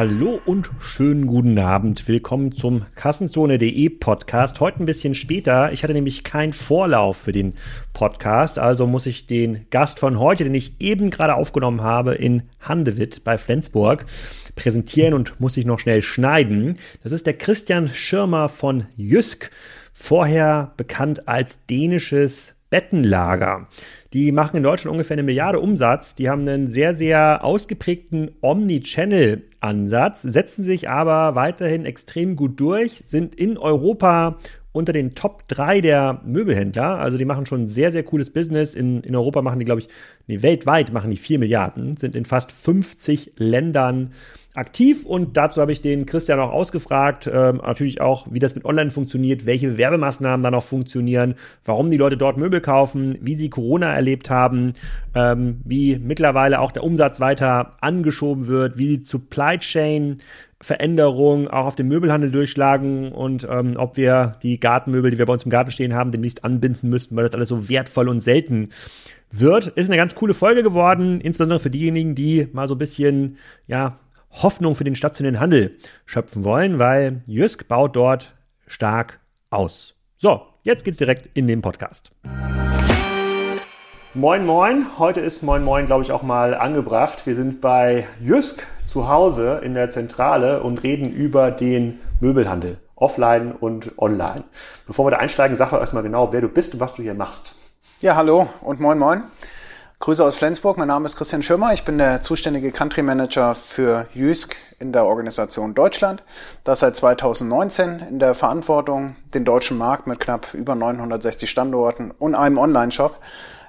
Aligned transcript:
Hallo 0.00 0.40
und 0.46 0.70
schönen 0.80 1.26
guten 1.26 1.58
Abend. 1.58 2.08
Willkommen 2.08 2.52
zum 2.52 2.86
Kassenzone.de 2.94 3.90
Podcast. 3.90 4.58
Heute 4.58 4.82
ein 4.82 4.86
bisschen 4.86 5.14
später. 5.14 5.72
Ich 5.72 5.82
hatte 5.82 5.92
nämlich 5.92 6.24
keinen 6.24 6.54
Vorlauf 6.54 7.18
für 7.18 7.32
den 7.32 7.52
Podcast, 7.92 8.58
also 8.58 8.86
muss 8.86 9.04
ich 9.04 9.26
den 9.26 9.66
Gast 9.68 9.98
von 9.98 10.18
heute, 10.18 10.44
den 10.44 10.54
ich 10.54 10.80
eben 10.80 11.10
gerade 11.10 11.34
aufgenommen 11.34 11.82
habe 11.82 12.14
in 12.14 12.44
Handewitt 12.60 13.24
bei 13.24 13.36
Flensburg, 13.36 14.06
präsentieren 14.56 15.12
und 15.12 15.38
muss 15.38 15.58
ich 15.58 15.66
noch 15.66 15.78
schnell 15.78 16.00
schneiden. 16.00 16.78
Das 17.02 17.12
ist 17.12 17.26
der 17.26 17.36
Christian 17.36 17.90
Schirmer 17.90 18.48
von 18.48 18.86
Jysk, 18.96 19.50
vorher 19.92 20.72
bekannt 20.78 21.28
als 21.28 21.66
dänisches 21.66 22.54
Bettenlager. 22.70 23.68
Die 24.12 24.32
machen 24.32 24.56
in 24.56 24.64
Deutschland 24.64 24.92
ungefähr 24.92 25.14
eine 25.14 25.22
Milliarde 25.22 25.60
Umsatz. 25.60 26.16
Die 26.16 26.28
haben 26.28 26.40
einen 26.40 26.66
sehr, 26.66 26.96
sehr 26.96 27.44
ausgeprägten 27.44 28.32
Omni-Channel-Ansatz, 28.40 30.22
setzen 30.22 30.64
sich 30.64 30.88
aber 30.88 31.36
weiterhin 31.36 31.86
extrem 31.86 32.34
gut 32.34 32.58
durch, 32.58 33.02
sind 33.06 33.36
in 33.36 33.56
Europa 33.56 34.38
unter 34.72 34.92
den 34.92 35.14
Top 35.14 35.46
3 35.48 35.80
der 35.80 36.20
Möbelhändler. 36.24 36.98
Also 36.98 37.18
die 37.18 37.24
machen 37.24 37.46
schon 37.46 37.66
sehr, 37.66 37.92
sehr 37.92 38.02
cooles 38.02 38.30
Business. 38.30 38.74
In, 38.74 39.02
in 39.02 39.14
Europa 39.14 39.42
machen 39.42 39.58
die, 39.60 39.64
glaube 39.64 39.80
ich, 39.80 39.88
nee, 40.26 40.42
weltweit 40.42 40.92
machen 40.92 41.10
die 41.10 41.16
4 41.16 41.38
Milliarden, 41.38 41.96
sind 41.96 42.14
in 42.14 42.24
fast 42.24 42.50
50 42.52 43.32
Ländern 43.36 44.12
aktiv 44.60 45.04
und 45.06 45.36
dazu 45.36 45.60
habe 45.60 45.72
ich 45.72 45.80
den 45.80 46.06
Christian 46.06 46.38
auch 46.38 46.52
ausgefragt, 46.52 47.28
ähm, 47.32 47.56
natürlich 47.56 48.00
auch, 48.00 48.26
wie 48.30 48.38
das 48.38 48.54
mit 48.54 48.64
Online 48.64 48.90
funktioniert, 48.90 49.46
welche 49.46 49.78
Werbemaßnahmen 49.78 50.42
da 50.44 50.50
noch 50.50 50.62
funktionieren, 50.62 51.34
warum 51.64 51.90
die 51.90 51.96
Leute 51.96 52.16
dort 52.16 52.36
Möbel 52.36 52.60
kaufen, 52.60 53.18
wie 53.22 53.34
sie 53.34 53.50
Corona 53.50 53.92
erlebt 53.92 54.30
haben, 54.30 54.74
ähm, 55.14 55.60
wie 55.64 55.98
mittlerweile 55.98 56.60
auch 56.60 56.72
der 56.72 56.84
Umsatz 56.84 57.20
weiter 57.20 57.76
angeschoben 57.80 58.46
wird, 58.46 58.78
wie 58.78 58.98
die 58.98 59.04
Supply 59.04 59.58
Chain 59.58 60.18
Veränderungen 60.62 61.48
auch 61.48 61.64
auf 61.64 61.74
den 61.74 61.88
Möbelhandel 61.88 62.30
durchschlagen 62.30 63.12
und 63.12 63.48
ähm, 63.50 63.74
ob 63.76 63.96
wir 63.96 64.36
die 64.42 64.60
Gartenmöbel, 64.60 65.10
die 65.10 65.18
wir 65.18 65.24
bei 65.24 65.32
uns 65.32 65.44
im 65.44 65.50
Garten 65.50 65.70
stehen 65.70 65.94
haben, 65.94 66.12
demnächst 66.12 66.44
anbinden 66.44 66.90
müssten, 66.90 67.16
weil 67.16 67.24
das 67.24 67.34
alles 67.34 67.48
so 67.48 67.70
wertvoll 67.70 68.10
und 68.10 68.20
selten 68.20 68.68
wird. 69.32 69.68
Ist 69.68 69.88
eine 69.88 69.96
ganz 69.96 70.14
coole 70.14 70.34
Folge 70.34 70.62
geworden, 70.62 71.20
insbesondere 71.22 71.60
für 71.60 71.70
diejenigen, 71.70 72.14
die 72.14 72.48
mal 72.52 72.68
so 72.68 72.74
ein 72.74 72.78
bisschen, 72.78 73.38
ja, 73.68 73.98
Hoffnung 74.30 74.74
für 74.74 74.84
den 74.84 74.94
stationären 74.94 75.40
Handel 75.40 75.76
schöpfen 76.06 76.44
wollen, 76.44 76.78
weil 76.78 77.22
Jysk 77.26 77.68
baut 77.68 77.96
dort 77.96 78.34
stark 78.66 79.20
aus. 79.50 79.94
So, 80.16 80.42
jetzt 80.62 80.84
geht's 80.84 80.98
direkt 80.98 81.28
in 81.34 81.46
den 81.46 81.62
Podcast. 81.62 82.12
Moin 84.14 84.44
Moin, 84.44 84.98
heute 84.98 85.20
ist 85.20 85.42
Moin 85.42 85.62
Moin, 85.62 85.86
glaube 85.86 86.02
ich, 86.02 86.10
auch 86.10 86.22
mal 86.22 86.54
angebracht. 86.54 87.26
Wir 87.26 87.34
sind 87.34 87.60
bei 87.60 88.06
Jysk 88.20 88.66
zu 88.84 89.08
Hause 89.08 89.60
in 89.62 89.74
der 89.74 89.88
Zentrale 89.88 90.62
und 90.62 90.82
reden 90.82 91.12
über 91.12 91.50
den 91.52 92.00
Möbelhandel, 92.20 92.78
offline 92.96 93.52
und 93.52 93.92
online. 93.98 94.44
Bevor 94.86 95.06
wir 95.06 95.12
da 95.12 95.18
einsteigen, 95.18 95.56
sag 95.56 95.70
doch 95.70 95.78
erstmal 95.78 96.02
genau, 96.02 96.32
wer 96.32 96.40
du 96.40 96.48
bist 96.48 96.74
und 96.74 96.80
was 96.80 96.94
du 96.94 97.02
hier 97.02 97.14
machst. 97.14 97.54
Ja, 98.00 98.16
hallo 98.16 98.48
und 98.62 98.80
Moin 98.80 98.98
Moin. 98.98 99.22
Grüße 100.02 100.24
aus 100.24 100.38
Flensburg, 100.38 100.78
mein 100.78 100.88
Name 100.88 101.04
ist 101.04 101.16
Christian 101.16 101.42
Schirmer, 101.42 101.74
ich 101.74 101.84
bin 101.84 101.98
der 101.98 102.22
zuständige 102.22 102.72
Country 102.72 103.02
Manager 103.02 103.54
für 103.54 104.06
Jysk 104.14 104.56
in 104.78 104.94
der 104.94 105.04
Organisation 105.04 105.74
Deutschland. 105.74 106.22
Das 106.64 106.80
seit 106.80 106.96
2019 106.96 107.98
in 108.08 108.18
der 108.18 108.34
Verantwortung, 108.34 109.16
den 109.34 109.44
deutschen 109.44 109.76
Markt 109.76 110.06
mit 110.06 110.18
knapp 110.18 110.54
über 110.54 110.74
960 110.74 111.50
Standorten 111.50 112.12
und 112.12 112.34
einem 112.34 112.56
Online-Shop 112.56 113.20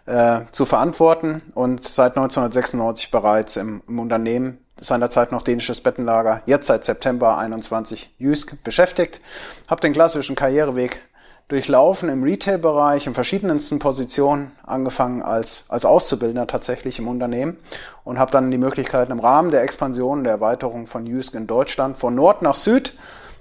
äh, 0.05 0.39
zu 0.53 0.65
verantworten 0.65 1.41
und 1.53 1.83
seit 1.83 2.15
1996 2.15 3.11
bereits 3.11 3.57
im, 3.57 3.81
im 3.89 3.99
Unternehmen 3.99 4.59
seinerzeit 4.79 5.33
noch 5.33 5.41
dänisches 5.41 5.81
Bettenlager, 5.81 6.43
jetzt 6.45 6.67
seit 6.67 6.85
September 6.85 7.37
21 7.39 8.09
Jysk 8.19 8.63
beschäftigt. 8.63 9.19
Habe 9.67 9.81
den 9.81 9.91
klassischen 9.91 10.37
Karriereweg 10.37 11.01
durchlaufen 11.51 12.07
im 12.07 12.23
Retail-Bereich 12.23 13.07
in 13.07 13.13
verschiedensten 13.13 13.79
Positionen, 13.79 14.53
angefangen 14.63 15.21
als, 15.21 15.65
als 15.67 15.83
Auszubildender 15.83 16.47
tatsächlich 16.47 16.97
im 16.97 17.09
Unternehmen 17.09 17.57
und 18.05 18.19
habe 18.19 18.31
dann 18.31 18.51
die 18.51 18.57
Möglichkeit 18.57 19.09
im 19.09 19.19
Rahmen 19.19 19.51
der 19.51 19.61
Expansion, 19.61 20.23
der 20.23 20.33
Erweiterung 20.33 20.87
von 20.87 21.05
Jysk 21.05 21.35
in 21.35 21.47
Deutschland 21.47 21.97
von 21.97 22.15
Nord 22.15 22.41
nach 22.41 22.55
Süd, 22.55 22.93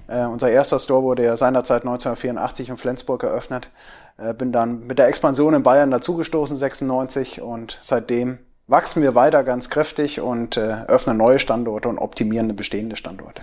äh, 0.09 0.27
unser 0.27 0.51
erster 0.51 0.81
Store 0.81 1.05
wurde 1.05 1.25
ja 1.25 1.37
seinerzeit 1.37 1.83
1984 1.83 2.71
in 2.71 2.77
Flensburg 2.77 3.23
eröffnet, 3.23 3.69
äh, 4.19 4.35
bin 4.35 4.51
dann 4.51 4.89
mit 4.89 4.99
der 4.99 5.07
Expansion 5.07 5.55
in 5.55 5.63
Bayern 5.63 5.93
dazugestoßen, 5.93 6.57
96 6.57 7.41
und 7.41 7.79
seitdem 7.81 8.39
wachsen 8.67 9.03
wir 9.03 9.15
weiter 9.15 9.45
ganz 9.45 9.71
kräftig 9.71 10.21
und 10.21 10.57
äh, 10.57 10.85
öffnen 10.89 11.17
neue 11.17 11.39
Standorte 11.39 11.89
und 11.89 11.99
optimieren 11.99 12.55
bestehende 12.57 12.97
Standorte. 12.97 13.43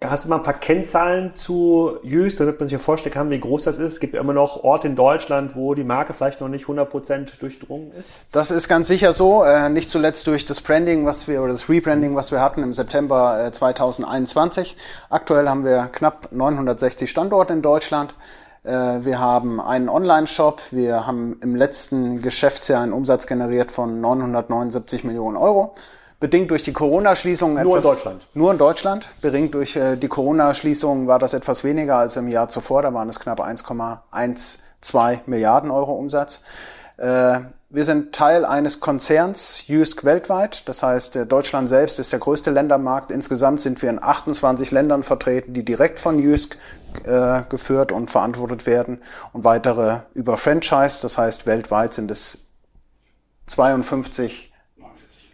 Hast 0.00 0.24
du 0.24 0.28
mal 0.28 0.36
ein 0.36 0.42
paar 0.44 0.54
Kennzahlen 0.54 1.34
zu 1.34 1.96
Jüst, 2.04 2.38
damit 2.38 2.60
man 2.60 2.68
sich 2.68 2.80
vorstellen 2.80 3.12
kann, 3.12 3.30
wie 3.30 3.40
groß 3.40 3.64
das 3.64 3.78
ist? 3.78 3.94
Es 3.94 4.00
gibt 4.00 4.14
ja 4.14 4.20
immer 4.20 4.32
noch 4.32 4.62
Orte 4.62 4.86
in 4.86 4.94
Deutschland, 4.94 5.56
wo 5.56 5.74
die 5.74 5.82
Marke 5.82 6.12
vielleicht 6.12 6.40
noch 6.40 6.46
nicht 6.46 6.66
100% 6.66 7.40
durchdrungen 7.40 7.90
ist. 7.98 8.24
Das 8.30 8.52
ist 8.52 8.68
ganz 8.68 8.86
sicher 8.86 9.12
so, 9.12 9.42
äh, 9.42 9.68
nicht 9.68 9.90
zuletzt 9.90 10.28
durch 10.28 10.44
das 10.44 10.60
Branding, 10.60 11.04
was 11.04 11.26
wir 11.26 11.42
oder 11.42 11.50
das 11.50 11.68
Rebranding, 11.68 12.14
was 12.14 12.30
wir 12.30 12.40
hatten 12.40 12.62
im 12.62 12.72
September 12.72 13.46
äh, 13.46 13.50
2021. 13.50 14.76
Aktuell 15.10 15.48
haben 15.48 15.64
wir 15.64 15.88
knapp 15.90 16.28
960 16.30 17.10
Standorte 17.10 17.52
in 17.54 17.62
Deutschland. 17.62 18.14
Äh, 18.62 18.70
wir 18.70 19.18
haben 19.18 19.60
einen 19.60 19.88
Online-Shop. 19.88 20.62
Wir 20.70 21.08
haben 21.08 21.40
im 21.42 21.56
letzten 21.56 22.22
Geschäftsjahr 22.22 22.82
einen 22.82 22.92
Umsatz 22.92 23.26
generiert 23.26 23.72
von 23.72 24.00
979 24.00 25.02
Millionen 25.02 25.36
Euro 25.36 25.74
bedingt 26.20 26.50
durch 26.50 26.62
die 26.62 26.72
Corona-Schließung 26.72 27.54
Nur 27.54 27.76
in 27.76 27.82
Deutschland. 27.82 28.28
Nur 28.34 28.52
in 28.52 28.58
Deutschland. 28.58 29.06
Bedingt 29.20 29.54
durch 29.54 29.76
äh, 29.76 29.96
die 29.96 30.08
Corona-Schließung 30.08 31.06
war 31.06 31.18
das 31.18 31.34
etwas 31.34 31.64
weniger 31.64 31.96
als 31.96 32.16
im 32.16 32.28
Jahr 32.28 32.48
zuvor. 32.48 32.82
Da 32.82 32.92
waren 32.92 33.08
es 33.08 33.20
knapp 33.20 33.40
1,12 33.40 35.20
Milliarden 35.26 35.70
Euro 35.70 35.92
Umsatz. 35.94 36.42
Äh, 36.96 37.40
wir 37.70 37.84
sind 37.84 38.14
Teil 38.14 38.46
eines 38.46 38.80
Konzerns, 38.80 39.66
Jysk 39.66 40.04
weltweit. 40.04 40.68
Das 40.68 40.82
heißt, 40.82 41.16
äh, 41.16 41.26
Deutschland 41.26 41.68
selbst 41.68 41.98
ist 41.98 42.12
der 42.12 42.18
größte 42.18 42.50
Ländermarkt. 42.50 43.10
Insgesamt 43.10 43.60
sind 43.60 43.80
wir 43.82 43.90
in 43.90 44.02
28 44.02 44.70
Ländern 44.70 45.04
vertreten, 45.04 45.52
die 45.52 45.64
direkt 45.64 46.00
von 46.00 46.18
Jysk 46.18 46.56
äh, 47.04 47.42
geführt 47.48 47.92
und 47.92 48.10
verantwortet 48.10 48.66
werden. 48.66 49.02
Und 49.32 49.44
weitere 49.44 50.00
über 50.14 50.36
Franchise. 50.36 51.00
Das 51.02 51.18
heißt, 51.18 51.46
weltweit 51.46 51.94
sind 51.94 52.10
es 52.10 52.48
52 53.46 54.47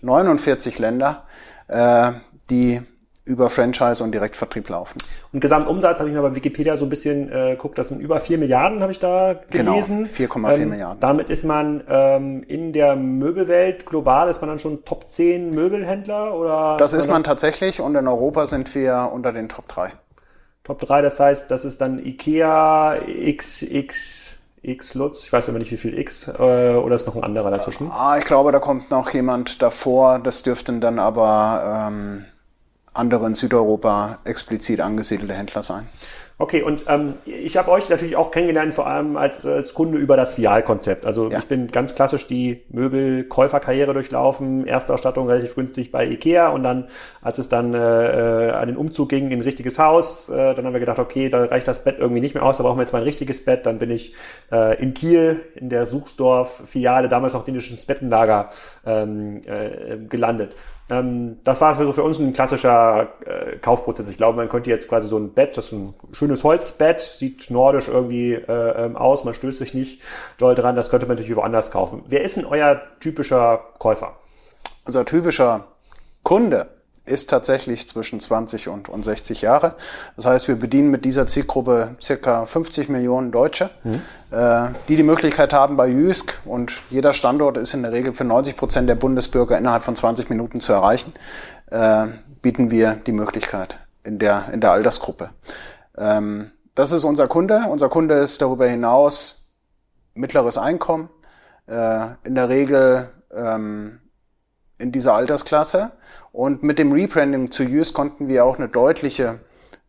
49 0.05 0.79
Länder, 0.79 1.25
äh, 1.69 2.13
die 2.51 2.83
über 3.27 3.49
Franchise 3.49 4.05
und 4.05 4.13
Direktvertrieb 4.13 4.69
laufen. 4.69 4.99
Und 5.33 5.41
Gesamtumsatz 5.41 5.99
habe 5.99 6.11
ich 6.11 6.15
mir 6.15 6.21
bei 6.21 6.35
Wikipedia 6.35 6.77
so 6.77 6.85
ein 6.85 6.91
bisschen 6.91 7.33
äh, 7.33 7.53
geguckt, 7.53 7.79
das 7.79 7.89
sind 7.89 8.01
über 8.01 8.21
4 8.21 8.37
Milliarden, 8.37 8.81
habe 8.81 8.93
ich 8.93 8.99
da 8.99 9.41
genau, 9.51 9.73
gelesen. 9.73 10.09
Genau, 10.15 10.33
4,4 10.35 10.59
ähm, 10.59 10.69
Milliarden. 10.69 11.01
Damit 11.01 11.31
ist 11.31 11.45
man 11.45 11.83
ähm, 11.89 12.43
in 12.47 12.75
der 12.75 12.97
Möbelwelt 12.97 13.87
global, 13.87 14.29
ist 14.29 14.43
man 14.43 14.51
dann 14.51 14.59
schon 14.59 14.85
Top 14.85 15.09
10 15.09 15.51
Möbelhändler? 15.51 16.35
oder? 16.35 16.77
Das 16.79 16.93
ist 16.93 17.09
man 17.09 17.25
tatsächlich 17.25 17.81
und 17.81 17.95
in 17.95 18.07
Europa 18.07 18.47
sind 18.47 18.75
wir 18.75 19.11
unter 19.13 19.33
den 19.33 19.49
Top 19.49 19.69
3. 19.69 19.93
Top 20.63 20.81
3, 20.81 21.01
das 21.03 21.19
heißt, 21.19 21.51
das 21.51 21.65
ist 21.65 21.81
dann 21.81 21.99
Ikea, 21.99 22.97
XX, 23.07 24.34
X 24.65 24.95
Lutz, 24.95 25.25
ich 25.25 25.33
weiß 25.33 25.49
aber 25.49 25.59
nicht 25.59 25.71
wie 25.71 25.77
viel 25.77 25.99
X, 25.99 26.29
äh, 26.29 26.33
oder 26.75 26.95
ist 26.95 27.07
noch 27.07 27.17
ein 27.17 27.25
anderer 27.25 27.51
dazwischen? 27.51 27.91
Ah, 27.91 28.17
ich 28.19 28.25
glaube, 28.25 28.53
da 28.53 28.59
kommt 28.59 28.91
noch 28.91 29.11
jemand 29.11 29.63
davor, 29.63 30.19
das 30.19 30.43
dürften 30.43 30.81
dann 30.81 30.99
aber 30.99 31.89
ähm, 31.89 32.25
andere 32.95 33.27
in 33.27 33.35
Südeuropa 33.35 34.19
explizit 34.25 34.81
angesiedelte 34.81 35.35
Händler 35.35 35.63
sein. 35.63 35.89
Okay, 36.37 36.63
und 36.63 36.85
ähm, 36.89 37.15
ich 37.27 37.57
habe 37.57 37.71
euch 37.71 37.89
natürlich 37.89 38.17
auch 38.17 38.33
kennengelernt, 38.33 38.75
vor 38.75 38.89
allem 38.89 39.17
als, 39.17 39.47
als 39.47 39.73
Kunde 39.73 39.99
über 39.99 40.17
das 40.17 40.35
Fialkonzept. 40.35 41.07
Also 41.07 41.31
ja. 41.31 41.39
ich 41.39 41.47
bin 41.47 41.69
ganz 41.69 41.95
klassisch 41.95 42.27
die 42.27 42.65
Möbelkäuferkarriere 42.71 43.95
durchlaufen, 43.95 44.67
Erstausstattung 44.67 45.29
relativ 45.29 45.55
günstig 45.55 45.93
bei 45.93 46.05
Ikea 46.05 46.49
und 46.49 46.65
dann, 46.65 46.89
als 47.23 47.39
es 47.39 47.49
dann 47.49 47.73
äh, 47.73 47.77
an 47.77 48.67
den 48.67 48.77
Umzug 48.77 49.11
ging 49.11 49.31
in 49.31 49.39
ein 49.39 49.43
richtiges 49.43 49.79
Haus, 49.79 50.29
äh, 50.29 50.55
dann 50.55 50.67
haben 50.67 50.73
wir 50.73 50.81
gedacht, 50.81 50.99
okay, 50.99 51.29
da 51.29 51.45
reicht 51.45 51.69
das 51.69 51.85
Bett 51.85 51.99
irgendwie 52.01 52.21
nicht 52.21 52.35
mehr 52.35 52.43
aus, 52.43 52.57
da 52.57 52.65
brauchen 52.65 52.79
wir 52.79 52.83
jetzt 52.83 52.93
mal 52.93 52.99
ein 52.99 53.05
richtiges 53.05 53.45
Bett. 53.45 53.65
Dann 53.65 53.79
bin 53.79 53.93
ich 53.93 54.15
äh, 54.51 54.83
in 54.83 54.93
Kiel 54.93 55.41
in 55.55 55.69
der 55.69 55.87
Suchsdorf-Filiale, 55.87 57.09
damals 57.09 57.35
noch 57.35 57.45
dänisches 57.45 57.85
Bettenlager, 57.85 58.49
ähm, 58.85 59.41
äh, 59.47 59.99
gelandet. 60.09 60.57
Ähm, 60.91 61.39
das 61.45 61.61
war 61.61 61.75
für, 61.77 61.87
so 61.87 61.93
für 61.93 62.03
uns 62.03 62.19
ein 62.19 62.33
klassischer 62.33 63.15
äh, 63.25 63.57
Kaufprozess. 63.57 64.09
Ich 64.11 64.17
glaube, 64.17 64.37
man 64.37 64.49
könnte 64.49 64.71
jetzt 64.71 64.89
quasi 64.89 65.09
so 65.09 65.19
ein 65.19 65.33
Bett, 65.33 65.57
das 65.57 65.67
ist 65.67 65.73
ein 65.73 65.95
schönes 66.13 66.45
Holzbett, 66.45 67.01
sieht 67.01 67.51
nordisch 67.51 67.89
irgendwie 67.89 68.35
äh, 68.35 68.85
ähm, 68.85 68.97
aus, 68.97 69.25
man 69.25 69.35
stößt 69.35 69.59
sich 69.59 69.75
nicht 69.75 70.03
doll 70.39 70.55
dran, 70.55 70.77
das 70.77 70.91
könnte 70.91 71.07
man 71.07 71.17
natürlich 71.17 71.37
woanders 71.37 71.71
kaufen. 71.71 72.05
Wer 72.09 72.23
ist 72.23 72.37
denn 72.37 72.45
euer 72.45 72.83
typischer 73.01 73.63
Käufer? 73.79 74.19
Unser 74.85 75.05
typischer 75.07 75.69
Kunde 76.23 76.74
ist 77.07 77.29
tatsächlich 77.29 77.87
zwischen 77.89 78.19
20 78.19 78.69
und, 78.69 78.89
und 78.89 79.05
60 79.05 79.43
Jahre. 79.43 79.75
Das 80.17 80.27
heißt, 80.27 80.49
wir 80.49 80.57
bedienen 80.57 80.91
mit 80.91 81.05
dieser 81.05 81.27
Zielgruppe 81.27 81.97
circa 82.01 82.47
50 82.47 82.89
Millionen 82.89 83.31
Deutsche, 83.31 83.71
mhm. 83.83 84.01
äh, 84.31 84.69
die 84.89 84.97
die 84.97 85.03
Möglichkeit 85.03 85.53
haben 85.53 85.77
bei 85.77 85.87
Jysk 85.89 86.41
und 86.45 86.83
jeder 86.91 87.13
Standort 87.13 87.59
ist 87.59 87.75
in 87.75 87.83
der 87.83 87.93
Regel 87.93 88.15
für 88.15 88.25
90 88.25 88.57
Prozent 88.57 88.89
der 88.89 88.95
Bundesbürger 88.95 89.59
innerhalb 89.59 89.83
von 89.83 89.95
20 89.95 90.31
Minuten 90.31 90.61
zu 90.61 90.73
erreichen, 90.73 91.13
äh, 91.71 92.07
bieten 92.41 92.71
wir 92.71 92.95
die 92.95 93.13
Möglichkeit 93.13 93.79
in 94.03 94.19
der, 94.19 94.47
in 94.53 94.61
der 94.61 94.73
Altersgruppe. 94.73 95.31
Ähm, 95.99 96.53
das 96.75 96.91
ist 96.91 97.05
unser 97.05 97.29
Kunde. 97.29 97.65
Unser 97.69 97.89
Kunde 97.89 98.15
ist 98.15 98.41
darüber 98.41 98.67
hinaus 98.67 99.51
mittleres 100.15 100.59
Einkommen, 100.59 101.09
äh, 101.67 102.07
in 102.25 102.35
der 102.35 102.49
Regel 102.49 103.11
ähm, 103.35 104.01
in 104.79 104.93
dieser 104.93 105.15
Altersklasse. 105.15 105.93
Und 106.33 106.63
mit 106.63 106.79
dem 106.79 106.93
Rebranding 106.93 107.51
zu 107.51 107.63
Use 107.63 107.93
konnten 107.93 108.29
wir 108.29 108.45
auch 108.45 108.59
eine 108.59 108.69
deutliche 108.69 109.41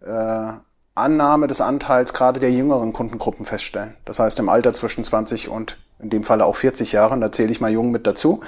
äh, 0.01 0.53
Annahme 0.95 1.47
des 1.47 1.59
Anteils 1.59 2.13
gerade 2.13 2.39
der 2.39 2.51
jüngeren 2.51 2.93
Kundengruppen 2.93 3.45
feststellen. 3.45 3.95
Das 4.05 4.19
heißt 4.19 4.39
im 4.39 4.49
Alter 4.49 4.73
zwischen 4.73 5.03
20 5.03 5.49
und 5.49 5.77
in 5.99 6.09
dem 6.09 6.23
Falle 6.23 6.45
auch 6.45 6.55
40 6.55 6.91
Jahren, 6.91 7.21
da 7.21 7.31
zähle 7.31 7.51
ich 7.51 7.61
mal 7.61 7.71
jung 7.71 7.91
mit 7.91 8.07
dazu. 8.07 8.41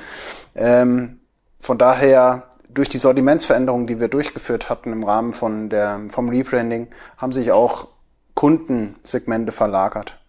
Ähm, 0.55 1.19
von 1.59 1.77
daher 1.77 2.43
durch 2.69 2.89
die 2.89 2.97
Sortimentsveränderungen, 2.97 3.87
die 3.87 3.99
wir 3.99 4.07
durchgeführt 4.07 4.69
hatten 4.69 4.91
im 4.91 5.03
Rahmen 5.03 5.33
von 5.33 5.69
der, 5.69 6.01
vom 6.09 6.29
Rebranding, 6.29 6.87
haben 7.17 7.31
sich 7.31 7.51
auch 7.51 7.87
Kundensegmente 8.33 9.51
verlagert. 9.51 10.19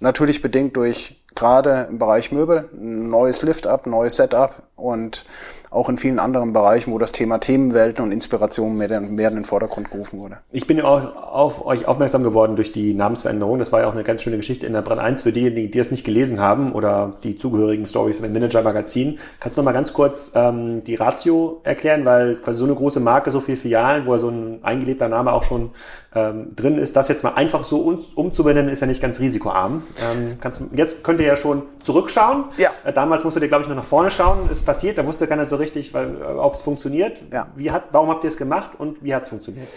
Natürlich 0.00 0.42
bedingt 0.42 0.76
durch 0.76 1.17
gerade 1.38 1.86
im 1.88 1.98
Bereich 1.98 2.32
Möbel, 2.32 2.68
neues 2.72 3.42
Lift-Up, 3.42 3.86
neues 3.86 4.16
Setup 4.16 4.62
und 4.76 5.24
auch 5.70 5.88
in 5.88 5.98
vielen 5.98 6.18
anderen 6.18 6.52
Bereichen, 6.52 6.92
wo 6.92 6.98
das 6.98 7.12
Thema 7.12 7.38
Themenwelten 7.38 8.02
und 8.04 8.12
Inspiration 8.12 8.76
mehr, 8.76 9.00
mehr 9.00 9.28
in 9.28 9.34
den 9.34 9.44
Vordergrund 9.44 9.90
gerufen 9.90 10.18
wurde. 10.18 10.38
Ich 10.50 10.66
bin 10.66 10.78
ja 10.78 10.84
auch 10.84 11.16
auf 11.16 11.66
euch 11.66 11.86
aufmerksam 11.86 12.22
geworden 12.22 12.56
durch 12.56 12.72
die 12.72 12.94
Namensveränderung. 12.94 13.58
Das 13.58 13.72
war 13.72 13.80
ja 13.80 13.88
auch 13.88 13.92
eine 13.92 14.04
ganz 14.04 14.22
schöne 14.22 14.36
Geschichte 14.36 14.66
in 14.66 14.72
der 14.72 14.82
Brand 14.82 15.00
1 15.00 15.22
für 15.22 15.32
diejenigen, 15.32 15.70
die 15.70 15.78
es 15.78 15.90
nicht 15.90 16.04
gelesen 16.04 16.40
haben 16.40 16.72
oder 16.72 17.16
die 17.22 17.36
zugehörigen 17.36 17.86
Stories 17.86 18.20
im 18.20 18.32
Manager 18.32 18.62
Magazin. 18.62 19.18
Kannst 19.40 19.56
du 19.56 19.62
noch 19.62 19.66
mal 19.66 19.72
ganz 19.72 19.92
kurz 19.92 20.32
ähm, 20.34 20.82
die 20.84 20.94
Ratio 20.94 21.60
erklären, 21.64 22.04
weil 22.04 22.36
quasi 22.36 22.58
so 22.58 22.64
eine 22.64 22.74
große 22.74 23.00
Marke, 23.00 23.30
so 23.30 23.40
viele 23.40 23.56
Filialen, 23.56 24.06
wo 24.06 24.16
so 24.16 24.28
ein 24.28 24.60
eingelebter 24.62 25.08
Name 25.08 25.32
auch 25.32 25.42
schon 25.42 25.70
ähm, 26.14 26.56
drin 26.56 26.78
ist, 26.78 26.96
das 26.96 27.08
jetzt 27.08 27.22
mal 27.22 27.34
einfach 27.34 27.64
so 27.64 27.80
um, 27.80 27.98
umzubenennen, 28.14 28.70
ist 28.70 28.80
ja 28.80 28.86
nicht 28.86 29.02
ganz 29.02 29.20
risikoarm. 29.20 29.82
Ähm, 30.00 30.38
kannst, 30.40 30.62
jetzt 30.74 31.04
könnt 31.04 31.20
ihr 31.20 31.26
ja 31.26 31.36
schon 31.36 31.62
zurückschauen. 31.82 32.44
Ja. 32.56 32.70
Äh, 32.84 32.92
damals 32.92 33.24
musst 33.24 33.36
du 33.36 33.40
dir, 33.40 33.48
glaube 33.48 33.62
ich, 33.62 33.68
noch 33.68 33.76
nach 33.76 33.84
vorne 33.84 34.10
schauen. 34.10 34.48
Ist 34.50 34.64
passiert, 34.64 34.98
da 34.98 35.06
wusste 35.06 35.26
keiner 35.26 35.44
so 35.44 35.56
richtig, 35.58 35.94
weil, 35.94 36.20
äh, 36.20 36.24
ob 36.24 36.54
es 36.54 36.60
funktioniert. 36.60 37.22
Ja. 37.32 37.48
Wie 37.56 37.70
hat, 37.70 37.84
warum 37.92 38.08
habt 38.08 38.24
ihr 38.24 38.28
es 38.28 38.36
gemacht 38.36 38.70
und 38.78 39.02
wie 39.02 39.14
hat 39.14 39.24
es 39.24 39.28
funktioniert? 39.28 39.68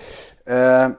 Äh, 0.46 0.92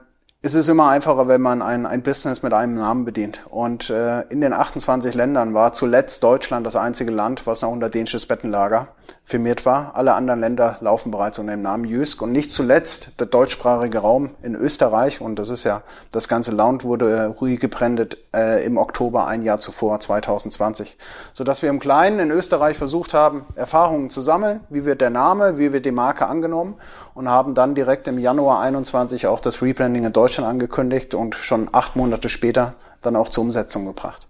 es 0.45 0.55
ist 0.55 0.67
immer 0.67 0.89
einfacher, 0.89 1.29
wenn 1.29 1.39
man 1.39 1.61
ein, 1.61 1.85
ein 1.85 2.03
Business 2.03 2.43
mit 2.43 2.51
einem 2.51 2.75
Namen 2.75 3.05
bedient. 3.05 3.45
Und 3.49 3.89
äh, 3.89 4.23
in 4.23 4.41
den 4.41 4.51
28 4.51 5.13
Ländern 5.13 5.53
war 5.53 5.71
zuletzt 5.71 6.21
Deutschland 6.21 6.67
das 6.67 6.75
einzige 6.75 7.11
Land, 7.11 7.47
was 7.47 7.61
noch 7.61 7.71
unter 7.71 7.89
dänisches 7.89 8.25
Bettenlager 8.25 8.89
firmiert 9.23 9.65
war. 9.65 9.95
Alle 9.95 10.15
anderen 10.15 10.41
Länder 10.41 10.75
laufen 10.81 11.11
bereits 11.11 11.39
unter 11.39 11.53
dem 11.53 11.61
Namen 11.61 11.85
Jysk. 11.85 12.21
Und 12.21 12.33
nicht 12.33 12.51
zuletzt 12.51 13.21
der 13.21 13.27
deutschsprachige 13.27 13.99
Raum 13.99 14.31
in 14.41 14.53
Österreich, 14.53 15.21
und 15.21 15.39
das 15.39 15.49
ist 15.49 15.63
ja, 15.63 15.81
das 16.11 16.27
ganze 16.27 16.51
Land 16.51 16.83
wurde 16.83 17.09
äh, 17.09 17.23
ruhig 17.23 17.61
gebrandet 17.61 18.17
äh, 18.35 18.65
im 18.65 18.75
Oktober 18.75 19.27
ein 19.27 19.43
Jahr 19.43 19.59
zuvor, 19.59 20.01
2020. 20.01 20.97
Sodass 21.31 21.61
wir 21.61 21.69
im 21.69 21.79
Kleinen 21.79 22.19
in 22.19 22.31
Österreich 22.31 22.77
versucht 22.77 23.13
haben, 23.13 23.45
Erfahrungen 23.55 24.09
zu 24.09 24.19
sammeln, 24.19 24.59
wie 24.69 24.83
wird 24.83 24.99
der 24.99 25.09
Name, 25.09 25.57
wie 25.57 25.71
wird 25.71 25.85
die 25.85 25.93
Marke 25.93 26.25
angenommen 26.25 26.75
und 27.13 27.29
haben 27.29 27.53
dann 27.53 27.75
direkt 27.75 28.07
im 28.07 28.17
Januar 28.17 28.61
21 28.61 29.27
auch 29.27 29.39
das 29.39 29.61
Rebranding 29.61 30.05
in 30.05 30.13
Deutschland 30.13 30.49
angekündigt 30.49 31.13
und 31.13 31.35
schon 31.35 31.69
acht 31.71 31.95
Monate 31.95 32.29
später 32.29 32.73
dann 33.01 33.15
auch 33.15 33.29
zur 33.29 33.43
Umsetzung 33.43 33.85
gebracht. 33.85 34.27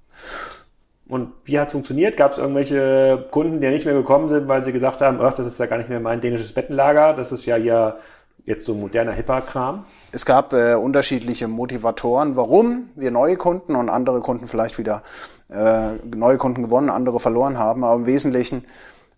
Und 1.08 1.34
wie 1.46 1.60
hat 1.60 1.68
es 1.68 1.74
funktioniert? 1.74 2.18
Gab 2.18 2.32
es 2.32 2.38
irgendwelche 2.38 3.28
Kunden, 3.30 3.62
die 3.62 3.68
nicht 3.70 3.86
mehr 3.86 3.94
gekommen 3.94 4.30
sind, 4.30 4.48
weil 4.48 4.64
sie 4.64 4.72
gesagt 4.72 5.02
haben, 5.02 5.20
ach, 5.22 5.34
das 5.34 5.48
ist 5.48 5.60
ja 5.60 5.66
gar 5.66 5.78
nicht 5.78 5.90
mehr 5.90 6.00
mein 6.00 6.22
dänisches 6.22 6.54
Bettenlager, 6.54 7.14
das 7.14 7.32
ist 7.32 7.46
ja 7.46 7.56
hier 7.56 7.98
jetzt 8.46 8.66
so 8.66 8.74
moderner 8.74 9.12
Hipper-Kram? 9.12 9.86
Es 10.12 10.26
gab 10.26 10.54
äh, 10.54 10.76
unterschiedliche 10.76 11.48
Motivatoren, 11.48 12.36
warum 12.36 12.90
wir 12.96 13.12
neue 13.12 13.38
Kunden 13.38 13.76
und 13.76 13.90
andere 13.90 14.20
Kunden 14.22 14.48
vielleicht 14.48 14.78
wieder 14.78 15.04
äh, 15.50 15.92
neue 16.14 16.38
Kunden 16.38 16.64
gewonnen, 16.64 16.90
andere 16.90 17.20
verloren 17.20 17.58
haben. 17.58 17.84
Aber 17.84 17.96
im 17.96 18.06
Wesentlichen 18.06 18.64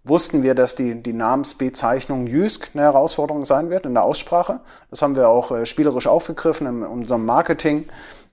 wussten 0.05 0.43
wir, 0.43 0.55
dass 0.55 0.75
die, 0.75 1.01
die 1.01 1.13
Namensbezeichnung 1.13 2.27
Jysk 2.27 2.71
eine 2.73 2.83
Herausforderung 2.83 3.43
sein 3.43 3.69
wird 3.69 3.85
in 3.85 3.95
der 3.95 4.03
Aussprache. 4.03 4.61
Das 4.89 5.01
haben 5.01 5.15
wir 5.15 5.29
auch 5.29 5.51
äh, 5.51 5.65
spielerisch 5.65 6.07
aufgegriffen 6.07 6.67
in 6.67 6.83
unserem 6.83 7.25
Marketing 7.25 7.85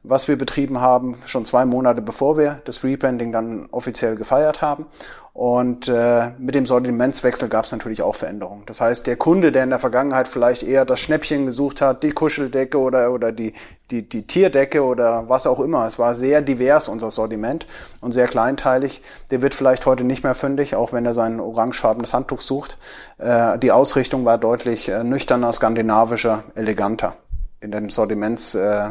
was 0.04 0.26
wir 0.26 0.36
betrieben 0.36 0.80
haben, 0.80 1.16
schon 1.26 1.44
zwei 1.44 1.64
Monate 1.64 2.02
bevor 2.02 2.36
wir 2.36 2.60
das 2.64 2.82
Rebranding 2.82 3.32
dann 3.32 3.68
offiziell 3.70 4.16
gefeiert 4.16 4.60
haben. 4.60 4.86
Und 5.34 5.88
äh, 5.88 6.32
mit 6.38 6.54
dem 6.54 6.66
Sortimentswechsel 6.66 7.48
gab 7.48 7.64
es 7.64 7.72
natürlich 7.72 8.02
auch 8.02 8.14
Veränderungen. 8.14 8.64
Das 8.66 8.82
heißt, 8.82 9.06
der 9.06 9.16
Kunde, 9.16 9.50
der 9.50 9.64
in 9.64 9.70
der 9.70 9.78
Vergangenheit 9.78 10.28
vielleicht 10.28 10.62
eher 10.62 10.84
das 10.84 11.00
Schnäppchen 11.00 11.46
gesucht 11.46 11.80
hat, 11.80 12.02
die 12.02 12.10
Kuscheldecke 12.10 12.78
oder, 12.78 13.10
oder 13.12 13.32
die, 13.32 13.54
die, 13.90 14.06
die 14.06 14.26
Tierdecke 14.26 14.82
oder 14.82 15.30
was 15.30 15.46
auch 15.46 15.58
immer, 15.60 15.86
es 15.86 15.98
war 15.98 16.14
sehr 16.14 16.42
divers, 16.42 16.88
unser 16.88 17.10
Sortiment, 17.10 17.66
und 18.02 18.12
sehr 18.12 18.26
kleinteilig, 18.26 19.00
der 19.30 19.40
wird 19.40 19.54
vielleicht 19.54 19.86
heute 19.86 20.04
nicht 20.04 20.22
mehr 20.22 20.34
fündig, 20.34 20.74
auch 20.74 20.92
wenn 20.92 21.06
er 21.06 21.14
sein 21.14 21.40
orangefarbenes 21.40 22.12
Handtuch 22.12 22.42
sucht. 22.42 22.76
Äh, 23.16 23.58
die 23.58 23.72
Ausrichtung 23.72 24.26
war 24.26 24.36
deutlich 24.36 24.90
äh, 24.90 25.02
nüchterner, 25.02 25.50
skandinavischer, 25.54 26.44
eleganter 26.56 27.14
in 27.60 27.70
dem 27.70 27.88
Sortiments. 27.88 28.54
Äh, 28.54 28.90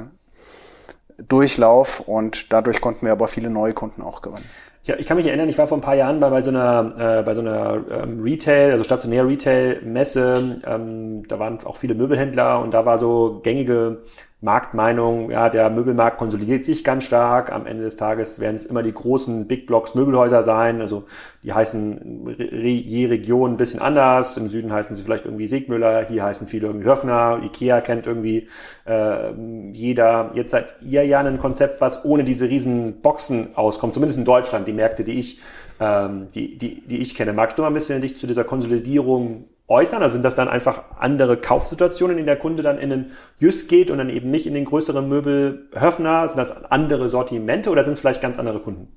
Durchlauf 1.27 2.01
und 2.01 2.51
dadurch 2.51 2.81
konnten 2.81 3.06
wir 3.06 3.13
aber 3.13 3.27
viele 3.27 3.50
neue 3.50 3.73
Kunden 3.73 4.01
auch 4.01 4.21
gewinnen. 4.21 4.45
Ja, 4.83 4.95
ich 4.97 5.06
kann 5.06 5.18
mich 5.18 5.27
erinnern, 5.27 5.47
ich 5.47 5.59
war 5.59 5.68
vor 5.68 5.77
ein 5.77 5.81
paar 5.81 5.95
Jahren 5.95 6.19
bei, 6.19 6.29
bei 6.31 6.41
so 6.41 6.50
einer, 6.50 7.19
äh, 7.19 7.23
bei 7.23 7.35
so 7.35 7.41
einer 7.41 7.83
ähm, 7.91 8.21
Retail, 8.23 8.71
also 8.71 8.83
stationär 8.83 9.27
Retail-Messe. 9.27 10.62
Ähm, 10.65 11.27
da 11.27 11.38
waren 11.38 11.59
auch 11.65 11.77
viele 11.77 11.94
Möbelhändler 11.94 12.59
und 12.59 12.73
da 12.73 12.83
war 12.83 12.97
so 12.97 13.41
gängige 13.44 14.01
Marktmeinung, 14.44 15.30
ja, 15.30 15.50
der 15.50 15.70
Möbelmarkt 15.70 16.18
konsolidiert 16.18 16.66
sich 16.66 16.84
ganz 16.84 17.04
stark. 17.04 17.52
Am 17.52 17.68
Ende 17.68 17.84
des 17.84 17.96
Tages 17.96 18.40
werden 18.40 18.56
es 18.56 18.66
immer 18.66 18.82
die 18.82 18.92
großen 18.92 19.46
Big 19.48 19.68
Blocks 19.68 19.94
Möbelhäuser 19.94 20.42
sein. 20.42 20.82
Also 20.82 21.04
die 21.44 21.54
heißen 21.54 22.36
je 22.40 23.06
Region 23.06 23.52
ein 23.52 23.58
bisschen 23.58 23.82
anders. 23.82 24.38
Im 24.38 24.50
Süden 24.50 24.74
heißen 24.74 24.96
sie 24.96 25.04
vielleicht 25.04 25.26
irgendwie 25.26 25.46
Segmüller, 25.46 26.06
hier 26.08 26.24
heißen 26.24 26.48
viele 26.48 26.68
irgendwie 26.68 26.88
Höfner, 26.88 27.40
Ikea 27.44 27.82
kennt 27.82 28.08
irgendwie 28.08 28.48
äh, 28.86 29.32
jeder. 29.74 30.32
Jetzt 30.34 30.50
seid 30.50 30.74
ihr 30.82 31.06
ja 31.06 31.20
ein 31.20 31.38
Konzept, 31.38 31.80
was 31.80 32.04
ohne 32.04 32.24
diese 32.24 32.50
riesen 32.50 33.02
Boxen 33.02 33.56
auskommt, 33.56 33.94
zumindest 33.94 34.18
in 34.18 34.26
Deutschland, 34.26 34.68
die 34.68 34.74
Märkte, 34.74 35.04
die 35.04 35.20
ich, 35.20 35.40
ähm, 35.80 36.30
die, 36.34 36.58
die, 36.58 36.82
die 36.82 36.98
ich 36.98 37.14
kenne. 37.14 37.34
Magst 37.34 37.60
du 37.60 37.62
mal 37.62 37.68
ein 37.68 37.76
bisschen 37.76 38.02
dich 38.02 38.18
zu 38.18 38.26
dieser 38.26 38.44
Konsolidierung 38.44 39.45
äußern? 39.71 40.04
Also 40.04 40.13
sind 40.13 40.25
das 40.25 40.35
dann 40.35 40.49
einfach 40.49 40.83
andere 40.99 41.37
Kaufsituationen, 41.37 42.18
in 42.18 42.25
der 42.25 42.35
Kunde 42.37 42.61
dann 42.61 42.78
in 42.78 42.90
den 42.90 43.11
Just 43.37 43.69
geht 43.69 43.90
und 43.90 43.97
dann 43.97 44.09
eben 44.09 44.30
nicht 44.30 44.45
in 44.45 44.54
den 44.54 44.66
größeren 44.66 45.07
Möbel 45.07 45.69
Höfner? 45.73 46.28
Sind 46.28 46.37
das 46.37 46.66
andere 46.66 47.09
Sortimente 47.09 47.69
oder 47.69 47.83
sind 47.83 47.94
es 47.94 48.01
vielleicht 48.01 48.21
ganz 48.21 48.37
andere 48.37 48.59
Kunden? 48.59 48.90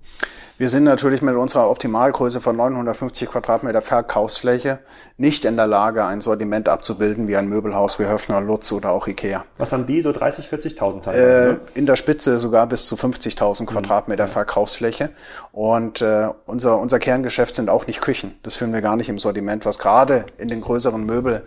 Wir 0.57 0.69
sind 0.69 0.85
natürlich 0.85 1.21
mit 1.21 1.35
unserer 1.35 1.69
Optimalgröße 1.69 2.41
von 2.41 2.57
950 2.57 3.29
Quadratmeter 3.29 3.83
Verkaufsfläche 3.83 4.79
nicht 5.17 5.45
in 5.45 5.57
der 5.57 5.67
Lage, 5.67 6.05
ein 6.05 6.21
Sortiment 6.21 6.69
abzubilden 6.69 7.27
wie 7.27 7.37
ein 7.37 7.49
Möbelhaus 7.49 7.99
wie 7.99 8.07
Höfner, 8.07 8.41
Lutz 8.41 8.71
oder 8.71 8.91
auch 8.91 9.09
Ikea. 9.09 9.45
Was 9.59 9.73
haben 9.73 9.85
die? 9.85 10.01
So 10.01 10.13
30, 10.13 10.47
40.000 10.47 11.03
teilweise? 11.03 11.25
Äh, 11.25 11.53
ne? 11.55 11.61
In 11.75 11.87
der 11.87 11.97
Spitze 11.97 12.39
sogar 12.39 12.69
bis 12.69 12.87
zu 12.87 12.95
50.000 12.95 13.63
mhm. 13.63 13.67
Quadratmeter 13.67 14.27
mhm. 14.27 14.31
Verkaufsfläche. 14.31 15.11
Und 15.51 16.03
äh, 16.03 16.29
unser, 16.47 16.79
unser 16.79 17.01
Kerngeschäft 17.01 17.57
sind 17.57 17.69
auch 17.69 17.89
nicht 17.89 18.01
Küchen. 18.01 18.39
Das 18.45 18.55
führen 18.55 18.73
wir 18.73 18.81
gar 18.81 18.95
nicht 18.95 19.09
im 19.09 19.19
Sortiment, 19.19 19.67
was 19.67 19.81
gerade 19.81 20.25
in 20.39 20.47
den 20.47 20.61
größeren 20.61 21.05
Möbel, 21.05 21.43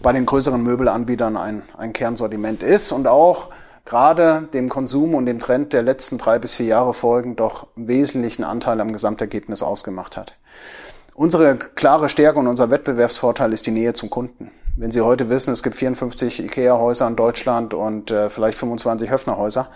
bei 0.00 0.14
den 0.14 0.24
größeren 0.24 0.62
Möbelanbietern 0.62 1.36
ein, 1.36 1.62
ein 1.76 1.92
Kernsortiment 1.92 2.62
ist 2.62 2.90
und 2.90 3.06
auch 3.06 3.50
gerade 3.86 4.48
dem 4.52 4.68
Konsum 4.68 5.14
und 5.14 5.24
dem 5.24 5.38
Trend 5.38 5.72
der 5.72 5.82
letzten 5.82 6.18
drei 6.18 6.38
bis 6.38 6.54
vier 6.54 6.66
Jahre 6.66 6.92
folgend 6.92 7.40
doch 7.40 7.68
wesentlichen 7.76 8.44
Anteil 8.44 8.80
am 8.80 8.92
Gesamtergebnis 8.92 9.62
ausgemacht 9.62 10.16
hat. 10.16 10.36
Unsere 11.14 11.56
klare 11.56 12.10
Stärke 12.10 12.38
und 12.38 12.46
unser 12.46 12.70
Wettbewerbsvorteil 12.70 13.54
ist 13.54 13.66
die 13.66 13.70
Nähe 13.70 13.94
zum 13.94 14.10
Kunden. 14.10 14.50
Wenn 14.76 14.90
Sie 14.90 15.00
heute 15.00 15.30
wissen, 15.30 15.52
es 15.52 15.62
gibt 15.62 15.76
54 15.76 16.44
IKEA-Häuser 16.44 17.06
in 17.06 17.16
Deutschland 17.16 17.72
und 17.72 18.10
äh, 18.10 18.28
vielleicht 18.28 18.58
25 18.58 19.10
Höfner-Häuser 19.10 19.68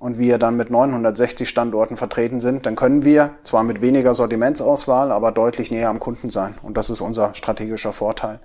und 0.00 0.18
wir 0.18 0.38
dann 0.38 0.56
mit 0.56 0.70
960 0.70 1.48
Standorten 1.48 1.96
vertreten 1.96 2.40
sind, 2.40 2.66
dann 2.66 2.74
können 2.74 3.04
wir 3.04 3.30
zwar 3.44 3.62
mit 3.62 3.80
weniger 3.80 4.14
Sortimentsauswahl, 4.14 5.12
aber 5.12 5.30
deutlich 5.30 5.70
näher 5.70 5.90
am 5.90 6.00
Kunden 6.00 6.30
sein. 6.30 6.54
Und 6.62 6.76
das 6.76 6.90
ist 6.90 7.00
unser 7.00 7.34
strategischer 7.34 7.92
Vorteil. 7.92 8.40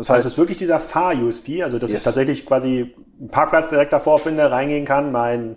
Das 0.00 0.08
heißt, 0.08 0.16
also 0.16 0.28
es 0.28 0.32
ist 0.32 0.38
wirklich 0.38 0.56
dieser 0.56 0.80
Fahr-USP, 0.80 1.62
also 1.62 1.78
dass 1.78 1.90
yes. 1.90 2.00
ich 2.00 2.04
tatsächlich 2.04 2.46
quasi 2.46 2.94
einen 3.18 3.28
Parkplatz 3.28 3.68
direkt 3.68 3.92
davor 3.92 4.18
finde, 4.18 4.50
reingehen 4.50 4.86
kann, 4.86 5.12
mein 5.12 5.56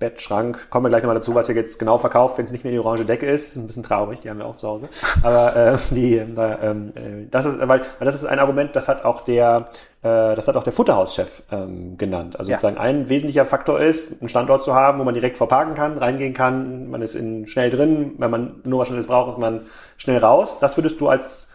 Bettschrank, 0.00 0.70
kommen 0.70 0.86
wir 0.86 0.88
gleich 0.88 1.02
nochmal 1.02 1.14
dazu, 1.14 1.34
was 1.34 1.48
ihr 1.48 1.54
jetzt 1.54 1.78
genau 1.78 1.96
verkauft, 1.98 2.36
wenn 2.38 2.46
es 2.46 2.52
nicht 2.52 2.64
mehr 2.64 2.72
die 2.72 2.80
orange 2.80 3.04
Decke 3.04 3.26
ist. 3.26 3.50
ist 3.50 3.56
ein 3.56 3.68
bisschen 3.68 3.84
traurig, 3.84 4.18
die 4.18 4.28
haben 4.30 4.38
wir 4.38 4.46
auch 4.46 4.56
zu 4.56 4.66
Hause. 4.66 4.88
Aber 5.22 5.54
äh, 5.54 5.78
die, 5.90 6.16
äh, 6.16 6.22
äh, 6.22 7.26
das 7.30 7.46
ist, 7.46 7.60
weil, 7.60 7.82
weil 7.82 8.06
das 8.06 8.16
ist 8.16 8.24
ein 8.24 8.40
Argument, 8.40 8.74
das 8.74 8.88
hat 8.88 9.04
auch 9.04 9.20
der, 9.20 9.68
äh, 10.02 10.34
das 10.34 10.48
hat 10.48 10.56
auch 10.56 10.64
der 10.64 10.72
Futterhauschef 10.72 11.44
ähm, 11.52 11.96
genannt. 11.96 12.40
Also 12.40 12.50
ja. 12.50 12.56
sozusagen 12.56 12.78
ein 12.78 13.08
wesentlicher 13.08 13.44
Faktor 13.44 13.78
ist, 13.78 14.20
einen 14.20 14.28
Standort 14.28 14.64
zu 14.64 14.74
haben, 14.74 14.98
wo 14.98 15.04
man 15.04 15.14
direkt 15.14 15.36
vorparken 15.36 15.74
kann, 15.74 15.96
reingehen 15.96 16.32
kann, 16.32 16.90
man 16.90 17.02
ist 17.02 17.14
in, 17.14 17.46
schnell 17.46 17.70
drin, 17.70 18.14
wenn 18.18 18.32
man 18.32 18.62
nur 18.64 18.80
was 18.80 18.88
Schnelles 18.88 19.06
braucht, 19.06 19.34
ist 19.34 19.38
man 19.38 19.60
schnell 19.96 20.18
raus. 20.18 20.58
Das 20.60 20.76
würdest 20.76 21.00
du 21.00 21.08
als 21.08 21.49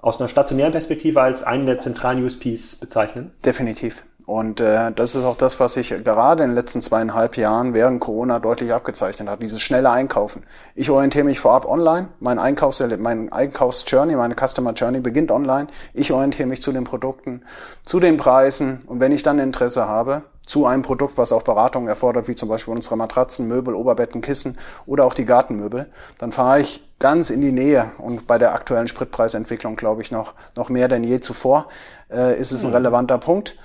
aus 0.00 0.20
einer 0.20 0.28
stationären 0.28 0.72
Perspektive 0.72 1.20
als 1.20 1.42
einen 1.42 1.66
der 1.66 1.78
zentralen 1.78 2.24
USPs 2.24 2.76
bezeichnen? 2.76 3.32
Definitiv. 3.44 4.04
Und 4.28 4.60
äh, 4.60 4.92
das 4.92 5.14
ist 5.14 5.24
auch 5.24 5.36
das, 5.36 5.58
was 5.58 5.72
sich 5.72 5.88
gerade 5.88 6.42
in 6.42 6.50
den 6.50 6.54
letzten 6.54 6.82
zweieinhalb 6.82 7.38
Jahren 7.38 7.72
während 7.72 7.98
Corona 7.98 8.38
deutlich 8.38 8.74
abgezeichnet 8.74 9.26
hat, 9.26 9.40
dieses 9.40 9.62
schnelle 9.62 9.90
Einkaufen. 9.90 10.42
Ich 10.74 10.90
orientiere 10.90 11.24
mich 11.24 11.40
vorab 11.40 11.64
online, 11.64 12.08
mein 12.20 12.38
Einkaufs 12.38 12.84
mein 12.98 13.32
Einkaufsjourney, 13.32 14.16
meine 14.16 14.34
Customer 14.34 14.74
Journey 14.74 15.00
beginnt 15.00 15.30
online. 15.30 15.68
Ich 15.94 16.12
orientiere 16.12 16.46
mich 16.46 16.60
zu 16.60 16.72
den 16.72 16.84
Produkten, 16.84 17.42
zu 17.82 18.00
den 18.00 18.18
Preisen 18.18 18.80
und 18.86 19.00
wenn 19.00 19.12
ich 19.12 19.22
dann 19.22 19.38
Interesse 19.38 19.88
habe, 19.88 20.24
zu 20.48 20.64
einem 20.64 20.82
Produkt, 20.82 21.18
was 21.18 21.30
auch 21.30 21.42
Beratung 21.42 21.88
erfordert, 21.88 22.26
wie 22.26 22.34
zum 22.34 22.48
Beispiel 22.48 22.72
unsere 22.72 22.96
Matratzen, 22.96 23.46
Möbel, 23.46 23.74
Oberbetten, 23.74 24.22
Kissen 24.22 24.56
oder 24.86 25.04
auch 25.04 25.12
die 25.12 25.26
Gartenmöbel, 25.26 25.86
dann 26.18 26.32
fahre 26.32 26.60
ich 26.60 26.82
ganz 26.98 27.28
in 27.28 27.42
die 27.42 27.52
Nähe 27.52 27.90
und 27.98 28.26
bei 28.26 28.38
der 28.38 28.54
aktuellen 28.54 28.88
Spritpreisentwicklung 28.88 29.76
glaube 29.76 30.00
ich 30.00 30.10
noch, 30.10 30.32
noch 30.56 30.70
mehr 30.70 30.88
denn 30.88 31.04
je 31.04 31.20
zuvor, 31.20 31.68
äh, 32.10 32.38
ist 32.40 32.52
es 32.52 32.64
ein 32.64 32.68
hm. 32.68 32.76
relevanter 32.76 33.18
Punkt 33.18 33.56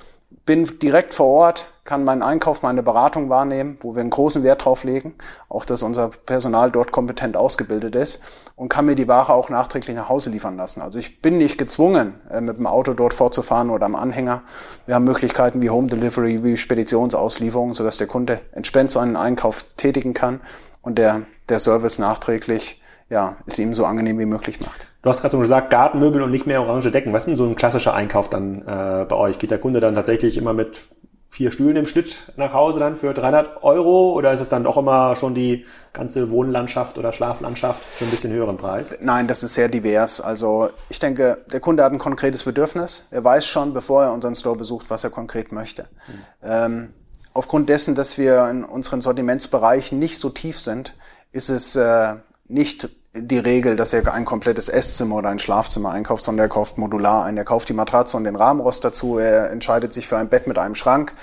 bin 0.46 0.80
direkt 0.80 1.14
vor 1.14 1.28
Ort, 1.28 1.74
kann 1.84 2.04
meinen 2.04 2.22
Einkauf, 2.22 2.62
meine 2.62 2.84
Beratung 2.84 3.30
wahrnehmen, 3.30 3.78
wo 3.82 3.96
wir 3.96 4.02
einen 4.02 4.10
großen 4.10 4.44
Wert 4.44 4.66
drauf 4.66 4.84
legen, 4.84 5.16
auch 5.50 5.66
dass 5.66 5.84
unser 5.84 6.10
Personal 6.10 6.72
dort 6.72 6.92
kompetent 6.92 7.36
ausgebildet 7.36 7.96
ist 7.96 8.22
und 8.56 8.70
kann 8.70 8.86
mir 8.86 8.96
die 8.96 9.08
Ware 9.08 9.34
auch 9.34 9.50
nachträglich 9.50 9.96
nach 9.96 10.10
Hause 10.10 10.30
liefern 10.30 10.58
lassen. 10.58 10.82
Also 10.82 11.00
ich 11.00 11.22
bin 11.22 11.38
nicht 11.38 11.58
gezwungen, 11.58 12.16
äh, 12.30 12.42
mit 12.42 12.58
dem 12.58 12.68
Auto 12.68 12.94
dort 12.94 13.14
fortzufahren 13.14 13.70
oder 13.70 13.86
am 13.86 13.96
Anhänger. 13.96 14.44
Wir 14.86 14.96
haben 14.96 15.06
Möglichkeiten 15.06 15.62
wie 15.62 15.70
Home 15.70 15.88
Delivery, 15.88 16.44
wie 16.44 16.58
Speditionsauslieferung, 16.58 17.74
sodass 17.74 17.98
der 17.98 18.08
Kunde 18.08 18.42
entspannt 18.52 18.92
seinen 18.92 19.16
Einkauf 19.16 19.66
tätigen 19.78 20.14
kann 20.14 20.42
und 20.82 20.98
der, 20.98 21.24
der 21.50 21.60
Service 21.60 22.00
nachträglich 22.00 22.82
ja, 23.14 23.38
es 23.46 23.60
ihm 23.60 23.74
so 23.76 23.86
angenehm 23.86 24.18
wie 24.18 24.26
möglich 24.26 24.60
macht. 24.60 24.88
Du 25.04 25.10
hast 25.10 25.22
gerade 25.22 25.34
so 25.34 25.40
gesagt, 25.40 25.70
Gartenmöbel 25.70 26.24
und 26.24 26.32
nicht 26.32 26.48
mehr 26.48 26.62
orange 26.62 26.90
Decken. 26.92 27.14
Was 27.14 27.24
ist 27.24 27.28
denn 27.28 27.38
so 27.38 27.46
ein 27.46 27.56
klassischer 27.56 27.94
Einkauf 27.94 28.30
dann 28.30 28.64
äh, 28.64 29.06
bei 29.08 29.16
euch? 29.16 29.38
Geht 29.38 29.52
der 29.52 29.60
Kunde 29.60 29.80
dann 29.80 29.94
tatsächlich 29.94 30.36
immer 30.36 30.54
mit 30.54 30.82
vier 31.30 31.52
Stühlen 31.52 31.76
im 31.76 31.86
Schnitt 31.86 32.34
nach 32.38 32.54
Hause 32.54 32.80
dann 32.80 32.96
für 32.96 33.14
300 33.14 33.64
Euro 33.64 34.14
oder 34.14 34.34
ist 34.34 34.40
es 34.40 34.50
dann 34.50 34.64
doch 34.64 34.78
immer 34.78 35.16
schon 35.16 35.36
die 35.36 35.66
ganze 35.92 36.30
Wohnlandschaft 36.32 36.98
oder 36.98 37.12
Schlaflandschaft 37.12 37.84
für 37.84 38.06
ein 38.06 38.12
bisschen 38.12 38.32
höheren 38.32 38.58
Preis? 38.58 38.98
Nein, 39.00 39.28
das 39.28 39.44
ist 39.44 39.54
sehr 39.54 39.68
divers. 39.68 40.20
Also 40.20 40.70
ich 40.90 41.00
denke, 41.00 41.44
der 41.52 41.60
Kunde 41.60 41.84
hat 41.84 41.92
ein 41.92 42.00
konkretes 42.00 42.44
Bedürfnis. 42.44 43.08
Er 43.12 43.24
weiß 43.24 43.46
schon, 43.46 43.74
bevor 43.74 44.04
er 44.04 44.14
unseren 44.14 44.36
Store 44.36 44.56
besucht, 44.56 44.90
was 44.90 45.04
er 45.04 45.10
konkret 45.12 45.52
möchte. 45.52 45.84
Hm. 46.06 46.14
Ähm, 46.44 46.94
aufgrund 47.34 47.70
dessen, 47.70 47.94
dass 47.94 48.18
wir 48.18 48.48
in 48.50 48.64
unseren 48.64 49.02
Sortimentsbereichen 49.02 50.00
nicht 50.00 50.18
so 50.18 50.30
tief 50.30 50.60
sind, 50.60 50.96
ist 51.32 51.50
es 51.50 51.76
äh, 51.76 52.16
nicht 52.48 52.90
die 53.16 53.38
Regel, 53.38 53.76
dass 53.76 53.94
er 53.94 54.12
ein 54.12 54.26
komplettes 54.26 54.70
Esszimmer 54.70 55.18
oder 55.18 55.30
ein 55.30 55.40
Schlafzimmer 55.40 55.92
einkauft, 55.92 56.24
sondern 56.24 56.46
er 56.46 56.50
kauft 56.50 56.78
modular 56.78 57.26
ein. 57.26 57.38
Er 57.38 57.44
kauft 57.44 57.70
die 57.70 57.74
Matratze 57.74 58.18
und 58.18 58.24
den 58.24 58.36
Rahmenrost 58.36 58.84
dazu. 58.84 59.20
Er 59.20 59.52
entscheidet 59.52 59.94
sich 59.94 60.08
für 60.08 60.18
ein 60.18 60.30
Bett 60.30 60.48
mit 60.48 60.58
einem 60.58 60.74
Schrank 60.74 61.14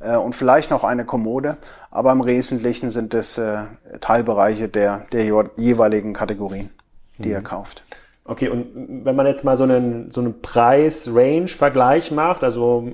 äh, 0.00 0.16
und 0.16 0.34
vielleicht 0.34 0.70
noch 0.70 0.84
eine 0.84 1.04
Kommode. 1.04 1.58
Aber 1.90 2.12
im 2.12 2.24
Wesentlichen 2.24 2.88
sind 2.88 3.12
es 3.12 3.36
äh, 3.36 3.64
Teilbereiche 4.00 4.68
der, 4.68 5.06
der 5.12 5.24
jeweiligen 5.56 6.14
Kategorien, 6.14 6.70
die 7.18 7.28
mhm. 7.28 7.34
er 7.34 7.42
kauft. 7.42 7.84
Okay, 8.26 8.48
und 8.48 9.04
wenn 9.04 9.14
man 9.14 9.26
jetzt 9.26 9.44
mal 9.44 9.58
so 9.58 9.64
einen, 9.64 10.10
so 10.12 10.22
einen 10.22 10.40
Preis-Range-Vergleich 10.40 12.10
macht, 12.10 12.42
also 12.42 12.88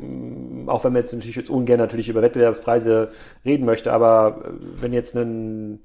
auch 0.67 0.83
wenn 0.83 0.93
man 0.93 1.03
jetzt 1.03 1.13
natürlich 1.13 1.37
jetzt 1.37 1.51
ungern 1.51 1.79
natürlich 1.79 2.09
über 2.09 2.21
Wettbewerbspreise 2.21 3.13
reden 3.45 3.65
möchte, 3.65 3.93
aber 3.93 4.41
wenn 4.81 4.93
jetzt 4.93 5.15
ein 5.15 5.79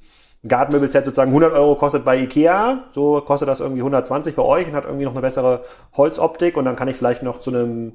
Gartenmöbelset 0.47 1.05
sozusagen 1.05 1.31
100 1.31 1.53
Euro 1.53 1.75
kostet 1.75 2.05
bei 2.05 2.17
Ikea, 2.17 2.85
so 2.91 3.21
kostet 3.21 3.49
das 3.49 3.59
irgendwie 3.59 3.81
120 3.81 4.35
bei 4.35 4.43
euch 4.43 4.67
und 4.67 4.73
hat 4.73 4.85
irgendwie 4.85 5.05
noch 5.05 5.13
eine 5.13 5.21
bessere 5.21 5.63
Holzoptik 5.95 6.55
und 6.57 6.65
dann 6.65 6.75
kann 6.75 6.87
ich 6.87 6.95
vielleicht 6.95 7.23
noch 7.23 7.39
zu 7.39 7.49
einem 7.49 7.93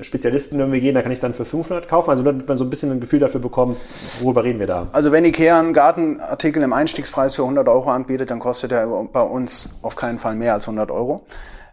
Spezialisten 0.00 0.58
irgendwie 0.58 0.80
gehen, 0.80 0.94
da 0.94 1.02
kann 1.02 1.12
ich 1.12 1.16
es 1.16 1.20
dann 1.20 1.34
für 1.34 1.44
500 1.44 1.88
kaufen, 1.88 2.10
also 2.10 2.22
damit 2.22 2.48
man 2.48 2.56
so 2.56 2.64
ein 2.64 2.70
bisschen 2.70 2.90
ein 2.90 3.00
Gefühl 3.00 3.20
dafür 3.20 3.40
bekommt, 3.40 3.76
worüber 4.20 4.42
reden 4.42 4.58
wir 4.58 4.66
da. 4.66 4.86
Also 4.92 5.12
wenn 5.12 5.24
Ikea 5.24 5.58
einen 5.58 5.72
Gartenartikel 5.72 6.62
im 6.62 6.72
Einstiegspreis 6.72 7.34
für 7.34 7.42
100 7.42 7.68
Euro 7.68 7.90
anbietet, 7.90 8.30
dann 8.30 8.38
kostet 8.38 8.72
er 8.72 8.86
bei 8.86 9.22
uns 9.22 9.78
auf 9.82 9.94
keinen 9.94 10.18
Fall 10.18 10.36
mehr 10.36 10.54
als 10.54 10.66
100 10.66 10.90
Euro, 10.90 11.26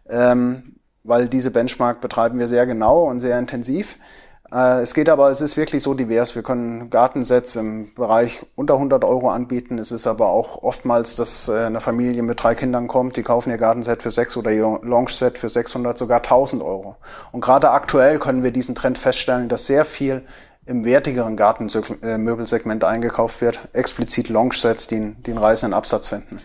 ähm, 0.09 0.75
weil 1.03 1.27
diese 1.29 1.51
Benchmark 1.51 2.01
betreiben 2.01 2.37
wir 2.37 2.47
sehr 2.47 2.65
genau 2.65 3.03
und 3.03 3.19
sehr 3.19 3.39
intensiv. 3.39 3.97
Äh, 4.53 4.81
es 4.81 4.93
geht 4.93 5.09
aber, 5.09 5.29
es 5.29 5.41
ist 5.41 5.57
wirklich 5.57 5.81
so 5.81 5.93
divers. 5.93 6.35
Wir 6.35 6.43
können 6.43 6.89
Gartensets 6.89 7.55
im 7.55 7.93
Bereich 7.93 8.41
unter 8.55 8.75
100 8.75 9.03
Euro 9.03 9.29
anbieten. 9.29 9.77
Es 9.79 9.91
ist 9.91 10.07
aber 10.07 10.29
auch 10.29 10.61
oftmals, 10.63 11.15
dass 11.15 11.47
äh, 11.47 11.65
eine 11.65 11.81
Familie 11.81 12.23
mit 12.23 12.43
drei 12.43 12.55
Kindern 12.55 12.87
kommt, 12.87 13.17
die 13.17 13.23
kaufen 13.23 13.49
ihr 13.49 13.57
Gartenset 13.57 14.01
für 14.03 14.11
6 14.11 14.37
oder 14.37 14.51
ihr 14.51 14.79
Launch-Set 14.83 15.37
für 15.37 15.49
600, 15.49 15.97
sogar 15.97 16.17
1000 16.17 16.61
Euro. 16.61 16.97
Und 17.31 17.41
gerade 17.41 17.71
aktuell 17.71 18.19
können 18.19 18.43
wir 18.43 18.51
diesen 18.51 18.75
Trend 18.75 18.97
feststellen, 18.97 19.47
dass 19.47 19.67
sehr 19.67 19.85
viel 19.85 20.23
im 20.65 20.85
wertigeren 20.85 21.35
Gartenmöbelsegment 21.35 22.83
eingekauft 22.83 23.41
wird, 23.41 23.59
explizit 23.73 24.29
Launch-Sets, 24.29 24.87
die, 24.87 25.15
die 25.25 25.31
einen 25.31 25.39
reißenden 25.39 25.73
Absatz 25.73 26.09
finden. 26.09 26.37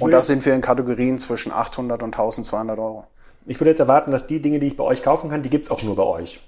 Und 0.00 0.10
da 0.10 0.22
sind 0.22 0.46
wir 0.46 0.54
in 0.54 0.62
Kategorien 0.62 1.18
zwischen 1.18 1.52
800 1.52 2.02
und 2.02 2.14
1200 2.14 2.78
Euro. 2.78 3.04
Ich 3.44 3.60
würde 3.60 3.70
jetzt 3.70 3.78
erwarten, 3.78 4.10
dass 4.10 4.26
die 4.26 4.40
Dinge, 4.40 4.58
die 4.58 4.68
ich 4.68 4.76
bei 4.76 4.84
euch 4.84 5.02
kaufen 5.02 5.28
kann, 5.28 5.42
die 5.42 5.50
gibt's 5.50 5.70
auch 5.70 5.82
nur 5.82 5.94
bei 5.94 6.02
euch. 6.02 6.42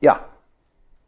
Ja. 0.00 0.24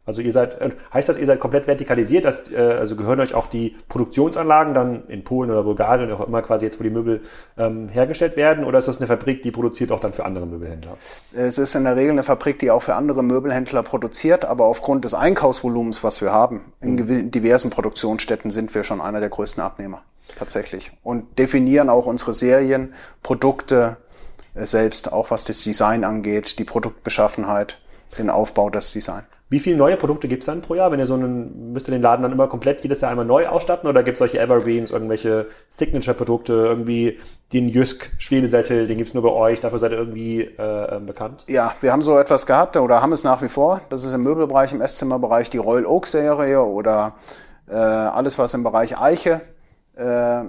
Also 0.07 0.21
ihr 0.21 0.31
seid, 0.31 0.59
äh, 0.61 0.71
heißt 0.93 1.09
das, 1.09 1.17
ihr 1.17 1.25
seid 1.25 1.41
komplett 1.41 1.67
vertikalisiert, 1.67 2.23
dass, 2.23 2.49
äh, 2.49 2.55
also 2.55 2.95
gehören 2.95 3.19
euch 3.19 3.33
auch 3.33 3.47
die 3.47 3.75
Produktionsanlagen 3.89 4.73
dann 4.73 5.05
in 5.09 5.25
Polen 5.25 5.51
oder 5.51 5.63
Bulgarien 5.63 6.09
oder 6.09 6.21
auch 6.21 6.27
immer 6.27 6.41
quasi 6.41 6.63
jetzt, 6.63 6.79
wo 6.79 6.83
die 6.83 6.89
Möbel 6.89 7.21
ähm, 7.57 7.89
hergestellt 7.89 8.37
werden, 8.37 8.63
oder 8.63 8.79
ist 8.79 8.87
das 8.87 8.97
eine 8.97 9.07
Fabrik, 9.07 9.43
die 9.43 9.51
produziert 9.51 9.91
auch 9.91 9.99
dann 9.99 10.13
für 10.13 10.23
andere 10.23 10.47
Möbelhändler? 10.47 10.95
Es 11.33 11.57
ist 11.57 11.75
in 11.75 11.83
der 11.83 11.97
Regel 11.97 12.11
eine 12.11 12.23
Fabrik, 12.23 12.57
die 12.57 12.71
auch 12.71 12.81
für 12.81 12.95
andere 12.95 13.21
Möbelhändler 13.21 13.83
produziert, 13.83 14.45
aber 14.45 14.63
aufgrund 14.63 15.03
des 15.03 15.13
Einkaufsvolumens, 15.13 16.05
was 16.05 16.21
wir 16.21 16.31
haben, 16.31 16.71
in 16.79 16.95
mhm. 16.95 17.29
diversen 17.29 17.69
Produktionsstätten 17.69 18.49
sind 18.49 18.73
wir 18.73 18.85
schon 18.85 19.01
einer 19.01 19.19
der 19.19 19.29
größten 19.29 19.61
Abnehmer, 19.61 20.03
tatsächlich. 20.39 20.93
Und 21.03 21.37
definieren 21.37 21.89
auch 21.89 22.05
unsere 22.05 22.31
Serien, 22.31 22.93
Produkte 23.23 23.97
äh, 24.55 24.65
selbst, 24.65 25.11
auch 25.11 25.31
was 25.31 25.43
das 25.43 25.61
Design 25.63 26.05
angeht, 26.05 26.59
die 26.59 26.63
Produktbeschaffenheit 26.63 27.77
den 28.17 28.29
Aufbau, 28.29 28.69
das 28.69 28.91
Design. 28.91 29.23
Wie 29.49 29.59
viele 29.59 29.77
neue 29.77 29.95
Produkte 29.95 30.27
gibt 30.27 30.43
es 30.43 30.47
dann 30.47 30.61
pro 30.61 30.75
Jahr? 30.75 30.91
Wenn 30.91 30.99
ihr 30.99 31.05
so 31.05 31.13
einen, 31.13 31.71
müsst 31.71 31.87
ihr 31.87 31.93
den 31.93 32.01
Laden 32.01 32.21
dann 32.21 32.33
immer 32.33 32.47
komplett 32.47 32.81
jedes 32.81 32.99
Jahr 32.99 33.11
einmal 33.11 33.25
neu 33.25 33.47
ausstatten 33.47 33.87
oder 33.89 34.03
gibt 34.03 34.15
es 34.15 34.19
solche 34.19 34.39
Evergreens, 34.39 34.91
irgendwelche 34.91 35.47
Signature-Produkte, 35.69 36.51
irgendwie 36.51 37.17
den 37.53 37.69
Jysk 37.69 38.11
Schwebesessel, 38.17 38.87
den 38.87 38.97
gibt 38.97 39.07
es 39.07 39.13
nur 39.13 39.23
bei 39.23 39.29
euch, 39.29 39.61
dafür 39.61 39.79
seid 39.79 39.93
ihr 39.93 39.99
irgendwie 39.99 40.41
äh, 40.41 40.95
ähm, 40.95 41.05
bekannt? 41.05 41.45
Ja, 41.47 41.73
wir 41.79 41.93
haben 41.93 42.01
so 42.01 42.19
etwas 42.19 42.45
gehabt 42.45 42.75
oder 42.75 43.01
haben 43.01 43.13
es 43.13 43.23
nach 43.23 43.41
wie 43.41 43.47
vor. 43.47 43.79
Das 43.89 44.03
ist 44.03 44.11
im 44.11 44.23
Möbelbereich, 44.23 44.73
im 44.73 44.81
Esszimmerbereich 44.81 45.49
die 45.49 45.59
Royal 45.59 45.85
Oak 45.85 46.07
Serie 46.07 46.61
oder 46.61 47.15
äh, 47.69 47.75
alles, 47.75 48.37
was 48.37 48.53
im 48.53 48.63
Bereich 48.63 48.99
Eiche 48.99 49.41
äh, 49.95 50.43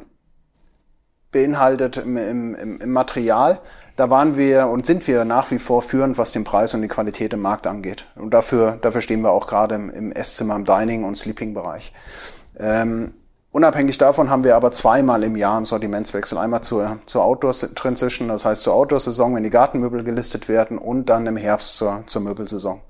beinhaltet 1.30 1.98
im, 1.98 2.16
im, 2.16 2.80
im 2.80 2.90
Material 2.90 3.60
da 3.98 4.10
waren 4.10 4.36
wir 4.36 4.68
und 4.68 4.86
sind 4.86 5.08
wir 5.08 5.24
nach 5.24 5.50
wie 5.50 5.58
vor 5.58 5.82
führend, 5.82 6.18
was 6.18 6.30
den 6.30 6.44
Preis 6.44 6.72
und 6.72 6.82
die 6.82 6.88
Qualität 6.88 7.32
im 7.32 7.40
Markt 7.40 7.66
angeht. 7.66 8.04
Und 8.14 8.32
dafür, 8.32 8.78
dafür 8.80 9.00
stehen 9.00 9.22
wir 9.22 9.32
auch 9.32 9.48
gerade 9.48 9.74
im, 9.74 9.90
im 9.90 10.12
Esszimmer, 10.12 10.54
im 10.54 10.64
Dining- 10.64 11.02
und 11.02 11.18
Sleeping-Bereich. 11.18 11.92
Ähm, 12.60 13.12
unabhängig 13.50 13.98
davon 13.98 14.30
haben 14.30 14.44
wir 14.44 14.54
aber 14.54 14.70
zweimal 14.70 15.24
im 15.24 15.34
Jahr 15.34 15.58
im 15.58 15.66
Sortimentswechsel. 15.66 16.38
Einmal 16.38 16.60
zur, 16.60 16.98
zur 17.06 17.24
Outdoor-Transition, 17.24 18.28
das 18.28 18.44
heißt 18.44 18.62
zur 18.62 18.74
Outdoor-Saison, 18.74 19.34
wenn 19.34 19.42
die 19.42 19.50
Gartenmöbel 19.50 20.04
gelistet 20.04 20.48
werden 20.48 20.78
und 20.78 21.06
dann 21.06 21.26
im 21.26 21.36
Herbst 21.36 21.76
zur, 21.76 22.04
zur 22.06 22.22
Möbelsaison. 22.22 22.80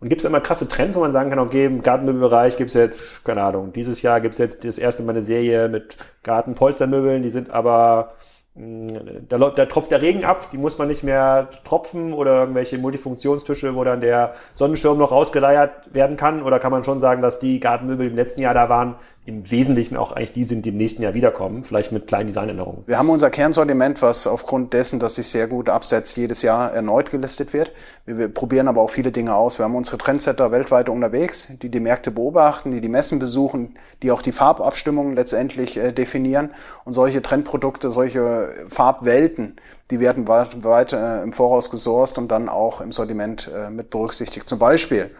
Und 0.00 0.10
gibt 0.10 0.20
es 0.20 0.26
immer 0.26 0.42
krasse 0.42 0.68
Trends, 0.68 0.94
wo 0.94 1.00
man 1.00 1.12
sagen 1.14 1.30
kann, 1.30 1.38
okay, 1.38 1.64
im 1.64 1.82
Gartenmöbelbereich 1.82 2.56
gibt 2.56 2.68
es 2.68 2.74
jetzt, 2.74 3.24
keine 3.24 3.42
Ahnung, 3.42 3.72
dieses 3.72 4.02
Jahr 4.02 4.20
gibt 4.20 4.34
es 4.34 4.38
jetzt 4.38 4.62
das 4.66 4.76
erste 4.76 5.04
Mal 5.04 5.12
eine 5.12 5.22
Serie 5.22 5.70
mit 5.70 5.96
Gartenpolstermöbeln, 6.22 7.22
die 7.22 7.30
sind 7.30 7.48
aber 7.48 8.12
da, 8.54 9.38
da 9.38 9.66
tropft 9.66 9.92
der 9.92 10.02
Regen 10.02 10.24
ab, 10.24 10.50
die 10.50 10.58
muss 10.58 10.76
man 10.76 10.88
nicht 10.88 11.04
mehr 11.04 11.48
tropfen 11.62 12.12
oder 12.12 12.40
irgendwelche 12.40 12.78
Multifunktionstische, 12.78 13.76
wo 13.76 13.84
dann 13.84 14.00
der 14.00 14.34
Sonnenschirm 14.54 14.98
noch 14.98 15.12
rausgeleiert 15.12 15.94
werden 15.94 16.16
kann? 16.16 16.42
Oder 16.42 16.58
kann 16.58 16.72
man 16.72 16.82
schon 16.82 16.98
sagen, 16.98 17.22
dass 17.22 17.38
die 17.38 17.60
Gartenmöbel 17.60 18.08
im 18.08 18.16
letzten 18.16 18.40
Jahr 18.40 18.54
da 18.54 18.68
waren, 18.68 18.96
im 19.24 19.48
Wesentlichen 19.50 19.96
auch 19.96 20.12
eigentlich 20.12 20.32
die 20.32 20.44
sind, 20.44 20.64
die 20.64 20.70
im 20.70 20.78
nächsten 20.78 21.02
Jahr 21.02 21.14
wiederkommen, 21.14 21.62
vielleicht 21.62 21.92
mit 21.92 22.08
kleinen 22.08 22.26
Designänderungen? 22.26 22.82
Wir 22.86 22.98
haben 22.98 23.08
unser 23.08 23.30
Kernsortiment, 23.30 24.02
was 24.02 24.26
aufgrund 24.26 24.72
dessen, 24.72 24.98
dass 24.98 25.14
sich 25.14 25.28
sehr 25.28 25.46
gut 25.46 25.68
absetzt, 25.68 26.16
jedes 26.16 26.42
Jahr 26.42 26.72
erneut 26.72 27.10
gelistet 27.10 27.52
wird. 27.52 27.70
Wir, 28.04 28.18
wir 28.18 28.28
probieren 28.28 28.66
aber 28.66 28.80
auch 28.80 28.90
viele 28.90 29.12
Dinge 29.12 29.34
aus. 29.34 29.58
Wir 29.60 29.64
haben 29.64 29.76
unsere 29.76 29.98
Trendsetter 29.98 30.50
weltweit 30.50 30.88
unterwegs, 30.88 31.52
die 31.62 31.68
die 31.68 31.80
Märkte 31.80 32.10
beobachten, 32.10 32.72
die 32.72 32.80
die 32.80 32.88
Messen 32.88 33.20
besuchen, 33.20 33.74
die 34.02 34.10
auch 34.10 34.22
die 34.22 34.32
Farbabstimmungen 34.32 35.14
letztendlich 35.14 35.76
äh, 35.76 35.92
definieren. 35.92 36.50
Und 36.84 36.94
solche 36.94 37.22
Trendprodukte, 37.22 37.92
solche 37.92 38.49
Farbwelten, 38.68 39.56
die 39.90 40.00
werden 40.00 40.28
weit, 40.28 40.92
äh, 40.92 41.22
im 41.22 41.32
Voraus 41.32 41.70
gesourced 41.70 42.18
und 42.18 42.28
dann 42.28 42.48
auch 42.48 42.80
im 42.80 42.92
Sortiment 42.92 43.50
äh, 43.54 43.70
mit 43.70 43.90
berücksichtigt. 43.90 44.48
Zum 44.48 44.58
Beispiel 44.58 45.10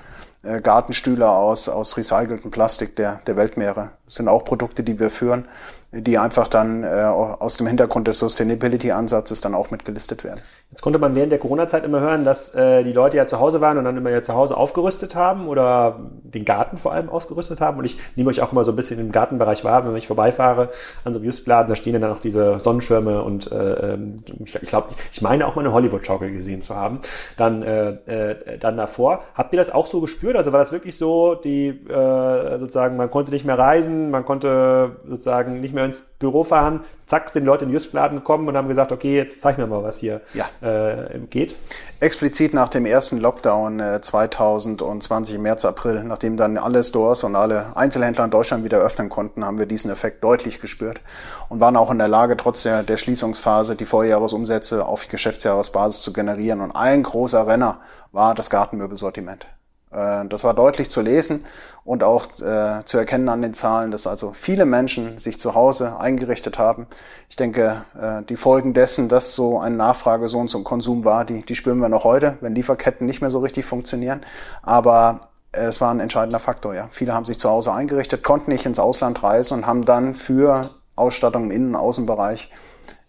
äh, 0.43 0.61
Gartenstühle 0.61 1.29
aus, 1.29 1.69
aus 1.69 1.97
recyceltem 1.97 2.51
Plastik 2.51 2.97
der, 2.97 3.21
der 3.27 3.37
Weltmeere 3.37 3.91
Das 4.07 4.15
sind 4.15 4.29
auch 4.29 4.45
Produkte, 4.45 4.83
die 4.83 4.99
wir 4.99 5.11
führen, 5.11 5.47
die 5.93 6.19
einfach 6.19 6.47
dann 6.47 6.85
äh, 6.85 6.87
aus 6.87 7.57
dem 7.57 7.67
Hintergrund 7.67 8.07
des 8.07 8.21
Sustainability-Ansatzes 8.21 9.41
dann 9.41 9.55
auch 9.55 9.73
mitgelistet 9.73 10.23
werden. 10.23 10.41
Jetzt 10.71 10.83
konnte 10.83 11.01
man 11.01 11.17
während 11.17 11.33
der 11.33 11.41
Corona-Zeit 11.41 11.85
immer 11.85 11.99
hören, 11.99 12.25
dass 12.25 12.55
äh, 12.55 12.85
die 12.85 12.93
Leute 12.93 13.17
ja 13.17 13.27
zu 13.27 13.41
Hause 13.41 13.61
waren 13.61 13.77
und 13.77 13.85
dann 13.85 13.97
immer 13.97 14.11
ja 14.11 14.23
zu 14.23 14.35
Hause 14.35 14.57
aufgerüstet 14.57 15.17
haben 15.17 15.49
oder 15.49 15.99
den 16.23 16.45
Garten 16.45 16.77
vor 16.77 16.93
allem 16.93 17.09
ausgerüstet 17.09 17.61
haben. 17.61 17.79
Und 17.79 17.87
ich 17.87 17.99
nehme 18.15 18.31
euch 18.31 18.41
auch 18.41 18.53
immer 18.53 18.63
so 18.63 18.71
ein 18.71 18.77
bisschen 18.77 19.01
im 19.01 19.11
Gartenbereich 19.11 19.65
wahr, 19.65 19.85
wenn 19.85 19.97
ich 19.97 20.07
vorbeifahre 20.07 20.69
an 21.05 21.13
so 21.13 21.19
einem 21.19 21.27
Justladen, 21.27 21.69
da 21.69 21.75
stehen 21.75 22.01
dann 22.01 22.13
auch 22.13 22.21
diese 22.21 22.61
Sonnenschirme 22.61 23.25
und 23.25 23.51
äh, 23.51 23.95
ähm, 23.95 24.23
ich 24.45 24.53
glaube, 24.53 24.91
ich 25.11 25.23
meine 25.23 25.45
auch 25.45 25.57
mal 25.57 25.63
eine 25.63 25.73
Hollywood-Schaukel 25.73 26.31
gesehen 26.31 26.63
zu 26.63 26.77
haben. 26.77 27.01
Dann, 27.37 27.65
äh, 27.65 27.91
äh, 28.07 28.59
dann 28.59 28.77
davor. 28.77 29.25
Habt 29.35 29.53
ihr 29.53 29.57
das 29.57 29.73
auch 29.73 29.87
so 29.87 30.01
gespürt? 30.01 30.37
Also 30.37 30.53
war 30.53 30.61
das 30.61 30.71
wirklich 30.71 30.97
so, 30.97 31.35
die 31.35 31.67
äh, 31.69 32.59
sozusagen, 32.61 32.97
man 32.97 33.11
konnte 33.11 33.33
nicht 33.33 33.45
mehr 33.45 33.59
reisen, 33.59 34.13
man 34.13 34.25
konnte 34.25 34.99
sozusagen 35.05 35.61
nicht 35.61 35.75
mehr 35.75 35.80
ins 35.85 36.03
Büro 36.19 36.45
fahren, 36.45 36.81
zack, 37.07 37.31
sind 37.31 37.45
Leute 37.45 37.65
in 37.65 37.71
den 37.71 37.75
Justladen 37.75 38.19
gekommen 38.19 38.47
und 38.47 38.57
haben 38.57 38.69
gesagt, 38.69 38.93
okay, 38.93 39.17
jetzt 39.17 39.41
zeig 39.41 39.59
mir 39.59 39.67
mal, 39.67 39.83
was 39.83 39.99
hier 39.99 40.21
ja. 40.35 40.47
äh, 40.61 41.19
geht. 41.31 41.57
Explizit 41.99 42.55
nach 42.55 42.69
dem 42.69 42.87
ersten 42.87 43.19
Lockdown 43.19 43.81
äh, 43.81 44.01
2020 44.01 45.37
im 45.37 45.43
März, 45.43 45.65
April, 45.65 46.05
nachdem 46.05 46.37
dann 46.37 46.59
alle 46.59 46.85
Stores 46.85 47.25
und 47.25 47.37
alle 47.37 47.77
Einzelhändler 47.77 48.25
in 48.25 48.31
Deutschland 48.31 48.65
wieder 48.65 48.79
öffnen 48.79 49.09
konnten, 49.09 49.45
haben 49.45 49.59
wir 49.59 49.67
diesen 49.67 49.91
Effekt 49.91 50.23
deutlich 50.23 50.61
gespürt 50.61 51.01
und 51.49 51.61
waren 51.61 51.77
auch 51.77 51.91
in 51.91 51.99
der 51.99 52.09
Lage, 52.09 52.37
trotz 52.37 52.63
der, 52.63 52.83
der 52.83 52.97
Schließungsphase 52.97 53.77
die 53.77 53.87
Vorjahresumsätze 53.87 54.85
auf 54.85 55.09
Geschäftsjahresbasis 55.09 56.03
zu 56.03 56.13
generieren. 56.13 56.61
Und 56.61 56.73
ein 56.73 57.03
großer 57.03 57.47
Renner 57.47 57.81
war 58.13 58.35
das 58.35 58.51
Gartenmöbelsortiment. 58.51 59.47
Äh, 59.93 60.27
das 60.27 60.45
war 60.45 60.55
deutlich 60.55 60.91
zu 60.91 61.01
lesen 61.01 61.45
und 61.85 62.03
auch 62.03 62.27
äh, 62.41 62.85
zu 62.85 62.99
erkennen 62.99 63.29
an 63.29 63.43
den 63.43 63.55
Zahlen, 63.55 63.91
dass 63.91 64.07
also 64.07 64.33
viele 64.33 64.65
Menschen 64.65 65.19
sich 65.19 65.39
zu 65.39 65.55
Hause 65.55 65.99
eingerichtet 65.99 66.59
haben. 66.59 66.87
Ich 67.29 67.37
denke, 67.37 67.85
äh, 68.01 68.23
die 68.23 68.37
Folgen 68.37 68.75
dessen, 68.75 69.09
dass 69.09 69.35
so 69.35 69.59
eine 69.59 69.77
Nachfrage 69.77 70.29
so 70.29 70.39
und 70.39 70.49
zum 70.49 70.65
Konsum 70.65 71.05
war, 71.05 71.25
die, 71.25 71.43
die 71.43 71.55
spüren 71.55 71.79
wir 71.79 71.89
noch 71.89 72.05
heute, 72.05 72.39
wenn 72.41 72.55
Lieferketten 72.55 73.07
nicht 73.07 73.21
mehr 73.21 73.31
so 73.31 73.41
richtig 73.41 73.65
funktionieren. 73.65 74.21
Aber 74.63 75.21
es 75.53 75.81
war 75.81 75.93
ein 75.93 76.01
entscheidender 76.01 76.39
Faktor, 76.39 76.75
ja. 76.75 76.87
Viele 76.91 77.13
haben 77.13 77.25
sich 77.25 77.41
zu 77.41 77.51
Hause 77.51 77.73
eingerichtet, 77.73 78.23
konnten 78.23 78.53
nicht 78.53 78.67
ins 78.67 78.79
Ausland 78.79 79.21
reisen 79.23 79.55
und 79.55 79.67
haben 79.67 79.85
dann 79.85 80.15
für 80.15 80.71
Ausstattung 80.95 81.45
im 81.45 81.51
Innen- 81.51 81.75
und 81.75 81.81
Außenbereich 81.81 82.51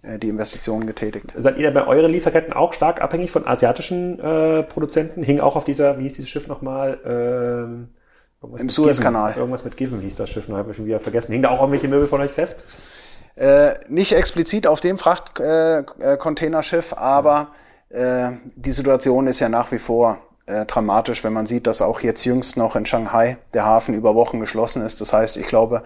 die 0.04 0.30
Investitionen 0.30 0.88
getätigt. 0.88 1.34
Seid 1.38 1.58
ihr 1.58 1.72
bei 1.72 1.86
euren 1.86 2.12
Lieferketten 2.12 2.54
auch 2.54 2.74
stark 2.74 3.02
abhängig 3.02 3.30
von 3.30 3.46
asiatischen 3.48 4.20
äh, 4.20 4.64
Produzenten? 4.64 5.22
Hing 5.22 5.40
auch 5.40 5.56
auf 5.56 5.64
dieser, 5.64 6.00
wie 6.00 6.04
hieß 6.04 6.14
dieses 6.14 6.30
Schiff 6.30 6.48
nochmal? 6.48 7.00
Ähm, 7.06 7.90
Im 8.58 8.70
Suezkanal. 8.70 9.36
Irgendwas 9.38 9.64
mit 9.64 9.78
Given 9.78 10.02
hieß 10.02 10.16
das 10.16 10.32
Schiff, 10.32 10.48
noch 10.48 10.58
habe 10.58 10.72
ich 10.72 10.78
schon 10.78 10.88
wieder 10.88 11.00
vergessen. 11.00 11.34
Hing 11.34 11.44
da 11.44 11.50
auch 11.50 11.60
irgendwelche 11.60 11.88
Möbel 11.88 12.08
von 12.08 12.20
euch 12.22 12.32
fest? 12.32 12.66
Äh, 13.36 13.74
nicht 13.90 14.14
explizit 14.14 14.66
auf 14.66 14.80
dem 14.82 14.98
Frachtcontainerschiff, 14.98 16.94
äh, 16.94 16.96
aber 16.96 17.50
äh, 17.90 18.32
die 18.56 18.72
Situation 18.72 19.28
ist 19.28 19.40
ja 19.40 19.50
nach 19.50 19.72
wie 19.72 19.78
vor 19.78 20.18
äh, 20.48 20.66
dramatisch, 20.66 21.24
wenn 21.24 21.34
man 21.34 21.46
sieht, 21.46 21.68
dass 21.68 21.82
auch 21.82 22.02
jetzt 22.02 22.26
jüngst 22.26 22.58
noch 22.58 22.76
in 22.76 22.86
Shanghai 22.86 23.38
der 23.54 23.66
Hafen 23.66 23.94
über 23.94 24.16
Wochen 24.16 24.40
geschlossen 24.40 24.84
ist. 24.84 25.00
Das 25.00 25.14
heißt, 25.14 25.38
ich 25.38 25.48
glaube, 25.48 25.84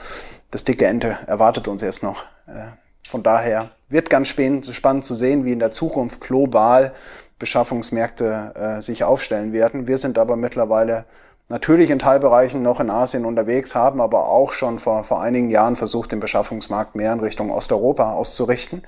das 0.52 0.64
dicke 0.64 0.86
Ente 0.86 1.18
erwartet 1.28 1.68
uns 1.68 1.82
jetzt 1.82 2.02
noch. 2.02 2.24
Äh, 2.48 2.72
von 3.08 3.24
daher 3.24 3.72
wird 3.90 4.10
ganz 4.10 4.28
spannend 4.28 5.06
zu 5.06 5.16
sehen, 5.16 5.46
wie 5.46 5.52
in 5.52 5.60
der 5.60 5.72
Zukunft 5.72 6.22
global 6.22 6.94
Beschaffungsmärkte 7.40 8.54
äh, 8.56 8.82
sich 8.82 9.04
aufstellen 9.04 9.54
werden. 9.54 9.88
Wir 9.88 9.98
sind 9.98 10.18
aber 10.18 10.36
mittlerweile 10.36 11.06
natürlich 11.50 11.92
in 11.92 12.00
Teilbereichen 12.00 12.62
noch 12.62 12.80
in 12.80 12.90
Asien 12.90 13.26
unterwegs, 13.26 13.76
haben 13.76 14.02
aber 14.02 14.30
auch 14.30 14.54
schon 14.54 14.80
vor, 14.80 15.04
vor 15.04 15.22
einigen 15.22 15.50
Jahren 15.50 15.76
versucht, 15.76 16.12
den 16.12 16.20
Beschaffungsmarkt 16.20 16.96
mehr 16.96 17.14
in 17.14 17.20
Richtung 17.20 17.52
Osteuropa 17.52 18.14
auszurichten, 18.14 18.82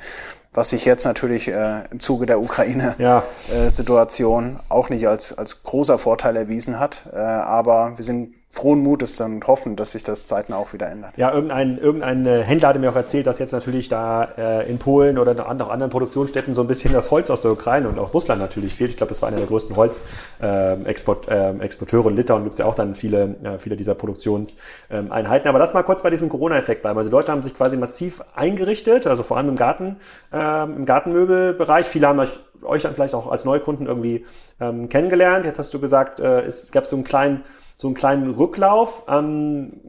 was 0.54 0.72
sich 0.72 0.86
jetzt 0.86 1.06
natürlich 1.06 1.50
äh, 1.50 1.84
im 1.92 2.00
Zuge 2.00 2.26
der 2.26 2.42
Ukraine-Situation 2.42 4.46
ja. 4.46 4.60
äh, 4.60 4.64
auch 4.70 4.90
nicht 4.90 5.08
als, 5.08 5.38
als 5.38 5.62
großer 5.64 6.00
Vorteil 6.00 6.36
erwiesen 6.36 6.80
hat. 6.80 7.06
Äh, 7.14 7.18
aber 7.18 7.94
wir 7.98 8.06
sind 8.06 8.34
frohen 8.50 8.80
Mutes 8.80 9.18
dann 9.18 9.42
hoffen, 9.46 9.76
dass 9.76 9.92
sich 9.92 10.04
das 10.04 10.26
zeitnah 10.26 10.56
auch 10.56 10.72
wieder 10.74 10.88
ändert. 10.88 11.12
Ja, 11.18 11.34
irgendein, 11.34 11.78
irgendein 11.78 12.26
äh, 12.26 12.44
Händler 12.44 12.70
hatte 12.70 12.80
mir 12.80 12.90
auch 12.90 12.96
erzählt, 12.96 13.28
dass 13.28 13.40
jetzt 13.40 13.52
natürlich 13.52 13.90
da 13.90 14.24
äh, 14.38 14.70
in 14.70 14.80
Polen 14.80 15.18
oder 15.18 15.32
an 15.48 15.62
auch 15.62 15.70
anderen 15.70 15.92
Produktionsstätten 15.92 16.56
so 16.56 16.62
ein 16.62 16.68
bisschen 16.68 16.94
das 16.94 17.12
Holz 17.12 17.30
aus 17.30 17.42
der 17.42 17.52
Ukraine 17.52 17.90
und 17.90 18.00
aus 18.00 18.14
Russland 18.14 18.42
natürlich 18.42 18.74
fehlt. 18.74 18.92
Ich 18.92 18.98
glaube, 18.98 19.10
das 19.10 19.22
war 19.22 19.28
einer 19.28 19.38
der 19.38 19.48
größten 19.48 19.76
Holzexporteure 19.76 21.50
ähm, 21.50 21.62
äh, 21.62 21.66
Exporteure 21.66 22.06
und 22.06 22.16
Litauen 22.16 22.44
gibt 22.44 22.54
es 22.54 22.60
ja 22.60 22.66
auch 22.66 22.76
dann 22.76 22.96
viele, 22.96 23.36
äh, 23.44 23.60
viele 23.60 23.76
dieser 23.76 23.96
Produktionseinheiten. 23.96 25.48
Aber 25.48 25.60
lass 25.60 25.74
mal 25.74 25.84
kurz 25.84 26.02
bei 26.02 26.10
diesem 26.10 26.30
Corona-Effekt 26.30 26.82
bleiben. 26.82 26.98
Also 26.98 27.10
die 27.10 27.16
Leute 27.16 27.34
haben 27.34 27.44
sich 27.44 27.56
quasi 27.56 27.76
massiv 27.76 28.24
eingerichtet, 28.34 29.08
also 29.08 29.24
vor 29.24 29.38
allem 29.38 29.50
im 29.50 29.56
Garten, 29.58 29.98
äh, 30.32 30.64
im 30.64 30.86
Gartenmöbelbereich. 30.86 31.86
Viele 31.86 32.08
haben 32.08 32.20
euch 32.20 32.40
euch 32.64 32.82
dann 32.82 32.96
vielleicht 32.96 33.14
auch 33.14 33.30
als 33.30 33.46
Neukunden 33.46 33.86
irgendwie 33.86 34.26
ähm, 34.60 34.90
kennengelernt. 34.90 35.46
Jetzt 35.46 35.60
hast 35.60 35.74
du 35.74 35.80
gesagt, 35.80 36.20
äh, 36.20 36.42
es 36.42 36.72
gab 36.72 36.88
so 36.88 36.96
einen 36.96 37.06
kleinen 37.06 37.44
so 37.78 37.88
einen 37.88 37.96
kleinen 37.96 38.32
Rücklauf. 38.32 39.04
Ähm, 39.08 39.80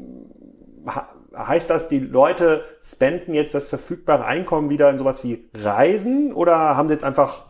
heißt 1.36 1.70
das, 1.70 1.88
die 1.88 1.98
Leute 1.98 2.64
spenden 2.80 3.34
jetzt 3.34 3.54
das 3.54 3.68
verfügbare 3.68 4.24
Einkommen 4.24 4.70
wieder 4.70 4.90
in 4.90 4.98
sowas 4.98 5.24
wie 5.24 5.48
Reisen 5.54 6.32
oder 6.32 6.56
haben 6.76 6.88
sie 6.88 6.94
jetzt 6.94 7.04
einfach 7.04 7.44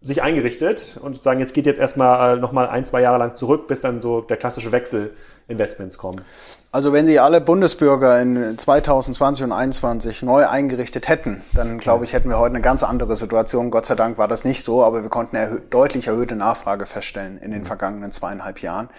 sich 0.00 0.22
eingerichtet 0.22 0.96
und 1.02 1.22
sagen, 1.22 1.40
jetzt 1.40 1.54
geht 1.54 1.66
jetzt 1.66 1.80
erstmal 1.80 2.36
äh, 2.36 2.40
nochmal 2.40 2.68
ein, 2.68 2.84
zwei 2.84 3.00
Jahre 3.00 3.18
lang 3.18 3.34
zurück, 3.34 3.66
bis 3.66 3.80
dann 3.80 4.00
so 4.00 4.20
der 4.20 4.36
klassische 4.36 4.70
Wechsel 4.70 5.12
Investments 5.48 5.98
kommen? 5.98 6.20
Also 6.70 6.92
wenn 6.92 7.06
Sie 7.06 7.18
alle 7.18 7.40
Bundesbürger 7.40 8.20
in 8.20 8.56
2020 8.58 9.44
und 9.44 9.50
2021 9.50 10.22
neu 10.22 10.46
eingerichtet 10.46 11.08
hätten, 11.08 11.42
dann 11.52 11.78
glaube 11.78 12.04
ich, 12.04 12.12
hätten 12.12 12.28
wir 12.28 12.38
heute 12.38 12.54
eine 12.54 12.62
ganz 12.62 12.84
andere 12.84 13.16
Situation. 13.16 13.70
Gott 13.70 13.86
sei 13.86 13.96
Dank 13.96 14.18
war 14.18 14.28
das 14.28 14.44
nicht 14.44 14.62
so, 14.62 14.84
aber 14.84 15.02
wir 15.02 15.10
konnten 15.10 15.34
erhö 15.34 15.58
deutlich 15.70 16.06
erhöhte 16.06 16.36
Nachfrage 16.36 16.86
feststellen 16.86 17.38
in 17.38 17.50
den 17.50 17.62
mhm. 17.62 17.66
vergangenen 17.66 18.12
zweieinhalb 18.12 18.60
Jahren. 18.60 18.90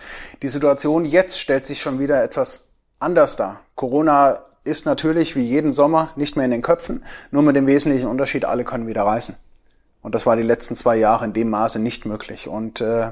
Die 0.42 0.48
Situation 0.48 1.06
jetzt 1.06 1.40
stellt 1.40 1.66
sich 1.66 1.82
schon 1.82 2.00
wieder 2.00 2.22
etwas 2.22 2.72
anders 3.00 3.38
dar. 3.38 3.62
Corona 3.76 4.40
ist 4.66 4.86
natürlich 4.86 5.36
wie 5.38 5.44
jeden 5.44 5.72
Sommer 5.72 6.12
nicht 6.18 6.36
mehr 6.36 6.46
in 6.46 6.52
den 6.52 6.62
Köpfen, 6.62 7.06
nur 7.32 7.44
mit 7.44 7.56
dem 7.56 7.68
wesentlichen 7.68 8.10
Unterschied, 8.10 8.44
alle 8.44 8.66
können 8.66 8.88
wieder 8.88 9.04
reisen. 9.04 9.38
Und 10.02 10.16
das 10.16 10.26
war 10.26 10.36
die 10.36 10.44
letzten 10.44 10.76
zwei 10.76 10.96
Jahre 10.96 11.26
in 11.26 11.34
dem 11.34 11.50
Maße 11.50 11.80
nicht 11.80 12.06
möglich. 12.06 12.48
Und 12.48 12.82
äh, 12.82 13.12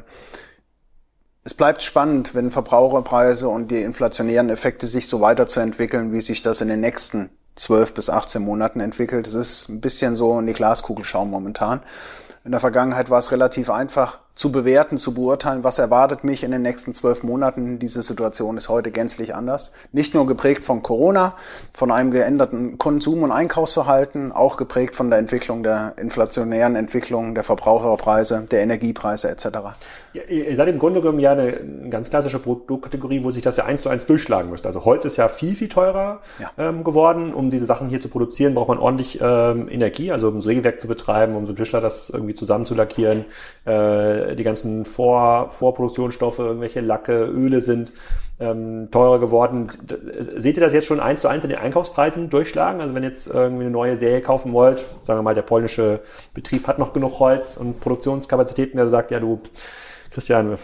es 1.43 1.53
bleibt 1.53 1.81
spannend, 1.81 2.35
wenn 2.35 2.51
Verbraucherpreise 2.51 3.49
und 3.49 3.71
die 3.71 3.81
inflationären 3.81 4.49
Effekte 4.49 4.87
sich 4.87 5.07
so 5.07 5.21
weiterzuentwickeln, 5.21 6.11
wie 6.11 6.21
sich 6.21 6.41
das 6.41 6.61
in 6.61 6.67
den 6.67 6.79
nächsten 6.79 7.29
12 7.55 7.93
bis 7.93 8.09
18 8.09 8.41
Monaten 8.41 8.79
entwickelt. 8.79 9.27
Es 9.27 9.33
ist 9.33 9.69
ein 9.69 9.81
bisschen 9.81 10.15
so 10.15 10.39
in 10.39 10.47
die 10.47 10.53
Glaskugel 10.53 11.05
schauen 11.05 11.29
momentan. 11.29 11.81
In 12.45 12.51
der 12.51 12.59
Vergangenheit 12.59 13.09
war 13.09 13.19
es 13.19 13.31
relativ 13.31 13.69
einfach 13.69 14.19
zu 14.37 14.51
bewerten, 14.51 14.97
zu 14.97 15.15
beurteilen, 15.15 15.63
was 15.63 15.79
erwartet 15.79 16.23
mich 16.23 16.43
in 16.43 16.51
den 16.51 16.61
nächsten 16.61 16.93
zwölf 16.93 17.23
Monaten. 17.23 17.79
Diese 17.79 18.03
Situation 18.03 18.55
ist 18.55 18.69
heute 18.69 18.91
gänzlich 18.91 19.33
anders. 19.33 19.71
Nicht 19.91 20.13
nur 20.13 20.27
geprägt 20.27 20.63
von 20.63 20.83
Corona, 20.83 21.33
von 21.73 21.91
einem 21.91 22.11
geänderten 22.11 22.77
Konsum- 22.77 23.23
und 23.23 23.31
Einkaufsverhalten, 23.31 24.31
auch 24.31 24.55
geprägt 24.55 24.95
von 24.95 25.09
der 25.09 25.17
Entwicklung 25.17 25.63
der 25.63 25.93
inflationären 25.97 26.75
Entwicklung 26.75 27.33
der 27.33 27.43
Verbraucherpreise, 27.43 28.47
der 28.51 28.61
Energiepreise 28.61 29.27
etc. 29.29 29.47
Ja, 30.13 30.23
ihr 30.29 30.55
seid 30.55 30.67
im 30.67 30.77
Grunde 30.77 31.01
genommen 31.01 31.19
ja 31.19 31.31
eine, 31.31 31.89
ganz 31.89 32.09
klassische 32.11 32.39
Produktkategorie, 32.39 33.23
wo 33.23 33.31
sich 33.31 33.41
das 33.41 33.57
ja 33.57 33.65
eins 33.65 33.81
zu 33.81 33.89
eins 33.89 34.05
durchschlagen 34.05 34.51
müsste. 34.51 34.67
Also 34.67 34.85
Holz 34.85 35.03
ist 35.03 35.17
ja 35.17 35.29
viel, 35.29 35.55
viel 35.55 35.67
teurer 35.67 36.21
ja. 36.39 36.51
ähm, 36.57 36.83
geworden. 36.83 37.33
Um 37.33 37.49
diese 37.49 37.65
Sachen 37.65 37.89
hier 37.89 38.01
zu 38.01 38.09
produzieren, 38.09 38.53
braucht 38.53 38.69
man 38.69 38.77
ordentlich 38.77 39.19
ähm, 39.19 39.67
Energie, 39.67 40.11
also 40.11 40.27
um 40.29 40.37
ein 40.37 40.41
Sägewerk 40.41 40.79
zu 40.79 40.87
betreiben, 40.87 41.35
um 41.35 41.47
so 41.47 41.53
Tischler 41.53 41.81
das 41.81 42.09
irgendwie 42.11 42.35
zusammen 42.35 42.65
zu 42.65 42.75
lackieren. 42.75 43.25
Äh, 44.27 44.35
die 44.35 44.43
ganzen 44.43 44.85
Vor 44.85 45.49
Vorproduktionsstoffe, 45.49 46.39
irgendwelche 46.39 46.81
Lacke, 46.81 47.25
Öle 47.25 47.61
sind 47.61 47.93
ähm, 48.39 48.89
teurer 48.91 49.19
geworden. 49.19 49.67
Seht 49.67 50.57
ihr 50.57 50.63
das 50.63 50.73
jetzt 50.73 50.85
schon 50.85 50.99
eins 50.99 51.21
zu 51.21 51.27
eins 51.27 51.43
in 51.43 51.49
den 51.49 51.59
Einkaufspreisen 51.59 52.29
durchschlagen? 52.29 52.81
Also 52.81 52.93
wenn 52.93 53.03
jetzt 53.03 53.27
irgendwie 53.27 53.63
eine 53.63 53.71
neue 53.71 53.97
Serie 53.97 54.21
kaufen 54.21 54.53
wollt, 54.53 54.85
sagen 55.03 55.19
wir 55.19 55.23
mal, 55.23 55.35
der 55.35 55.41
polnische 55.41 56.01
Betrieb 56.33 56.67
hat 56.67 56.77
noch 56.77 56.93
genug 56.93 57.19
Holz 57.19 57.57
und 57.57 57.79
Produktionskapazitäten, 57.79 58.77
der 58.77 58.87
sagt, 58.87 59.11
ja 59.11 59.19
du, 59.19 59.41
Christian, 60.11 60.57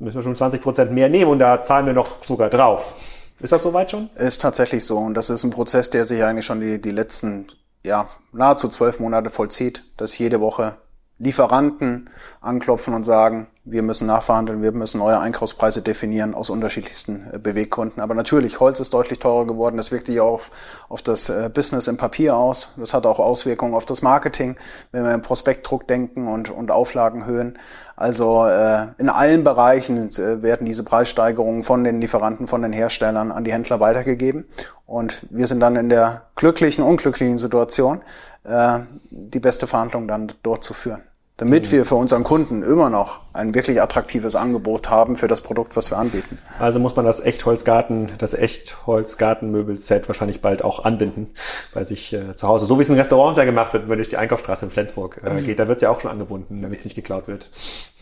müssen 0.00 0.14
wir 0.14 0.22
schon 0.22 0.34
20 0.34 0.60
Prozent 0.60 0.92
mehr 0.92 1.08
nehmen 1.08 1.30
und 1.30 1.38
da 1.38 1.62
zahlen 1.62 1.86
wir 1.86 1.92
noch 1.92 2.22
sogar 2.22 2.50
drauf. 2.50 2.94
Ist 3.40 3.52
das 3.52 3.62
soweit 3.62 3.90
schon? 3.90 4.10
Ist 4.16 4.42
tatsächlich 4.42 4.84
so. 4.84 4.98
Und 4.98 5.14
das 5.14 5.30
ist 5.30 5.44
ein 5.44 5.50
Prozess, 5.50 5.88
der 5.88 6.04
sich 6.04 6.22
eigentlich 6.22 6.44
schon 6.44 6.60
die, 6.60 6.80
die 6.80 6.90
letzten, 6.90 7.46
ja, 7.84 8.06
nahezu 8.32 8.68
zwölf 8.68 8.98
Monate 8.98 9.30
vollzieht, 9.30 9.84
dass 9.96 10.18
jede 10.18 10.40
Woche 10.40 10.76
Lieferanten 11.20 12.08
anklopfen 12.40 12.94
und 12.94 13.04
sagen, 13.04 13.48
wir 13.64 13.82
müssen 13.82 14.06
nachverhandeln, 14.06 14.62
wir 14.62 14.72
müssen 14.72 14.98
neue 14.98 15.18
Einkaufspreise 15.18 15.82
definieren 15.82 16.34
aus 16.34 16.48
unterschiedlichsten 16.48 17.26
äh, 17.30 17.38
Beweggründen. 17.38 18.02
Aber 18.02 18.14
natürlich, 18.14 18.58
Holz 18.58 18.80
ist 18.80 18.94
deutlich 18.94 19.18
teurer 19.18 19.46
geworden. 19.46 19.76
Das 19.76 19.92
wirkt 19.92 20.06
sich 20.06 20.18
auch 20.18 20.32
auf, 20.32 20.50
auf 20.88 21.02
das 21.02 21.28
äh, 21.28 21.50
Business 21.52 21.88
im 21.88 21.98
Papier 21.98 22.38
aus. 22.38 22.70
Das 22.78 22.94
hat 22.94 23.04
auch 23.04 23.18
Auswirkungen 23.18 23.74
auf 23.74 23.84
das 23.84 24.00
Marketing, 24.00 24.56
wenn 24.92 25.04
wir 25.04 25.12
im 25.12 25.20
Prospektdruck 25.20 25.86
denken 25.86 26.26
und, 26.26 26.48
und 26.48 26.70
Auflagenhöhen. 26.70 27.58
Also 27.96 28.46
äh, 28.46 28.86
in 28.96 29.10
allen 29.10 29.44
Bereichen 29.44 30.08
äh, 30.12 30.42
werden 30.42 30.64
diese 30.64 30.84
Preissteigerungen 30.84 31.64
von 31.64 31.84
den 31.84 32.00
Lieferanten, 32.00 32.46
von 32.46 32.62
den 32.62 32.72
Herstellern 32.72 33.30
an 33.30 33.44
die 33.44 33.52
Händler 33.52 33.78
weitergegeben. 33.78 34.46
Und 34.86 35.26
wir 35.28 35.46
sind 35.46 35.60
dann 35.60 35.76
in 35.76 35.90
der 35.90 36.22
glücklichen, 36.34 36.82
unglücklichen 36.82 37.36
Situation, 37.36 38.00
äh, 38.44 38.80
die 39.10 39.40
beste 39.40 39.66
Verhandlung 39.66 40.08
dann 40.08 40.32
dort 40.42 40.64
zu 40.64 40.72
führen 40.72 41.02
damit 41.40 41.66
mhm. 41.66 41.70
wir 41.72 41.86
für 41.86 41.94
unseren 41.94 42.22
Kunden 42.22 42.62
immer 42.62 42.90
noch 42.90 43.20
ein 43.32 43.54
wirklich 43.54 43.80
attraktives 43.80 44.36
Angebot 44.36 44.90
haben 44.90 45.16
für 45.16 45.26
das 45.26 45.40
Produkt, 45.40 45.74
was 45.74 45.90
wir 45.90 45.96
anbieten. 45.96 46.38
Also 46.58 46.78
muss 46.78 46.94
man 46.96 47.06
das 47.06 47.18
Echtholzgarten, 47.18 48.12
das 48.18 48.34
Echtholzgartenmöbelset 48.34 50.06
wahrscheinlich 50.06 50.42
bald 50.42 50.62
auch 50.62 50.84
anbinden 50.84 51.30
bei 51.72 51.84
sich 51.84 52.12
äh, 52.12 52.36
zu 52.36 52.46
Hause. 52.46 52.66
So 52.66 52.76
wie 52.78 52.82
es 52.82 52.90
in 52.90 52.96
Restaurants 52.96 53.38
ja 53.38 53.44
gemacht 53.46 53.72
wird, 53.72 53.84
wenn 53.84 53.88
man 53.88 53.98
durch 53.98 54.08
die 54.08 54.18
Einkaufsstraße 54.18 54.66
in 54.66 54.70
Flensburg 54.70 55.22
äh, 55.24 55.40
geht, 55.40 55.58
da 55.58 55.66
wird 55.66 55.78
es 55.78 55.82
ja 55.82 55.88
auch 55.88 56.00
schon 56.00 56.10
angebunden, 56.10 56.60
damit 56.60 56.78
es 56.78 56.84
nicht 56.84 56.94
geklaut 56.94 57.26
wird. 57.26 57.48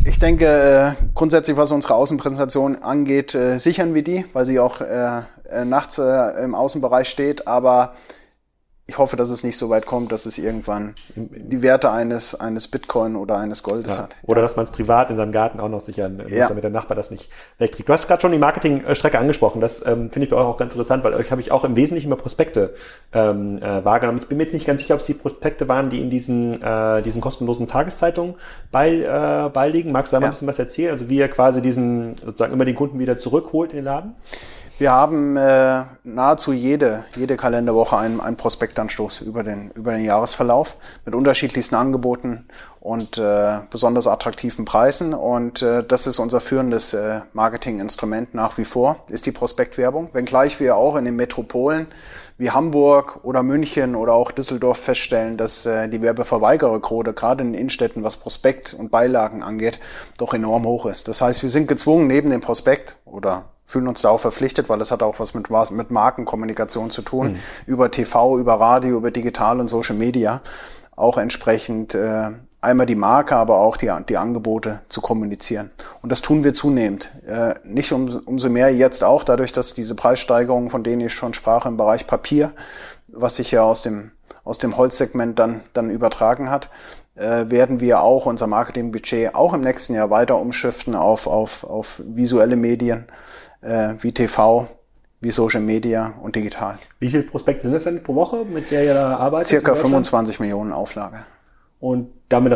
Ich 0.04 0.18
denke, 0.18 0.46
äh, 0.98 1.04
grundsätzlich, 1.14 1.56
was 1.56 1.70
unsere 1.70 1.94
Außenpräsentation 1.94 2.82
angeht, 2.82 3.36
äh, 3.36 3.58
sichern 3.58 3.94
wir 3.94 4.02
die, 4.02 4.24
weil 4.32 4.46
sie 4.46 4.58
auch 4.58 4.80
äh, 4.80 5.20
äh 5.48 5.64
nachts 5.64 5.98
im 5.98 6.56
Außenbereich 6.56 7.08
steht, 7.08 7.46
aber 7.46 7.92
ich 8.90 8.96
hoffe, 8.96 9.16
dass 9.16 9.28
es 9.28 9.44
nicht 9.44 9.58
so 9.58 9.68
weit 9.68 9.84
kommt, 9.84 10.12
dass 10.12 10.24
es 10.24 10.38
irgendwann 10.38 10.94
die 11.14 11.60
Werte 11.60 11.90
eines, 11.90 12.34
eines 12.34 12.68
Bitcoin 12.68 13.16
oder 13.16 13.36
eines 13.36 13.62
Goldes 13.62 13.96
ja. 13.96 14.02
hat. 14.04 14.16
Oder 14.22 14.40
dass 14.40 14.56
man 14.56 14.64
es 14.64 14.70
privat 14.70 15.10
in 15.10 15.18
seinem 15.18 15.30
Garten 15.30 15.60
auch 15.60 15.68
noch 15.68 15.82
sichern 15.82 16.16
muss, 16.16 16.32
ja. 16.32 16.48
damit 16.48 16.64
der 16.64 16.70
Nachbar 16.70 16.96
das 16.96 17.10
nicht 17.10 17.28
wegkriegt. 17.58 17.86
Du 17.86 17.92
hast 17.92 18.08
gerade 18.08 18.22
schon 18.22 18.32
die 18.32 18.38
Marketingstrecke 18.38 19.18
angesprochen. 19.18 19.60
Das 19.60 19.84
ähm, 19.84 20.10
finde 20.10 20.24
ich 20.24 20.30
bei 20.30 20.36
euch 20.36 20.44
auch 20.46 20.56
ganz 20.56 20.72
interessant, 20.72 21.04
weil 21.04 21.12
euch 21.12 21.30
habe 21.30 21.42
ich 21.42 21.52
auch 21.52 21.64
im 21.64 21.76
Wesentlichen 21.76 22.06
immer 22.06 22.16
Prospekte 22.16 22.72
ähm, 23.12 23.58
äh, 23.58 23.84
wahrgenommen. 23.84 24.20
Ich 24.22 24.26
bin 24.28 24.38
mir 24.38 24.44
jetzt 24.44 24.54
nicht 24.54 24.66
ganz 24.66 24.80
sicher, 24.80 24.94
ob 24.94 25.00
es 25.00 25.06
die 25.06 25.12
Prospekte 25.12 25.68
waren, 25.68 25.90
die 25.90 26.00
in 26.00 26.08
diesen, 26.08 26.62
äh, 26.62 27.02
diesen 27.02 27.20
kostenlosen 27.20 27.66
Tageszeitungen 27.66 28.36
bei, 28.72 28.90
äh, 28.90 29.50
beiliegen. 29.50 29.92
Magst 29.92 30.14
du 30.14 30.16
da 30.16 30.20
mal 30.20 30.24
ja. 30.24 30.28
ein 30.30 30.32
bisschen 30.32 30.48
was 30.48 30.58
erzählen? 30.58 30.92
Also 30.92 31.10
wie 31.10 31.18
ihr 31.18 31.28
quasi 31.28 31.60
diesen 31.60 32.14
sozusagen 32.24 32.54
immer 32.54 32.64
den 32.64 32.74
Kunden 32.74 32.98
wieder 32.98 33.18
zurückholt 33.18 33.72
in 33.72 33.80
den 33.80 33.84
Laden? 33.84 34.16
Wir 34.78 34.92
haben 34.92 35.36
äh, 35.36 35.86
nahezu 36.04 36.52
jede, 36.52 37.04
jede 37.16 37.36
Kalenderwoche 37.36 37.98
einen, 37.98 38.20
einen 38.20 38.36
Prospektanstoß 38.36 39.22
über 39.22 39.42
den, 39.42 39.72
über 39.72 39.90
den 39.90 40.04
Jahresverlauf 40.04 40.76
mit 41.04 41.16
unterschiedlichsten 41.16 41.74
Angeboten 41.74 42.46
und 42.78 43.18
äh, 43.18 43.58
besonders 43.70 44.06
attraktiven 44.06 44.64
Preisen. 44.64 45.14
Und 45.14 45.62
äh, 45.62 45.82
das 45.82 46.06
ist 46.06 46.20
unser 46.20 46.40
führendes 46.40 46.94
äh, 46.94 47.22
Marketinginstrument 47.32 48.34
nach 48.34 48.56
wie 48.56 48.64
vor, 48.64 49.04
ist 49.08 49.26
die 49.26 49.32
Prospektwerbung. 49.32 50.10
Wenngleich 50.12 50.60
wir 50.60 50.76
auch 50.76 50.94
in 50.94 51.04
den 51.04 51.16
Metropolen 51.16 51.88
wie 52.38 52.50
Hamburg 52.50 53.20
oder 53.24 53.42
München 53.42 53.96
oder 53.96 54.14
auch 54.14 54.30
Düsseldorf 54.30 54.78
feststellen, 54.78 55.36
dass 55.36 55.66
äh, 55.66 55.88
die 55.88 56.00
Werbeverweigererquote 56.00 57.12
gerade 57.12 57.42
in 57.42 57.52
Innenstädten, 57.52 58.04
was 58.04 58.16
Prospekt 58.16 58.74
und 58.74 58.90
Beilagen 58.90 59.42
angeht, 59.42 59.80
doch 60.18 60.32
enorm 60.32 60.64
hoch 60.64 60.86
ist. 60.86 61.08
Das 61.08 61.20
heißt, 61.20 61.42
wir 61.42 61.50
sind 61.50 61.66
gezwungen, 61.66 62.06
neben 62.06 62.30
dem 62.30 62.40
Prospekt 62.40 62.96
oder 63.04 63.46
fühlen 63.64 63.88
uns 63.88 64.00
da 64.00 64.08
auch 64.10 64.20
verpflichtet, 64.20 64.68
weil 64.68 64.78
das 64.78 64.92
hat 64.92 65.02
auch 65.02 65.18
was 65.20 65.34
mit, 65.34 65.50
mit 65.50 65.90
Markenkommunikation 65.90 66.90
zu 66.90 67.02
tun, 67.02 67.32
mhm. 67.32 67.36
über 67.66 67.90
TV, 67.90 68.38
über 68.38 68.54
Radio, 68.54 68.96
über 68.96 69.10
Digital 69.10 69.60
und 69.60 69.68
Social 69.68 69.96
Media, 69.96 70.40
auch 70.96 71.18
entsprechend 71.18 71.94
äh, 71.94 72.30
einmal 72.60 72.86
die 72.86 72.96
Marke, 72.96 73.36
aber 73.36 73.58
auch 73.58 73.76
die, 73.76 73.90
die 74.08 74.16
Angebote 74.16 74.80
zu 74.88 75.00
kommunizieren. 75.00 75.70
Und 76.02 76.10
das 76.10 76.22
tun 76.22 76.44
wir 76.44 76.54
zunehmend. 76.54 77.12
Äh, 77.26 77.54
nicht 77.64 77.92
um, 77.92 78.08
umso 78.24 78.50
mehr 78.50 78.74
jetzt 78.74 79.04
auch 79.04 79.24
dadurch, 79.24 79.52
dass 79.52 79.74
diese 79.74 79.94
Preissteigerungen, 79.94 80.70
von 80.70 80.82
denen 80.82 81.02
ich 81.02 81.12
schon 81.12 81.34
sprach, 81.34 81.66
im 81.66 81.76
Bereich 81.76 82.06
Papier, 82.06 82.52
was 83.06 83.36
sich 83.36 83.50
ja 83.50 83.62
aus 83.62 83.82
dem, 83.82 84.12
aus 84.44 84.58
dem 84.58 84.76
Holzsegment 84.76 85.38
dann, 85.38 85.60
dann 85.72 85.90
übertragen 85.90 86.50
hat, 86.50 86.68
äh, 87.14 87.50
werden 87.50 87.80
wir 87.80 88.02
auch 88.02 88.26
unser 88.26 88.46
Marketingbudget 88.46 89.34
auch 89.34 89.54
im 89.54 89.60
nächsten 89.60 89.94
Jahr 89.94 90.10
weiter 90.10 90.40
umschiften 90.40 90.94
auf, 90.94 91.26
auf, 91.26 91.64
auf 91.64 92.00
visuelle 92.04 92.56
Medien 92.56 93.06
äh, 93.60 93.94
wie 94.00 94.12
TV, 94.12 94.68
wie 95.20 95.30
Social 95.30 95.60
Media 95.60 96.14
und 96.22 96.36
digital. 96.36 96.78
Wie 96.98 97.08
viele 97.08 97.24
Prospekte 97.24 97.62
sind 97.62 97.72
das 97.72 97.84
denn 97.84 98.02
pro 98.02 98.14
Woche, 98.14 98.44
mit 98.44 98.70
der 98.70 98.84
ihr 98.84 98.94
da 98.94 99.16
arbeitet? 99.16 99.48
Circa 99.48 99.74
25 99.74 100.38
Millionen 100.40 100.72
Auflage. 100.72 101.24
Und 101.80 102.08
damit, 102.28 102.52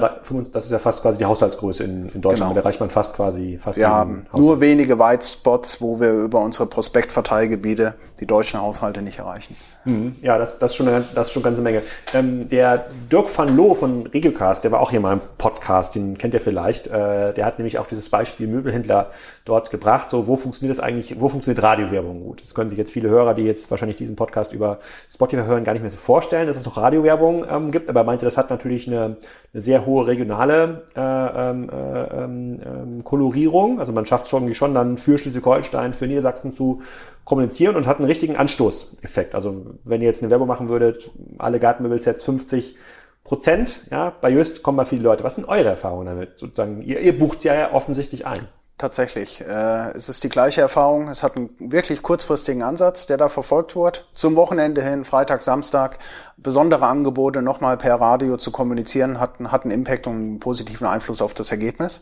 das 0.52 0.66
ist 0.66 0.70
ja 0.70 0.78
fast 0.78 1.00
quasi 1.00 1.16
die 1.16 1.24
Haushaltsgröße 1.24 1.84
in, 1.84 2.08
in 2.08 2.20
Deutschland, 2.20 2.34
genau. 2.34 2.48
damit 2.48 2.64
erreicht 2.64 2.80
man 2.80 2.90
fast 2.90 3.16
quasi 3.16 3.56
fast 3.56 3.78
Wir 3.78 3.88
haben 3.88 4.26
Haushalt. 4.26 4.42
nur 4.42 4.60
wenige 4.60 4.98
White 4.98 5.24
Spots, 5.24 5.80
wo 5.80 5.98
wir 5.98 6.12
über 6.12 6.40
unsere 6.40 6.66
Prospektverteilgebiete 6.66 7.94
die 8.20 8.26
deutschen 8.26 8.60
Haushalte 8.60 9.00
nicht 9.00 9.20
erreichen. 9.20 9.56
Mhm. 9.84 10.16
Ja, 10.22 10.38
das, 10.38 10.58
das, 10.58 10.72
ist 10.72 10.76
schon 10.76 10.88
eine, 10.88 11.04
das 11.14 11.28
ist 11.28 11.32
schon 11.32 11.42
eine 11.42 11.50
ganze 11.50 11.62
Menge. 11.62 11.82
Ähm, 12.14 12.48
der 12.48 12.86
Dirk 13.10 13.36
van 13.36 13.56
Loo 13.56 13.74
von 13.74 14.06
Regiocast, 14.06 14.62
der 14.62 14.72
war 14.72 14.80
auch 14.80 14.90
hier 14.90 15.00
mal 15.00 15.14
im 15.14 15.20
Podcast, 15.38 15.94
den 15.94 16.18
kennt 16.18 16.34
ihr 16.34 16.40
vielleicht. 16.40 16.86
Äh, 16.86 17.32
der 17.32 17.46
hat 17.46 17.58
nämlich 17.58 17.78
auch 17.78 17.86
dieses 17.86 18.08
Beispiel 18.08 18.46
Möbelhändler 18.46 19.10
dort 19.44 19.70
gebracht. 19.70 20.10
So, 20.10 20.28
wo 20.28 20.36
funktioniert 20.36 20.76
das 20.76 20.84
eigentlich, 20.84 21.20
wo 21.20 21.28
funktioniert 21.28 21.62
Radiowerbung 21.62 22.22
gut? 22.22 22.42
Das 22.42 22.54
können 22.54 22.68
sich 22.68 22.78
jetzt 22.78 22.92
viele 22.92 23.08
Hörer, 23.08 23.34
die 23.34 23.42
jetzt 23.42 23.70
wahrscheinlich 23.70 23.96
diesen 23.96 24.16
Podcast 24.16 24.52
über 24.52 24.78
Spotify 25.10 25.44
hören, 25.44 25.64
gar 25.64 25.72
nicht 25.72 25.82
mehr 25.82 25.90
so 25.90 25.96
vorstellen, 25.96 26.46
dass 26.46 26.56
es 26.56 26.64
noch 26.64 26.76
Radiowerbung 26.76 27.46
ähm, 27.50 27.70
gibt. 27.70 27.88
Aber 27.88 28.00
er 28.00 28.04
meinte, 28.04 28.24
das 28.24 28.36
hat 28.36 28.50
natürlich 28.50 28.86
eine, 28.86 29.11
eine 29.52 29.60
sehr 29.60 29.86
hohe 29.86 30.06
regionale 30.06 30.84
äh, 30.96 31.00
ähm, 31.00 31.70
äh, 31.70 32.24
ähm, 32.24 32.60
ähm, 32.64 33.04
Kolorierung. 33.04 33.80
Also 33.80 33.92
man 33.92 34.06
schafft 34.06 34.24
es 34.24 34.30
schon, 34.30 34.52
schon 34.54 34.74
dann 34.74 34.98
für 34.98 35.18
Schleswig-Holstein, 35.18 35.94
für 35.94 36.06
Niedersachsen 36.06 36.52
zu 36.52 36.80
kommunizieren 37.24 37.76
und 37.76 37.86
hat 37.86 37.98
einen 37.98 38.06
richtigen 38.06 38.36
Anstoßeffekt. 38.36 39.34
Also 39.34 39.66
wenn 39.84 40.00
ihr 40.00 40.08
jetzt 40.08 40.22
eine 40.22 40.30
Werbung 40.30 40.48
machen 40.48 40.68
würdet, 40.68 41.10
alle 41.38 41.60
Gartenmöbelsets 41.60 42.22
50 42.22 42.76
Prozent, 43.24 43.86
ja, 43.90 44.12
bei 44.20 44.30
Just 44.30 44.62
kommen 44.62 44.76
mal 44.76 44.84
viele 44.84 45.02
Leute. 45.02 45.22
Was 45.22 45.36
sind 45.36 45.48
eure 45.48 45.68
Erfahrungen 45.68 46.06
damit? 46.06 46.38
Sozusagen, 46.38 46.82
ihr, 46.82 47.00
ihr 47.00 47.16
bucht 47.16 47.44
ja 47.44 47.72
offensichtlich 47.72 48.26
ein. 48.26 48.48
Tatsächlich. 48.82 49.40
Äh, 49.40 49.92
es 49.96 50.08
ist 50.08 50.24
die 50.24 50.28
gleiche 50.28 50.60
Erfahrung. 50.60 51.06
Es 51.06 51.22
hat 51.22 51.36
einen 51.36 51.50
wirklich 51.60 52.02
kurzfristigen 52.02 52.64
Ansatz, 52.64 53.06
der 53.06 53.16
da 53.16 53.28
verfolgt 53.28 53.76
wird. 53.76 54.08
Zum 54.12 54.34
Wochenende 54.34 54.82
hin, 54.82 55.04
Freitag, 55.04 55.42
Samstag, 55.42 56.00
besondere 56.36 56.86
Angebote 56.86 57.42
nochmal 57.42 57.76
per 57.76 58.00
Radio 58.00 58.38
zu 58.38 58.50
kommunizieren, 58.50 59.20
hat, 59.20 59.38
hat 59.38 59.62
einen 59.62 59.70
Impact 59.70 60.08
und 60.08 60.14
einen 60.14 60.40
positiven 60.40 60.88
Einfluss 60.88 61.22
auf 61.22 61.32
das 61.32 61.52
Ergebnis. 61.52 62.00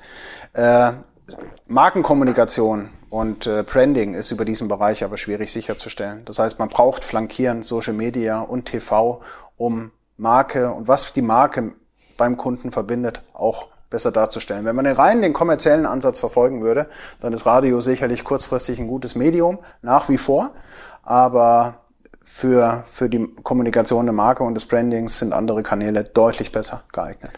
Äh, 0.55 0.93
Markenkommunikation 1.69 2.89
und 3.11 3.47
äh, 3.47 3.63
Branding 3.63 4.15
ist 4.15 4.31
über 4.31 4.47
diesen 4.47 4.69
Bereich 4.69 5.05
aber 5.05 5.19
schwierig 5.19 5.53
sicherzustellen. 5.53 6.25
Das 6.25 6.39
heißt, 6.39 6.59
man 6.59 6.71
braucht 6.71 7.05
flankierend 7.05 7.67
Social 7.67 7.93
Media 7.93 8.41
und 8.41 8.65
TV, 8.65 9.21
um 9.59 9.91
Marke 10.17 10.71
und 10.71 10.89
was 10.89 11.13
die 11.13 11.21
Marke 11.21 11.75
beim 12.17 12.39
Kunden 12.39 12.71
verbindet, 12.71 13.23
auch 13.35 13.69
besser 13.91 14.13
darzustellen. 14.13 14.65
Wenn 14.65 14.77
man 14.77 14.87
rein 14.87 15.21
den 15.21 15.33
kommerziellen 15.33 15.85
Ansatz 15.85 16.21
verfolgen 16.21 16.63
würde, 16.63 16.89
dann 17.21 17.33
ist 17.33 17.45
Radio 17.45 17.81
sicherlich 17.81 18.25
kurzfristig 18.25 18.79
ein 18.79 18.89
gutes 18.89 19.15
Medium, 19.15 19.59
nach 19.83 20.09
wie 20.09 20.19
vor. 20.19 20.53
Aber 21.03 21.75
für, 22.23 22.85
für 22.87 23.09
die 23.09 23.27
Kommunikation 23.43 24.07
der 24.07 24.13
Marke 24.13 24.45
und 24.45 24.55
des 24.55 24.67
Brandings 24.67 25.19
sind 25.19 25.33
andere 25.33 25.63
Kanäle 25.63 26.05
deutlich 26.05 26.53
besser 26.53 26.85
geeignet 26.93 27.33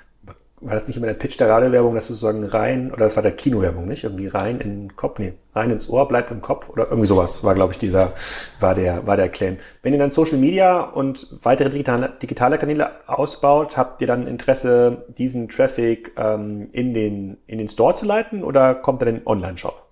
war 0.62 0.74
das 0.74 0.86
nicht 0.86 0.96
immer 0.96 1.08
der 1.08 1.14
Pitch 1.14 1.38
der 1.38 1.48
Radiowerbung, 1.48 1.94
dass 1.94 2.06
du 2.06 2.14
sozusagen 2.14 2.44
rein, 2.44 2.92
oder 2.92 3.04
das 3.04 3.16
war 3.16 3.22
der 3.22 3.32
Kinowerbung, 3.32 3.86
nicht? 3.86 4.04
Irgendwie 4.04 4.28
rein 4.28 4.60
in 4.60 4.70
den 4.70 4.96
Kopf, 4.96 5.18
nee, 5.18 5.34
rein 5.54 5.70
ins 5.70 5.88
Ohr, 5.88 6.06
bleibt 6.06 6.30
im 6.30 6.40
Kopf 6.40 6.68
oder 6.68 6.84
irgendwie 6.84 7.06
sowas 7.06 7.42
war, 7.42 7.54
glaube 7.54 7.72
ich, 7.72 7.78
dieser, 7.78 8.12
war 8.60 8.74
der, 8.74 9.06
war 9.06 9.16
der 9.16 9.28
Claim. 9.28 9.56
Wenn 9.82 9.92
ihr 9.92 9.98
dann 9.98 10.12
Social 10.12 10.38
Media 10.38 10.80
und 10.82 11.26
weitere 11.42 11.68
digitale, 11.68 12.12
digitale 12.22 12.58
Kanäle 12.58 12.90
ausbaut, 13.06 13.76
habt 13.76 14.00
ihr 14.00 14.06
dann 14.06 14.26
Interesse, 14.26 15.04
diesen 15.18 15.48
Traffic 15.48 16.12
ähm, 16.16 16.68
in 16.72 16.94
den, 16.94 17.38
in 17.46 17.58
den 17.58 17.68
Store 17.68 17.94
zu 17.94 18.06
leiten 18.06 18.44
oder 18.44 18.74
kommt 18.76 19.02
er 19.02 19.08
in 19.08 19.16
den 19.16 19.26
Online-Shop? 19.26 19.88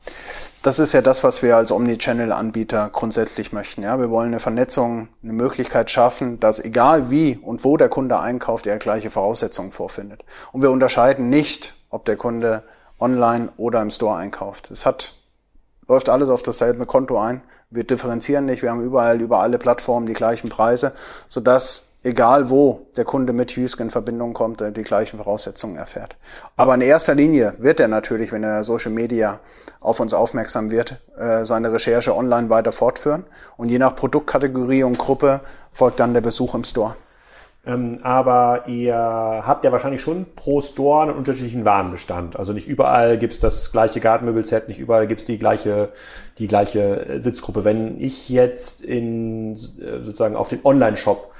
Das 0.62 0.78
ist 0.78 0.92
ja 0.92 1.00
das, 1.00 1.24
was 1.24 1.42
wir 1.42 1.56
als 1.56 1.72
Omnichannel-Anbieter 1.72 2.90
grundsätzlich 2.92 3.50
möchten. 3.50 3.82
Ja, 3.82 3.98
wir 3.98 4.10
wollen 4.10 4.28
eine 4.28 4.40
Vernetzung, 4.40 5.08
eine 5.22 5.32
Möglichkeit 5.32 5.88
schaffen, 5.88 6.38
dass 6.38 6.62
egal 6.62 7.10
wie 7.10 7.38
und 7.40 7.64
wo 7.64 7.78
der 7.78 7.88
Kunde 7.88 8.20
einkauft, 8.20 8.66
er 8.66 8.76
gleiche 8.76 9.08
Voraussetzungen 9.08 9.70
vorfindet. 9.70 10.22
Und 10.52 10.60
wir 10.60 10.70
unterscheiden 10.70 11.30
nicht, 11.30 11.76
ob 11.88 12.04
der 12.04 12.16
Kunde 12.16 12.62
online 12.98 13.48
oder 13.56 13.80
im 13.80 13.90
Store 13.90 14.18
einkauft. 14.18 14.70
Es 14.70 14.84
hat, 14.84 15.14
läuft 15.88 16.10
alles 16.10 16.28
auf 16.28 16.42
dasselbe 16.42 16.84
Konto 16.84 17.18
ein. 17.18 17.40
Wir 17.70 17.84
differenzieren 17.84 18.44
nicht. 18.44 18.60
Wir 18.60 18.70
haben 18.70 18.84
überall 18.84 19.18
über 19.22 19.40
alle 19.40 19.56
Plattformen 19.56 20.04
die 20.04 20.12
gleichen 20.12 20.50
Preise, 20.50 20.92
sodass 21.28 21.89
egal 22.02 22.50
wo 22.50 22.86
der 22.96 23.04
Kunde 23.04 23.32
mit 23.32 23.56
Husk 23.56 23.80
in 23.80 23.90
Verbindung 23.90 24.32
kommt, 24.32 24.62
die 24.76 24.82
gleichen 24.82 25.18
Voraussetzungen 25.18 25.76
erfährt. 25.76 26.16
Aber 26.56 26.74
in 26.74 26.80
erster 26.80 27.14
Linie 27.14 27.54
wird 27.58 27.80
er 27.80 27.88
natürlich, 27.88 28.32
wenn 28.32 28.42
er 28.42 28.64
Social 28.64 28.92
Media 28.92 29.40
auf 29.80 30.00
uns 30.00 30.14
aufmerksam 30.14 30.70
wird, 30.70 30.96
äh, 31.18 31.44
seine 31.44 31.72
Recherche 31.72 32.16
online 32.16 32.48
weiter 32.50 32.72
fortführen. 32.72 33.24
Und 33.56 33.68
je 33.68 33.78
nach 33.78 33.94
Produktkategorie 33.94 34.82
und 34.82 34.98
Gruppe 34.98 35.40
folgt 35.72 36.00
dann 36.00 36.14
der 36.14 36.20
Besuch 36.22 36.54
im 36.54 36.64
Store. 36.64 36.96
Ähm, 37.66 37.98
aber 38.02 38.64
ihr 38.68 38.94
habt 38.96 39.64
ja 39.64 39.72
wahrscheinlich 39.72 40.00
schon 40.00 40.24
pro 40.34 40.62
Store 40.62 41.02
einen 41.02 41.16
unterschiedlichen 41.16 41.66
Warenbestand. 41.66 42.38
Also 42.38 42.54
nicht 42.54 42.66
überall 42.66 43.18
gibt's 43.18 43.38
das 43.38 43.70
gleiche 43.70 44.00
Gartenmöbelset, 44.00 44.68
nicht 44.68 44.78
überall 44.78 45.06
gibt's 45.06 45.26
die 45.26 45.38
gleiche, 45.38 45.90
die 46.38 46.46
gleiche 46.46 47.20
Sitzgruppe. 47.20 47.64
Wenn 47.64 48.00
ich 48.00 48.30
jetzt 48.30 48.80
in 48.82 49.56
äh, 49.56 50.02
sozusagen 50.02 50.36
auf 50.36 50.48
den 50.48 50.60
Online-Shop 50.64 51.30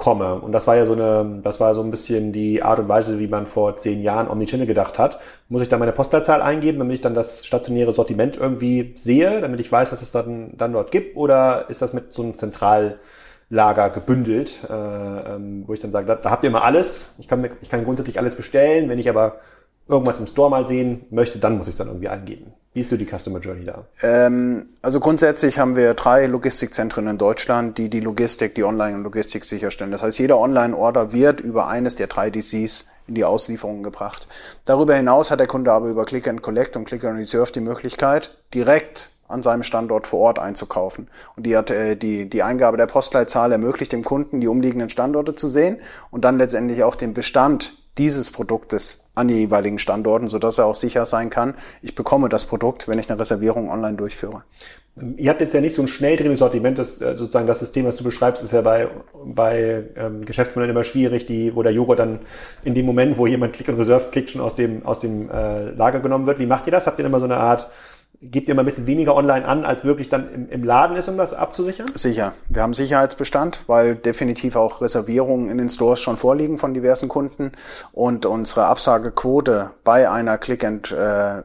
komme. 0.00 0.36
Und 0.36 0.52
das 0.52 0.66
war 0.66 0.76
ja 0.76 0.86
so 0.86 0.94
eine, 0.94 1.40
das 1.44 1.60
war 1.60 1.74
so 1.74 1.82
ein 1.82 1.90
bisschen 1.90 2.32
die 2.32 2.62
Art 2.62 2.78
und 2.78 2.88
Weise, 2.88 3.18
wie 3.20 3.28
man 3.28 3.44
vor 3.44 3.76
zehn 3.76 4.00
Jahren 4.00 4.28
Omnichannel 4.28 4.66
gedacht 4.66 4.98
hat. 4.98 5.20
Muss 5.50 5.60
ich 5.60 5.68
da 5.68 5.76
meine 5.76 5.92
Postleitzahl 5.92 6.40
eingeben, 6.40 6.78
damit 6.78 6.94
ich 6.94 7.00
dann 7.02 7.14
das 7.14 7.46
stationäre 7.46 7.92
Sortiment 7.92 8.38
irgendwie 8.38 8.94
sehe, 8.96 9.42
damit 9.42 9.60
ich 9.60 9.70
weiß, 9.70 9.92
was 9.92 10.00
es 10.00 10.10
dann, 10.10 10.56
dann 10.56 10.72
dort 10.72 10.90
gibt? 10.90 11.16
Oder 11.16 11.68
ist 11.68 11.82
das 11.82 11.92
mit 11.92 12.14
so 12.14 12.22
einem 12.22 12.34
Zentral 12.34 12.98
Lager 13.50 13.90
gebündelt, 13.90 14.60
äh, 14.70 14.72
ähm, 14.72 15.64
wo 15.66 15.74
ich 15.74 15.80
dann 15.80 15.92
sage, 15.92 16.06
da, 16.06 16.14
da 16.14 16.30
habt 16.30 16.44
ihr 16.44 16.50
immer 16.50 16.62
alles. 16.62 17.14
Ich 17.18 17.28
kann, 17.28 17.46
ich 17.60 17.68
kann 17.68 17.84
grundsätzlich 17.84 18.18
alles 18.18 18.36
bestellen. 18.36 18.88
Wenn 18.88 18.98
ich 18.98 19.08
aber 19.08 19.40
irgendwas 19.86 20.18
im 20.18 20.28
Store 20.28 20.48
mal 20.48 20.66
sehen 20.66 21.04
möchte, 21.10 21.38
dann 21.38 21.58
muss 21.58 21.66
ich 21.66 21.74
es 21.74 21.78
dann 21.78 21.88
irgendwie 21.88 22.08
eingeben. 22.08 22.54
Wie 22.72 22.80
ist 22.80 22.92
du 22.92 22.96
die 22.96 23.06
Customer 23.06 23.40
Journey 23.40 23.64
da? 23.64 23.84
Ähm, 24.00 24.68
also 24.80 25.00
grundsätzlich 25.00 25.58
haben 25.58 25.74
wir 25.74 25.94
drei 25.94 26.26
Logistikzentren 26.26 27.08
in 27.08 27.18
Deutschland, 27.18 27.78
die 27.78 27.88
die 27.88 27.98
Logistik, 27.98 28.54
die 28.54 28.62
Online-Logistik 28.62 29.44
sicherstellen. 29.44 29.90
Das 29.90 30.04
heißt, 30.04 30.20
jeder 30.20 30.38
Online-Order 30.38 31.12
wird 31.12 31.40
über 31.40 31.66
eines 31.66 31.96
der 31.96 32.06
drei 32.06 32.30
DCs 32.30 32.86
in 33.08 33.16
die 33.16 33.24
Auslieferung 33.24 33.82
gebracht. 33.82 34.28
Darüber 34.66 34.94
hinaus 34.94 35.32
hat 35.32 35.40
der 35.40 35.48
Kunde 35.48 35.72
aber 35.72 35.88
über 35.88 36.04
Click 36.04 36.28
and 36.28 36.42
Collect 36.42 36.76
und 36.76 36.84
Click 36.84 37.04
and 37.04 37.18
Reserve 37.18 37.50
die 37.50 37.60
Möglichkeit, 37.60 38.38
direkt 38.54 39.10
an 39.26 39.42
seinem 39.42 39.64
Standort 39.64 40.06
vor 40.06 40.20
Ort 40.20 40.38
einzukaufen. 40.38 41.08
Und 41.36 41.46
die, 41.46 41.56
hat, 41.56 41.70
äh, 41.70 41.96
die, 41.96 42.30
die 42.30 42.42
Eingabe 42.44 42.76
der 42.76 42.86
Postleitzahl 42.86 43.50
ermöglicht 43.50 43.92
dem 43.92 44.04
Kunden, 44.04 44.40
die 44.40 44.48
umliegenden 44.48 44.90
Standorte 44.90 45.34
zu 45.34 45.48
sehen 45.48 45.78
und 46.12 46.24
dann 46.24 46.38
letztendlich 46.38 46.84
auch 46.84 46.94
den 46.94 47.14
Bestand 47.14 47.79
dieses 47.98 48.30
Produktes 48.30 49.10
an 49.14 49.28
die 49.28 49.34
jeweiligen 49.34 49.78
Standorten, 49.78 50.28
sodass 50.28 50.58
er 50.58 50.66
auch 50.66 50.74
sicher 50.74 51.04
sein 51.04 51.30
kann, 51.30 51.54
ich 51.82 51.94
bekomme 51.94 52.28
das 52.28 52.44
Produkt, 52.44 52.88
wenn 52.88 52.98
ich 52.98 53.10
eine 53.10 53.20
Reservierung 53.20 53.70
online 53.70 53.96
durchführe. 53.96 54.42
Ihr 55.16 55.30
habt 55.30 55.40
jetzt 55.40 55.54
ja 55.54 55.60
nicht 55.60 55.74
so 55.74 55.82
ein 55.82 55.88
schnelldrehendes 55.88 56.40
Sortiment, 56.40 56.78
das 56.78 57.00
äh, 57.00 57.16
sozusagen 57.16 57.46
das 57.46 57.60
System, 57.60 57.86
was 57.86 57.96
du 57.96 58.04
beschreibst, 58.04 58.42
ist 58.42 58.52
ja 58.52 58.60
bei, 58.60 58.88
bei 59.24 59.84
ähm, 59.96 60.24
Geschäftsmodellen 60.24 60.74
immer 60.74 60.84
schwierig, 60.84 61.26
die, 61.26 61.54
wo 61.54 61.62
der 61.62 61.72
Joghurt 61.72 62.00
dann 62.00 62.20
in 62.64 62.74
dem 62.74 62.86
Moment, 62.86 63.16
wo 63.16 63.26
jemand 63.26 63.54
Click 63.54 63.68
und 63.68 63.78
Reserve 63.78 64.08
klickt, 64.10 64.30
schon 64.30 64.40
aus 64.40 64.54
dem, 64.56 64.84
aus 64.84 64.98
dem 64.98 65.30
äh, 65.30 65.70
Lager 65.70 66.00
genommen 66.00 66.26
wird. 66.26 66.38
Wie 66.38 66.46
macht 66.46 66.66
ihr 66.66 66.72
das? 66.72 66.86
Habt 66.86 66.98
ihr 66.98 67.04
immer 67.04 67.20
so 67.20 67.24
eine 67.24 67.36
Art 67.36 67.70
gebt 68.22 68.48
ihr 68.48 68.54
mal 68.54 68.62
ein 68.62 68.66
bisschen 68.66 68.86
weniger 68.86 69.14
online 69.14 69.46
an, 69.46 69.64
als 69.64 69.84
wirklich 69.84 70.08
dann 70.08 70.32
im, 70.32 70.48
im, 70.50 70.64
Laden 70.64 70.96
ist, 70.96 71.08
um 71.08 71.16
das 71.16 71.32
abzusichern? 71.32 71.86
Sicher. 71.94 72.34
Wir 72.48 72.62
haben 72.62 72.74
Sicherheitsbestand, 72.74 73.62
weil 73.66 73.96
definitiv 73.96 74.56
auch 74.56 74.82
Reservierungen 74.82 75.48
in 75.48 75.58
den 75.58 75.68
Stores 75.68 76.00
schon 76.00 76.16
vorliegen 76.16 76.58
von 76.58 76.74
diversen 76.74 77.08
Kunden 77.08 77.52
und 77.92 78.26
unsere 78.26 78.66
Absagequote 78.66 79.70
bei 79.84 80.10
einer 80.10 80.36
Click 80.38 80.64
and 80.64 80.92
äh, 80.92 81.42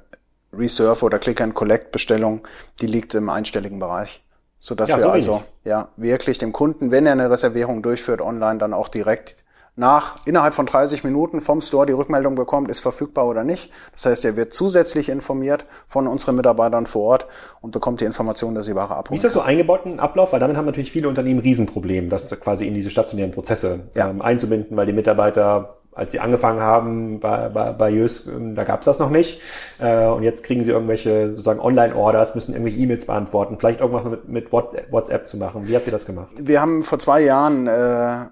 Reserve 0.54 1.06
oder 1.06 1.20
Click 1.20 1.42
and 1.42 1.54
Collect 1.54 1.92
Bestellung, 1.92 2.46
die 2.82 2.88
liegt 2.88 3.16
im 3.16 3.30
einstelligen 3.30 3.80
Bereich. 3.80 4.22
Sodass 4.60 4.90
ja, 4.90 4.98
wir 4.98 5.04
so 5.04 5.10
also 5.10 5.44
ja 5.64 5.90
wirklich 5.96 6.40
dem 6.40 6.52
Kunden, 6.52 6.92
wenn 6.92 7.06
er 7.06 7.12
eine 7.14 7.30
Reservierung 7.30 7.84
durchführt 7.84 8.22
online, 8.22 8.58
dann 8.58 8.74
auch 8.74 8.90
direkt 8.90 9.46
nach 9.76 10.18
innerhalb 10.26 10.56
von 10.56 10.66
30 10.66 11.04
Minuten 11.04 11.42
vom 11.42 11.62
Store 11.62 11.86
die 11.86 11.94
Rückmeldung 11.94 12.36
bekommt, 12.36 12.70
ist 12.70 12.80
verfügbar 12.80 13.28
oder 13.28 13.44
nicht. 13.44 13.72
Das 13.92 14.06
heißt, 14.06 14.26
er 14.26 14.36
wird 14.36 14.54
zusätzlich 14.54 15.10
informiert 15.10 15.66
von 15.88 16.08
unseren 16.08 16.36
Mitarbeitern 16.36 16.86
vor 16.86 17.04
Ort 17.04 17.28
und 17.62 17.72
bekommt 17.72 18.02
die 18.02 18.06
Information, 18.06 18.56
dass 18.56 18.66
sie 18.66 18.76
Ware 18.76 18.96
abholen. 18.96 19.12
Wie 19.12 19.16
ist 19.16 19.26
das 19.26 19.34
so 19.34 19.42
eingebaut 19.42 19.82
in 19.86 20.00
Ablauf? 20.00 20.34
Weil 20.34 20.40
damit 20.40 20.58
haben 20.58 20.66
natürlich 20.66 20.92
viele 20.92 21.10
Unternehmen 21.10 21.40
ein 21.40 21.44
Riesenproblem, 21.44 22.10
das 22.10 22.30
quasi 22.40 22.68
in 22.68 22.74
diese 22.74 22.90
stationären 22.90 23.32
Prozesse 23.32 23.82
ja. 23.96 24.10
ähm, 24.10 24.22
einzubinden, 24.22 24.78
weil 24.78 24.86
die 24.86 24.94
Mitarbeiter 24.94 25.78
als 25.96 26.12
sie 26.12 26.20
angefangen 26.20 26.60
haben 26.60 27.22
bei, 27.22 27.48
bei, 27.48 27.72
bei 27.72 27.90
Jös, 27.90 28.28
ähm, 28.28 28.54
da 28.54 28.66
gab 28.66 28.82
es 28.82 28.86
das 28.86 29.00
noch 29.00 29.10
nicht. 29.10 29.42
Äh, 29.80 30.08
und 30.08 30.24
jetzt 30.24 30.44
kriegen 30.44 30.64
sie 30.64 30.72
irgendwelche 30.72 31.30
sozusagen 31.30 31.62
Online-Orders, 31.62 32.36
müssen 32.36 32.52
irgendwelche 32.52 32.80
E-Mails 32.80 33.06
beantworten, 33.06 33.56
vielleicht 33.58 33.80
irgendwas 33.80 34.04
mit, 34.04 34.28
mit 34.28 34.52
WhatsApp 34.52 35.28
zu 35.28 35.38
machen. 35.38 35.68
Wie 35.68 35.76
habt 35.76 35.86
ihr 35.86 35.94
das 35.94 36.06
gemacht? 36.06 36.28
Wir 36.38 36.60
haben 36.60 36.84
vor 36.84 37.00
zwei 37.00 37.22
Jahren 37.22 37.68
äh, 37.68 38.26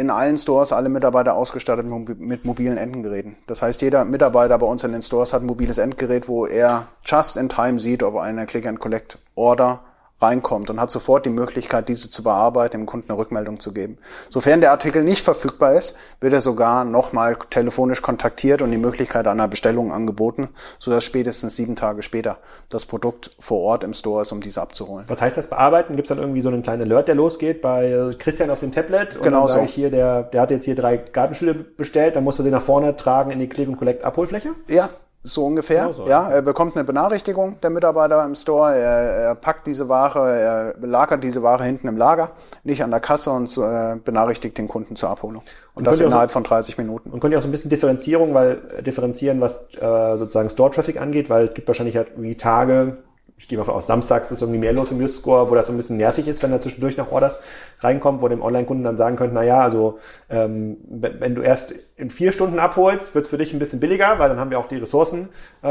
in 0.00 0.10
allen 0.10 0.38
Stores 0.38 0.72
alle 0.72 0.88
Mitarbeiter 0.88 1.36
ausgestattet 1.36 1.84
mit 2.18 2.44
mobilen 2.46 2.78
Endgeräten. 2.78 3.36
Das 3.46 3.60
heißt, 3.60 3.82
jeder 3.82 4.06
Mitarbeiter 4.06 4.56
bei 4.56 4.66
uns 4.66 4.82
in 4.82 4.92
den 4.92 5.02
Stores 5.02 5.34
hat 5.34 5.42
ein 5.42 5.46
mobiles 5.46 5.76
Endgerät, 5.76 6.26
wo 6.26 6.46
er 6.46 6.86
just 7.04 7.36
in 7.36 7.50
time 7.50 7.78
sieht, 7.78 8.02
ob 8.02 8.16
eine 8.16 8.46
Click-and-Collect-Order 8.46 9.80
reinkommt 10.22 10.70
und 10.70 10.80
hat 10.80 10.90
sofort 10.90 11.24
die 11.26 11.30
Möglichkeit, 11.30 11.88
diese 11.88 12.10
zu 12.10 12.22
bearbeiten, 12.22 12.78
dem 12.78 12.86
Kunden 12.86 13.10
eine 13.10 13.18
Rückmeldung 13.18 13.60
zu 13.60 13.72
geben. 13.72 13.98
Sofern 14.28 14.60
der 14.60 14.70
Artikel 14.70 15.02
nicht 15.02 15.22
verfügbar 15.22 15.74
ist, 15.74 15.96
wird 16.20 16.32
er 16.32 16.40
sogar 16.40 16.84
nochmal 16.84 17.36
telefonisch 17.50 18.02
kontaktiert 18.02 18.62
und 18.62 18.70
die 18.70 18.78
Möglichkeit 18.78 19.26
einer 19.26 19.48
Bestellung 19.48 19.92
angeboten, 19.92 20.48
sodass 20.78 21.04
spätestens 21.04 21.56
sieben 21.56 21.76
Tage 21.76 22.02
später 22.02 22.38
das 22.68 22.86
Produkt 22.86 23.30
vor 23.38 23.60
Ort 23.60 23.84
im 23.84 23.94
Store 23.94 24.22
ist, 24.22 24.32
um 24.32 24.40
diese 24.40 24.60
abzuholen. 24.60 25.04
Was 25.08 25.20
heißt 25.20 25.36
das 25.36 25.48
bearbeiten? 25.48 25.96
Gibt 25.96 26.06
es 26.06 26.08
dann 26.10 26.18
irgendwie 26.18 26.42
so 26.42 26.48
einen 26.48 26.62
kleinen 26.62 26.82
Alert, 26.82 27.08
der 27.08 27.14
losgeht 27.14 27.62
bei 27.62 28.10
Christian 28.18 28.50
auf 28.50 28.60
dem 28.60 28.72
Tablet? 28.72 29.16
Und 29.16 29.22
genau 29.22 29.46
dann 29.46 29.58
so. 29.58 29.64
Ich 29.64 29.74
hier, 29.74 29.90
der, 29.90 30.24
der 30.24 30.42
hat 30.42 30.50
jetzt 30.50 30.64
hier 30.64 30.74
drei 30.74 30.96
Gartenstühle 30.96 31.54
bestellt, 31.54 32.16
dann 32.16 32.24
musst 32.24 32.38
du 32.38 32.42
sie 32.42 32.50
nach 32.50 32.62
vorne 32.62 32.96
tragen 32.96 33.30
in 33.30 33.38
die 33.38 33.48
Click- 33.48 33.68
und 33.68 33.76
Collect-Abholfläche? 33.76 34.50
Ja, 34.68 34.90
so 35.22 35.44
ungefähr. 35.44 35.86
Genau 35.88 35.92
so, 35.92 36.08
ja, 36.08 36.30
er 36.30 36.42
bekommt 36.42 36.76
eine 36.76 36.84
Benachrichtigung, 36.84 37.60
der 37.60 37.70
Mitarbeiter 37.70 38.24
im 38.24 38.34
Store. 38.34 38.74
Er, 38.74 39.00
er, 39.28 39.34
packt 39.34 39.66
diese 39.66 39.88
Ware, 39.88 40.38
er 40.38 40.74
lagert 40.80 41.22
diese 41.22 41.42
Ware 41.42 41.64
hinten 41.64 41.88
im 41.88 41.96
Lager, 41.96 42.30
nicht 42.64 42.82
an 42.82 42.90
der 42.90 43.00
Kasse 43.00 43.30
und 43.30 43.50
äh, 43.58 43.96
benachrichtigt 44.02 44.56
den 44.56 44.68
Kunden 44.68 44.96
zur 44.96 45.10
Abholung. 45.10 45.42
Und, 45.74 45.80
und 45.82 45.86
das 45.86 46.00
innerhalb 46.00 46.30
so, 46.30 46.34
von 46.34 46.44
30 46.44 46.78
Minuten. 46.78 47.10
Und 47.10 47.20
könnt 47.20 47.32
ihr 47.32 47.38
auch 47.38 47.42
so 47.42 47.48
ein 47.48 47.52
bisschen 47.52 47.70
Differenzierung, 47.70 48.32
weil 48.32 48.62
äh, 48.78 48.82
differenzieren, 48.82 49.40
was 49.40 49.68
äh, 49.74 50.16
sozusagen 50.16 50.48
Store-Traffic 50.48 51.00
angeht, 51.00 51.28
weil 51.28 51.44
es 51.44 51.54
gibt 51.54 51.68
wahrscheinlich 51.68 51.96
halt 51.96 52.12
wie 52.16 52.36
Tage, 52.36 52.98
ich 53.40 53.48
gehe 53.48 53.56
mal 53.56 53.64
von 53.64 53.72
aus, 53.72 53.86
samstags 53.86 54.30
ist 54.30 54.42
irgendwie 54.42 54.60
mehr 54.60 54.74
los 54.74 54.90
im 54.90 55.00
Just-Score, 55.00 55.48
wo 55.48 55.54
das 55.54 55.66
so 55.66 55.72
ein 55.72 55.78
bisschen 55.78 55.96
nervig 55.96 56.28
ist, 56.28 56.42
wenn 56.42 56.50
da 56.50 56.60
zwischendurch 56.60 56.98
noch 56.98 57.10
Orders 57.10 57.40
reinkommen, 57.80 58.20
wo 58.20 58.28
dem 58.28 58.42
Online-Kunden 58.42 58.84
dann 58.84 58.98
sagen 58.98 59.16
könnte, 59.16 59.34
na 59.34 59.42
ja, 59.42 59.60
also 59.60 59.98
ähm, 60.28 60.76
wenn 60.90 61.34
du 61.34 61.40
erst 61.40 61.72
in 61.96 62.10
vier 62.10 62.32
Stunden 62.32 62.58
abholst, 62.58 63.14
wird 63.14 63.24
es 63.24 63.30
für 63.30 63.38
dich 63.38 63.54
ein 63.54 63.58
bisschen 63.58 63.80
billiger, 63.80 64.18
weil 64.18 64.28
dann 64.28 64.38
haben 64.38 64.50
wir 64.50 64.58
auch 64.58 64.68
die 64.68 64.76
Ressourcen 64.76 65.30
äh, 65.64 65.68
äh, 65.68 65.70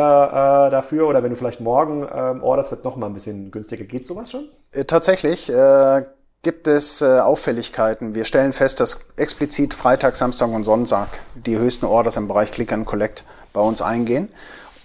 dafür. 0.72 1.08
Oder 1.08 1.22
wenn 1.22 1.30
du 1.30 1.36
vielleicht 1.36 1.62
morgen 1.62 2.08
ähm, 2.12 2.42
orderst, 2.42 2.72
wird 2.72 2.80
es 2.80 2.86
noch 2.86 2.96
mal 2.96 3.06
ein 3.06 3.14
bisschen 3.14 3.52
günstiger. 3.52 3.86
Geht 3.86 4.08
sowas 4.08 4.32
schon? 4.32 4.50
Äh, 4.72 4.86
tatsächlich. 4.86 5.50
Äh 5.50 6.04
gibt 6.42 6.68
es 6.68 7.02
äh, 7.02 7.20
Auffälligkeiten. 7.20 8.16
Wir 8.16 8.24
stellen 8.24 8.54
fest, 8.54 8.80
dass 8.80 9.00
explizit 9.18 9.74
Freitag, 9.74 10.16
Samstag 10.16 10.50
und 10.52 10.64
Sonntag 10.64 11.10
die 11.36 11.58
höchsten 11.58 11.86
Orders 11.86 12.16
im 12.16 12.30
Bereich 12.30 12.54
Click 12.54 12.72
and 12.72 12.86
Collect 12.86 13.26
bei 13.52 13.60
uns 13.60 13.82
eingehen. 13.82 14.30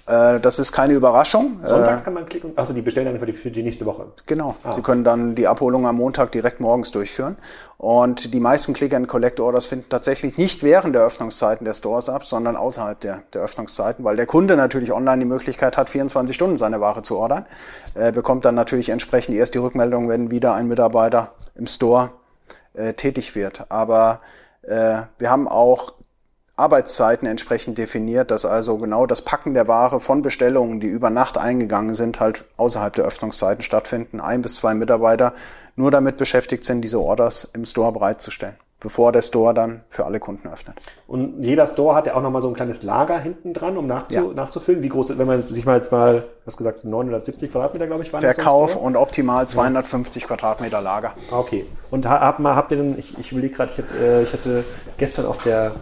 Äh, 0.06 0.38
das 0.40 0.58
ist 0.58 0.72
keine 0.72 0.92
Überraschung. 0.92 1.60
Sonntags 1.62 2.02
äh, 2.02 2.04
kann 2.04 2.14
man 2.14 2.26
klicken? 2.26 2.52
Achso, 2.56 2.74
die 2.74 2.82
bestellen 2.82 3.06
dann 3.06 3.18
für 3.18 3.26
die, 3.26 3.32
für 3.32 3.50
die 3.50 3.62
nächste 3.62 3.86
Woche. 3.86 4.06
Genau. 4.26 4.54
Ah. 4.62 4.72
Sie 4.72 4.82
können 4.82 5.02
dann 5.02 5.34
die 5.34 5.46
Abholung 5.46 5.86
am 5.86 5.96
Montag 5.96 6.32
direkt 6.32 6.60
morgens 6.60 6.90
durchführen. 6.90 7.36
Und 7.78 8.34
die 8.34 8.40
meisten 8.40 8.74
Click-and-Collect-Orders 8.74 9.66
finden 9.66 9.88
tatsächlich 9.88 10.36
nicht 10.36 10.62
während 10.62 10.94
der 10.94 11.02
Öffnungszeiten 11.02 11.64
der 11.64 11.74
Stores 11.74 12.08
ab, 12.08 12.24
sondern 12.24 12.56
außerhalb 12.56 13.00
der, 13.00 13.22
der 13.32 13.42
Öffnungszeiten, 13.42 14.04
weil 14.04 14.16
der 14.16 14.26
Kunde 14.26 14.56
natürlich 14.56 14.92
online 14.92 15.18
die 15.18 15.26
Möglichkeit 15.26 15.76
hat, 15.76 15.90
24 15.90 16.34
Stunden 16.34 16.56
seine 16.56 16.80
Ware 16.80 17.02
zu 17.02 17.16
ordern. 17.16 17.46
Er 17.94 18.12
bekommt 18.12 18.44
dann 18.44 18.54
natürlich 18.54 18.90
entsprechend 18.90 19.36
erst 19.36 19.54
die 19.54 19.58
Rückmeldung, 19.58 20.08
wenn 20.08 20.30
wieder 20.30 20.54
ein 20.54 20.68
Mitarbeiter 20.68 21.32
im 21.54 21.66
Store 21.66 22.10
äh, 22.74 22.92
tätig 22.92 23.34
wird. 23.34 23.70
Aber 23.70 24.20
äh, 24.62 25.02
wir 25.18 25.30
haben 25.30 25.48
auch 25.48 25.92
Arbeitszeiten 26.56 27.26
entsprechend 27.26 27.78
definiert, 27.78 28.30
dass 28.30 28.46
also 28.46 28.78
genau 28.78 29.06
das 29.06 29.22
Packen 29.22 29.54
der 29.54 29.66
Ware 29.66 29.98
von 29.98 30.22
Bestellungen, 30.22 30.78
die 30.78 30.86
über 30.86 31.10
Nacht 31.10 31.36
eingegangen 31.36 31.94
sind, 31.94 32.20
halt 32.20 32.44
außerhalb 32.56 32.94
der 32.94 33.04
Öffnungszeiten 33.04 33.62
stattfinden. 33.62 34.20
Ein 34.20 34.42
bis 34.42 34.56
zwei 34.56 34.74
Mitarbeiter 34.74 35.32
nur 35.74 35.90
damit 35.90 36.16
beschäftigt 36.16 36.64
sind, 36.64 36.82
diese 36.82 37.00
Orders 37.00 37.50
im 37.54 37.64
Store 37.64 37.90
bereitzustellen, 37.90 38.54
bevor 38.78 39.10
der 39.10 39.22
Store 39.22 39.52
dann 39.52 39.82
für 39.88 40.04
alle 40.04 40.20
Kunden 40.20 40.46
öffnet. 40.46 40.76
Und 41.08 41.42
jeder 41.42 41.66
Store 41.66 41.96
hat 41.96 42.06
ja 42.06 42.14
auch 42.14 42.22
nochmal 42.22 42.40
so 42.40 42.46
ein 42.46 42.54
kleines 42.54 42.84
Lager 42.84 43.18
hinten 43.18 43.52
dran, 43.52 43.76
um 43.76 43.88
nachzu 43.88 44.14
ja. 44.14 44.22
nachzufüllen. 44.22 44.84
Wie 44.84 44.90
groß, 44.90 45.18
wenn 45.18 45.26
man 45.26 45.42
sich 45.48 45.66
mal 45.66 45.76
jetzt 45.76 45.90
mal, 45.90 46.22
was 46.44 46.56
gesagt, 46.56 46.84
970 46.84 47.50
Quadratmeter, 47.50 47.88
glaube 47.88 48.04
ich, 48.04 48.12
waren 48.12 48.20
Verkauf 48.20 48.76
und 48.76 48.94
optimal 48.94 49.48
250 49.48 50.22
ja. 50.22 50.28
Quadratmeter 50.28 50.80
Lager. 50.80 51.14
Okay. 51.32 51.66
Und 51.90 52.08
habt, 52.08 52.38
habt 52.38 52.70
ihr 52.70 52.76
denn, 52.76 52.96
ich, 52.96 53.18
ich 53.18 53.32
überlege 53.32 53.56
gerade, 53.56 53.72
ich, 53.72 53.78
hätte, 53.78 53.94
äh, 53.98 54.22
ich 54.22 54.32
hatte 54.32 54.64
gestern 54.98 55.26
auf 55.26 55.38
der 55.38 55.72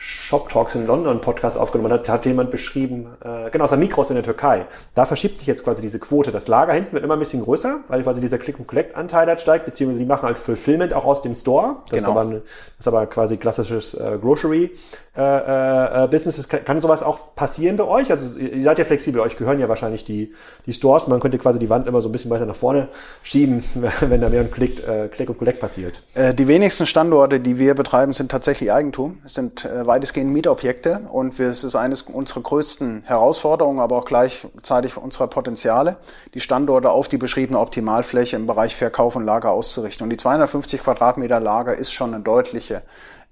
Shop 0.00 0.48
Talks 0.48 0.76
in 0.76 0.86
London 0.86 1.20
Podcast 1.20 1.58
aufgenommen 1.58 1.92
hat, 1.92 2.08
hat 2.08 2.24
jemand 2.24 2.52
beschrieben, 2.52 3.08
äh, 3.20 3.50
genau, 3.50 3.64
aus 3.64 3.70
der 3.70 3.80
Mikros 3.80 4.10
in 4.10 4.14
der 4.14 4.22
Türkei. 4.22 4.66
Da 4.94 5.04
verschiebt 5.04 5.38
sich 5.38 5.48
jetzt 5.48 5.64
quasi 5.64 5.82
diese 5.82 5.98
Quote. 5.98 6.30
Das 6.30 6.46
Lager 6.46 6.72
hinten 6.72 6.92
wird 6.92 7.02
immer 7.02 7.14
ein 7.14 7.18
bisschen 7.18 7.42
größer, 7.42 7.80
weil 7.88 8.04
quasi 8.04 8.20
dieser 8.20 8.38
Click-and-Collect-Anteil 8.38 9.26
halt 9.26 9.40
steigt, 9.40 9.64
beziehungsweise 9.64 9.98
die 9.98 10.06
machen 10.06 10.22
halt 10.22 10.38
Fulfillment 10.38 10.94
auch 10.94 11.04
aus 11.04 11.20
dem 11.22 11.34
Store. 11.34 11.78
Das, 11.90 12.04
genau. 12.04 12.12
ist, 12.12 12.16
aber, 12.16 12.30
das 12.34 12.42
ist 12.78 12.88
aber 12.88 13.06
quasi 13.06 13.38
klassisches 13.38 13.94
äh, 13.94 14.18
Grocery 14.22 14.70
äh, 15.18 16.04
äh, 16.04 16.06
Business. 16.06 16.48
Kann, 16.48 16.64
kann 16.64 16.80
sowas 16.80 17.02
auch 17.02 17.34
passieren 17.34 17.76
bei 17.76 17.84
euch? 17.84 18.12
Also 18.12 18.38
ihr 18.38 18.62
seid 18.62 18.78
ja 18.78 18.84
flexibel, 18.84 19.20
euch 19.20 19.36
gehören 19.36 19.58
ja 19.58 19.68
wahrscheinlich 19.68 20.04
die, 20.04 20.32
die 20.64 20.72
Stores. 20.72 21.08
Man 21.08 21.18
könnte 21.18 21.38
quasi 21.38 21.58
die 21.58 21.68
Wand 21.68 21.88
immer 21.88 22.00
so 22.02 22.08
ein 22.08 22.12
bisschen 22.12 22.30
weiter 22.30 22.46
nach 22.46 22.54
vorne 22.54 22.86
schieben, 23.24 23.64
wenn 24.00 24.20
da 24.20 24.28
mehr 24.28 24.42
ein 24.42 24.50
Click, 24.52 24.86
äh, 24.86 25.08
Click 25.08 25.28
und 25.28 25.38
Collect 25.38 25.58
passiert. 25.58 26.04
Äh, 26.14 26.34
die 26.34 26.46
wenigsten 26.46 26.86
Standorte, 26.86 27.40
die 27.40 27.58
wir 27.58 27.74
betreiben, 27.74 28.12
sind 28.12 28.30
tatsächlich 28.30 28.72
Eigentum. 28.72 29.18
Es 29.24 29.34
sind 29.34 29.64
äh, 29.64 29.87
weitestgehend 29.88 30.32
Mietobjekte 30.32 31.00
und 31.10 31.40
es 31.40 31.64
ist 31.64 31.74
eines 31.74 32.02
unserer 32.02 32.42
größten 32.42 33.02
Herausforderungen, 33.06 33.80
aber 33.80 33.96
auch 33.96 34.04
gleichzeitig 34.04 34.96
unserer 34.96 35.26
Potenziale, 35.26 35.96
die 36.34 36.40
Standorte 36.40 36.90
auf 36.90 37.08
die 37.08 37.18
beschriebene 37.18 37.58
Optimalfläche 37.58 38.36
im 38.36 38.46
Bereich 38.46 38.76
Verkauf 38.76 39.16
und 39.16 39.24
Lager 39.24 39.50
auszurichten. 39.50 40.04
Und 40.04 40.10
die 40.10 40.16
250 40.16 40.84
Quadratmeter 40.84 41.40
Lager 41.40 41.74
ist 41.74 41.92
schon 41.92 42.14
eine 42.14 42.22
deutliche 42.22 42.82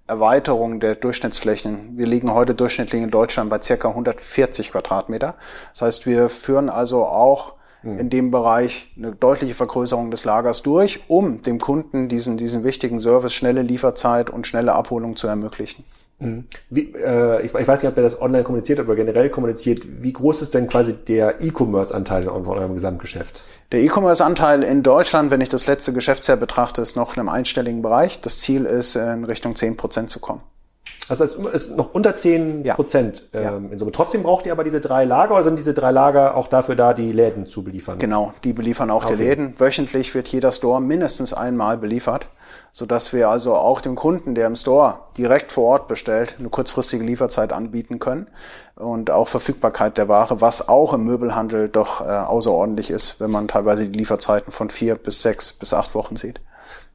Erweiterung 0.09 0.81
der 0.81 0.95
Durchschnittsflächen. 0.95 1.97
Wir 1.97 2.07
liegen 2.07 2.33
heute 2.33 2.55
durchschnittlich 2.55 3.03
in 3.03 3.11
Deutschland 3.11 3.51
bei 3.51 3.61
circa 3.61 3.89
140 3.89 4.73
Quadratmeter. 4.73 5.35
Das 5.73 5.83
heißt, 5.83 6.07
wir 6.07 6.29
führen 6.29 6.71
also 6.71 7.05
auch 7.05 7.55
hm. 7.83 7.99
in 7.99 8.11
dem 8.11 8.31
Bereich 8.31 8.93
eine 8.97 9.13
deutliche 9.13 9.55
Vergrößerung 9.55 10.11
des 10.11 10.25
Lagers 10.25 10.63
durch, 10.63 11.05
um 11.09 11.43
dem 11.43 11.59
Kunden 11.59 12.09
diesen, 12.09 12.37
diesen 12.37 12.65
wichtigen 12.65 12.99
Service, 12.99 13.35
schnelle 13.35 13.63
Lieferzeit 13.63 14.31
und 14.31 14.47
schnelle 14.47 14.75
Abholung 14.75 15.17
zu 15.17 15.27
ermöglichen. 15.27 15.85
Mhm. 16.19 16.47
Wie, 16.71 16.95
äh, 16.95 17.45
ich, 17.45 17.55
ich, 17.55 17.69
weiß 17.69 17.83
nicht, 17.83 17.91
ob 17.91 17.97
ihr 17.97 18.03
das 18.03 18.21
online 18.23 18.43
kommuniziert 18.43 18.81
aber 18.81 18.97
generell 18.97 19.29
kommuniziert. 19.29 19.83
Wie 20.01 20.13
groß 20.13 20.43
ist 20.43 20.55
denn 20.55 20.67
quasi 20.67 20.95
der 20.95 21.43
E-Commerce-Anteil 21.43 22.25
von 22.25 22.47
eurem 22.47 22.75
Gesamtgeschäft? 22.75 23.43
Der 23.73 23.81
E-Commerce-Anteil 23.81 24.63
in 24.63 24.83
Deutschland, 24.83 25.31
wenn 25.31 25.43
ich 25.43 25.51
das 25.51 25.67
letzte 25.67 25.93
Geschäftsjahr 25.93 26.39
betrachte, 26.39 26.81
ist 26.81 26.97
noch 26.97 27.15
in 27.15 27.21
einem 27.21 27.29
einstelligen 27.29 27.83
Bereich. 27.83 28.21
Das 28.21 28.39
Ziel 28.39 28.65
ist, 28.65 28.97
in 28.97 29.25
Richtung 29.25 29.57
10 29.57 29.77
Prozent 29.77 30.09
zu 30.09 30.21
kommen. 30.21 30.41
Das 31.09 31.21
heißt, 31.21 31.39
es 31.53 31.67
ist 31.67 31.77
noch 31.77 31.95
unter 31.95 32.17
10 32.17 32.65
Prozent 32.75 33.29
ja. 33.33 33.57
ähm, 33.57 33.71
in 33.71 33.79
Summe. 33.79 33.93
Trotzdem 33.93 34.23
braucht 34.23 34.47
ihr 34.47 34.53
aber 34.53 34.65
diese 34.65 34.81
drei 34.81 35.05
Lager 35.05 35.35
oder 35.35 35.45
sind 35.45 35.57
diese 35.57 35.75
drei 35.75 35.91
Lager 35.91 36.37
auch 36.37 36.49
dafür 36.49 36.75
da, 36.75 36.95
die 36.95 37.13
Läden 37.13 37.47
zu 37.47 37.63
beliefern? 37.63 37.99
Genau, 37.99 38.33
die 38.43 38.53
beliefern 38.53 38.91
auch 38.91 39.05
okay. 39.05 39.17
die 39.17 39.23
Läden. 39.23 39.55
Wöchentlich 39.61 40.15
wird 40.15 40.29
jeder 40.29 40.51
Store 40.51 40.81
mindestens 40.81 41.33
einmal 41.33 41.77
beliefert 41.79 42.27
so 42.77 42.85
dass 42.85 43.15
wir 43.15 43.31
also 43.31 43.55
auch 43.55 43.81
dem 43.81 43.95
Kunden, 43.95 44.35
der 44.35 44.47
im 44.47 44.55
Store 44.55 44.99
direkt 45.17 45.51
vor 45.51 45.65
Ort 45.65 45.89
bestellt, 45.89 46.37
eine 46.39 46.51
kurzfristige 46.51 47.03
Lieferzeit 47.03 47.55
anbieten 47.55 47.99
können 47.99 48.27
und 48.75 49.11
auch 49.11 49.29
Verfügbarkeit 49.29 49.97
der 49.97 50.09
Ware, 50.09 50.43
was 50.43 50.69
auch 50.69 50.93
im 50.93 51.05
Möbelhandel 51.05 51.71
doch 51.71 52.03
äh, 52.03 52.05
außerordentlich 52.05 52.91
ist, 52.91 53.19
wenn 53.19 53.31
man 53.31 53.49
teilweise 53.49 53.89
die 53.89 53.99
Lieferzeiten 53.99 54.53
von 54.53 54.69
vier 54.69 54.95
bis 54.97 55.23
sechs 55.23 55.55
bis 55.55 55.73
acht 55.73 55.95
Wochen 55.95 56.17
sieht. 56.17 56.43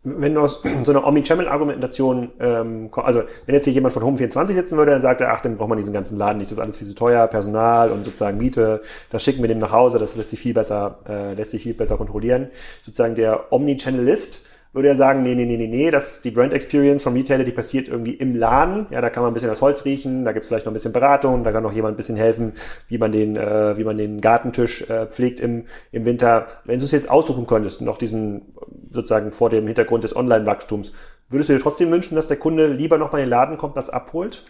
Wenn 0.04 0.38
aus 0.38 0.62
so 0.84 0.92
einer 0.92 1.04
Omnichannel-Argumentation, 1.08 2.30
ähm, 2.40 2.92
also 2.94 3.24
wenn 3.48 3.56
jetzt 3.56 3.64
hier 3.64 3.74
jemand 3.74 3.96
von 3.96 4.04
Home24 4.04 4.54
sitzen 4.54 4.78
würde, 4.78 4.92
dann 4.92 5.02
sagt 5.02 5.20
er, 5.22 5.34
ach, 5.34 5.42
dann 5.42 5.58
braucht 5.58 5.70
man 5.70 5.80
diesen 5.80 5.96
ganzen 5.96 6.16
Laden 6.16 6.38
nicht, 6.38 6.52
das 6.52 6.60
ist 6.60 6.64
alles 6.64 6.78
viel 6.78 6.90
zu 6.90 6.94
teuer, 6.94 7.26
Personal 7.26 7.90
und 7.90 8.06
sozusagen 8.06 8.38
Miete, 8.38 8.82
das 9.10 9.24
schicken 9.24 9.42
wir 9.42 9.48
dem 9.48 9.58
nach 9.58 9.72
Hause, 9.72 9.98
das 9.98 10.16
lässt 10.16 10.30
sich 10.30 10.40
viel 10.40 10.54
besser, 10.54 11.00
äh, 11.10 11.34
lässt 11.34 11.50
sich 11.50 11.64
viel 11.64 11.74
besser 11.74 11.98
kontrollieren. 11.98 12.52
Sozusagen 12.86 13.16
der 13.16 13.52
Omnichannelist 13.52 14.51
würde 14.74 14.88
er 14.88 14.96
sagen, 14.96 15.22
nee, 15.22 15.36
nee, 15.36 15.46
nee, 15.46 15.58
nee, 15.58 15.68
nee, 15.68 15.92
das, 15.92 16.22
die 16.22 16.32
Brand 16.32 16.54
Experience 16.54 17.04
vom 17.04 17.14
Retailer, 17.14 17.44
die 17.44 17.52
passiert 17.52 17.90
irgendwie 17.90 18.14
im 18.14 18.36
Laden. 18.36 18.88
Ja, 18.90 19.02
da 19.02 19.10
kann 19.10 19.22
man 19.22 19.32
ein 19.32 19.34
bisschen 19.34 19.50
das 19.50 19.62
Holz 19.62 19.84
riechen, 19.84 20.24
da 20.24 20.32
gibt 20.32 20.44
es 20.44 20.48
vielleicht 20.48 20.66
noch 20.66 20.72
ein 20.72 20.74
bisschen 20.74 20.94
Beratung, 20.94 21.44
da 21.44 21.52
kann 21.52 21.64
noch 21.64 21.74
jemand 21.74 21.94
ein 21.94 21.98
bisschen 21.98 22.16
helfen, 22.16 22.54
wie 22.88 22.98
man 22.98 23.12
den, 23.12 23.36
äh, 23.36 23.78
wie 23.78 23.84
man 23.84 23.98
den 23.98 24.22
Gartentisch 24.22 24.90
äh, 24.90 25.08
pflegt 25.08 25.42
im, 25.42 25.66
im 25.92 26.06
Winter. 26.06 26.48
Wenn 26.64 26.80
du 26.80 26.86
es 26.86 26.92
jetzt 26.92 27.10
aussuchen 27.10 27.48
könntest, 27.48 27.82
noch 27.82 27.98
diesen, 27.98 28.54
sozusagen 28.92 29.32
vor 29.32 29.50
dem 29.50 29.68
Hintergrund 29.68 30.06
des 30.06 30.16
Online-Wachstums, 30.16 30.94
würdest 31.30 31.50
du 31.50 31.54
dir 31.54 31.60
trotzdem 31.60 31.92
wünschen, 31.92 32.16
dass 32.16 32.28
der 32.28 32.38
Kunde 32.38 32.68
lieber 32.68 32.98
noch 32.98 33.12
mal 33.12 33.20
in 33.20 33.26
den 33.26 33.30
Laden 33.30 33.58
kommt, 33.58 33.76
das 33.76 33.90
abholt? 33.90 34.44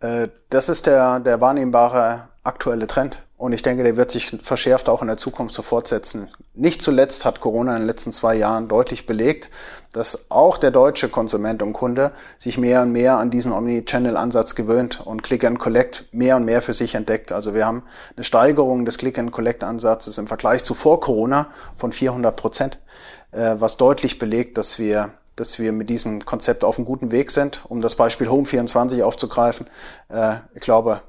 Äh, 0.00 0.28
das 0.50 0.68
ist 0.68 0.86
der, 0.86 1.20
der 1.20 1.40
wahrnehmbare 1.40 2.28
aktuelle 2.44 2.86
Trend. 2.86 3.22
Und 3.42 3.52
ich 3.54 3.62
denke, 3.62 3.82
der 3.82 3.96
wird 3.96 4.12
sich 4.12 4.38
verschärft 4.40 4.88
auch 4.88 5.02
in 5.02 5.08
der 5.08 5.16
Zukunft 5.16 5.52
so 5.52 5.62
fortsetzen. 5.62 6.28
Nicht 6.54 6.80
zuletzt 6.80 7.24
hat 7.24 7.40
Corona 7.40 7.72
in 7.72 7.80
den 7.80 7.88
letzten 7.88 8.12
zwei 8.12 8.36
Jahren 8.36 8.68
deutlich 8.68 9.04
belegt, 9.04 9.50
dass 9.92 10.30
auch 10.30 10.58
der 10.58 10.70
deutsche 10.70 11.08
Konsument 11.08 11.60
und 11.60 11.72
Kunde 11.72 12.12
sich 12.38 12.56
mehr 12.56 12.82
und 12.82 12.92
mehr 12.92 13.18
an 13.18 13.32
diesen 13.32 13.50
Omni-Channel-Ansatz 13.50 14.54
gewöhnt 14.54 15.04
und 15.04 15.24
Click 15.24 15.42
and 15.42 15.58
Collect 15.58 16.04
mehr 16.12 16.36
und 16.36 16.44
mehr 16.44 16.62
für 16.62 16.72
sich 16.72 16.94
entdeckt. 16.94 17.32
Also 17.32 17.52
wir 17.52 17.66
haben 17.66 17.82
eine 18.14 18.22
Steigerung 18.22 18.84
des 18.84 18.96
Click 18.96 19.18
and 19.18 19.32
Collect-Ansatzes 19.32 20.18
im 20.18 20.28
Vergleich 20.28 20.62
zu 20.62 20.74
vor 20.74 21.00
Corona 21.00 21.48
von 21.74 21.90
400 21.90 22.36
Prozent, 22.36 22.78
äh, 23.32 23.56
was 23.58 23.76
deutlich 23.76 24.20
belegt, 24.20 24.56
dass 24.56 24.78
wir 24.78 25.14
dass 25.34 25.58
wir 25.58 25.72
mit 25.72 25.90
diesem 25.90 26.24
Konzept 26.24 26.62
auf 26.62 26.76
einem 26.76 26.84
guten 26.84 27.10
Weg 27.10 27.32
sind. 27.32 27.64
Um 27.66 27.80
das 27.80 27.96
Beispiel 27.96 28.28
Home24 28.28 29.02
aufzugreifen, 29.02 29.66
äh, 30.10 30.36
ich 30.54 30.60
glaube, 30.60 31.00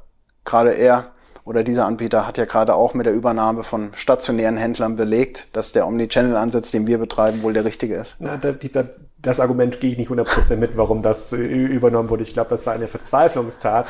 gerade 0.45 0.71
er 0.71 1.12
oder 1.45 1.63
dieser 1.63 1.85
Anbieter 1.85 2.25
hat 2.25 2.37
ja 2.37 2.45
gerade 2.45 2.75
auch 2.75 2.93
mit 2.93 3.05
der 3.05 3.13
Übernahme 3.13 3.63
von 3.63 3.91
stationären 3.95 4.57
Händlern 4.57 4.95
belegt, 4.95 5.47
dass 5.53 5.73
der 5.73 5.87
Omnichannel-Ansatz, 5.87 6.71
den 6.71 6.87
wir 6.87 6.97
betreiben, 6.97 7.43
wohl 7.43 7.53
der 7.53 7.65
richtige 7.65 7.95
ist. 7.95 8.17
Na, 8.19 8.37
da, 8.37 8.51
die, 8.51 8.71
das 9.23 9.39
Argument 9.39 9.79
gehe 9.79 9.91
ich 9.91 9.97
nicht 9.97 10.11
100% 10.11 10.57
mit, 10.57 10.77
warum 10.77 11.01
das 11.01 11.33
äh, 11.33 11.37
übernommen 11.37 12.09
wurde. 12.09 12.23
Ich 12.23 12.33
glaube, 12.33 12.49
das 12.49 12.65
war 12.65 12.73
eine 12.73 12.87
Verzweiflungstat. 12.87 13.87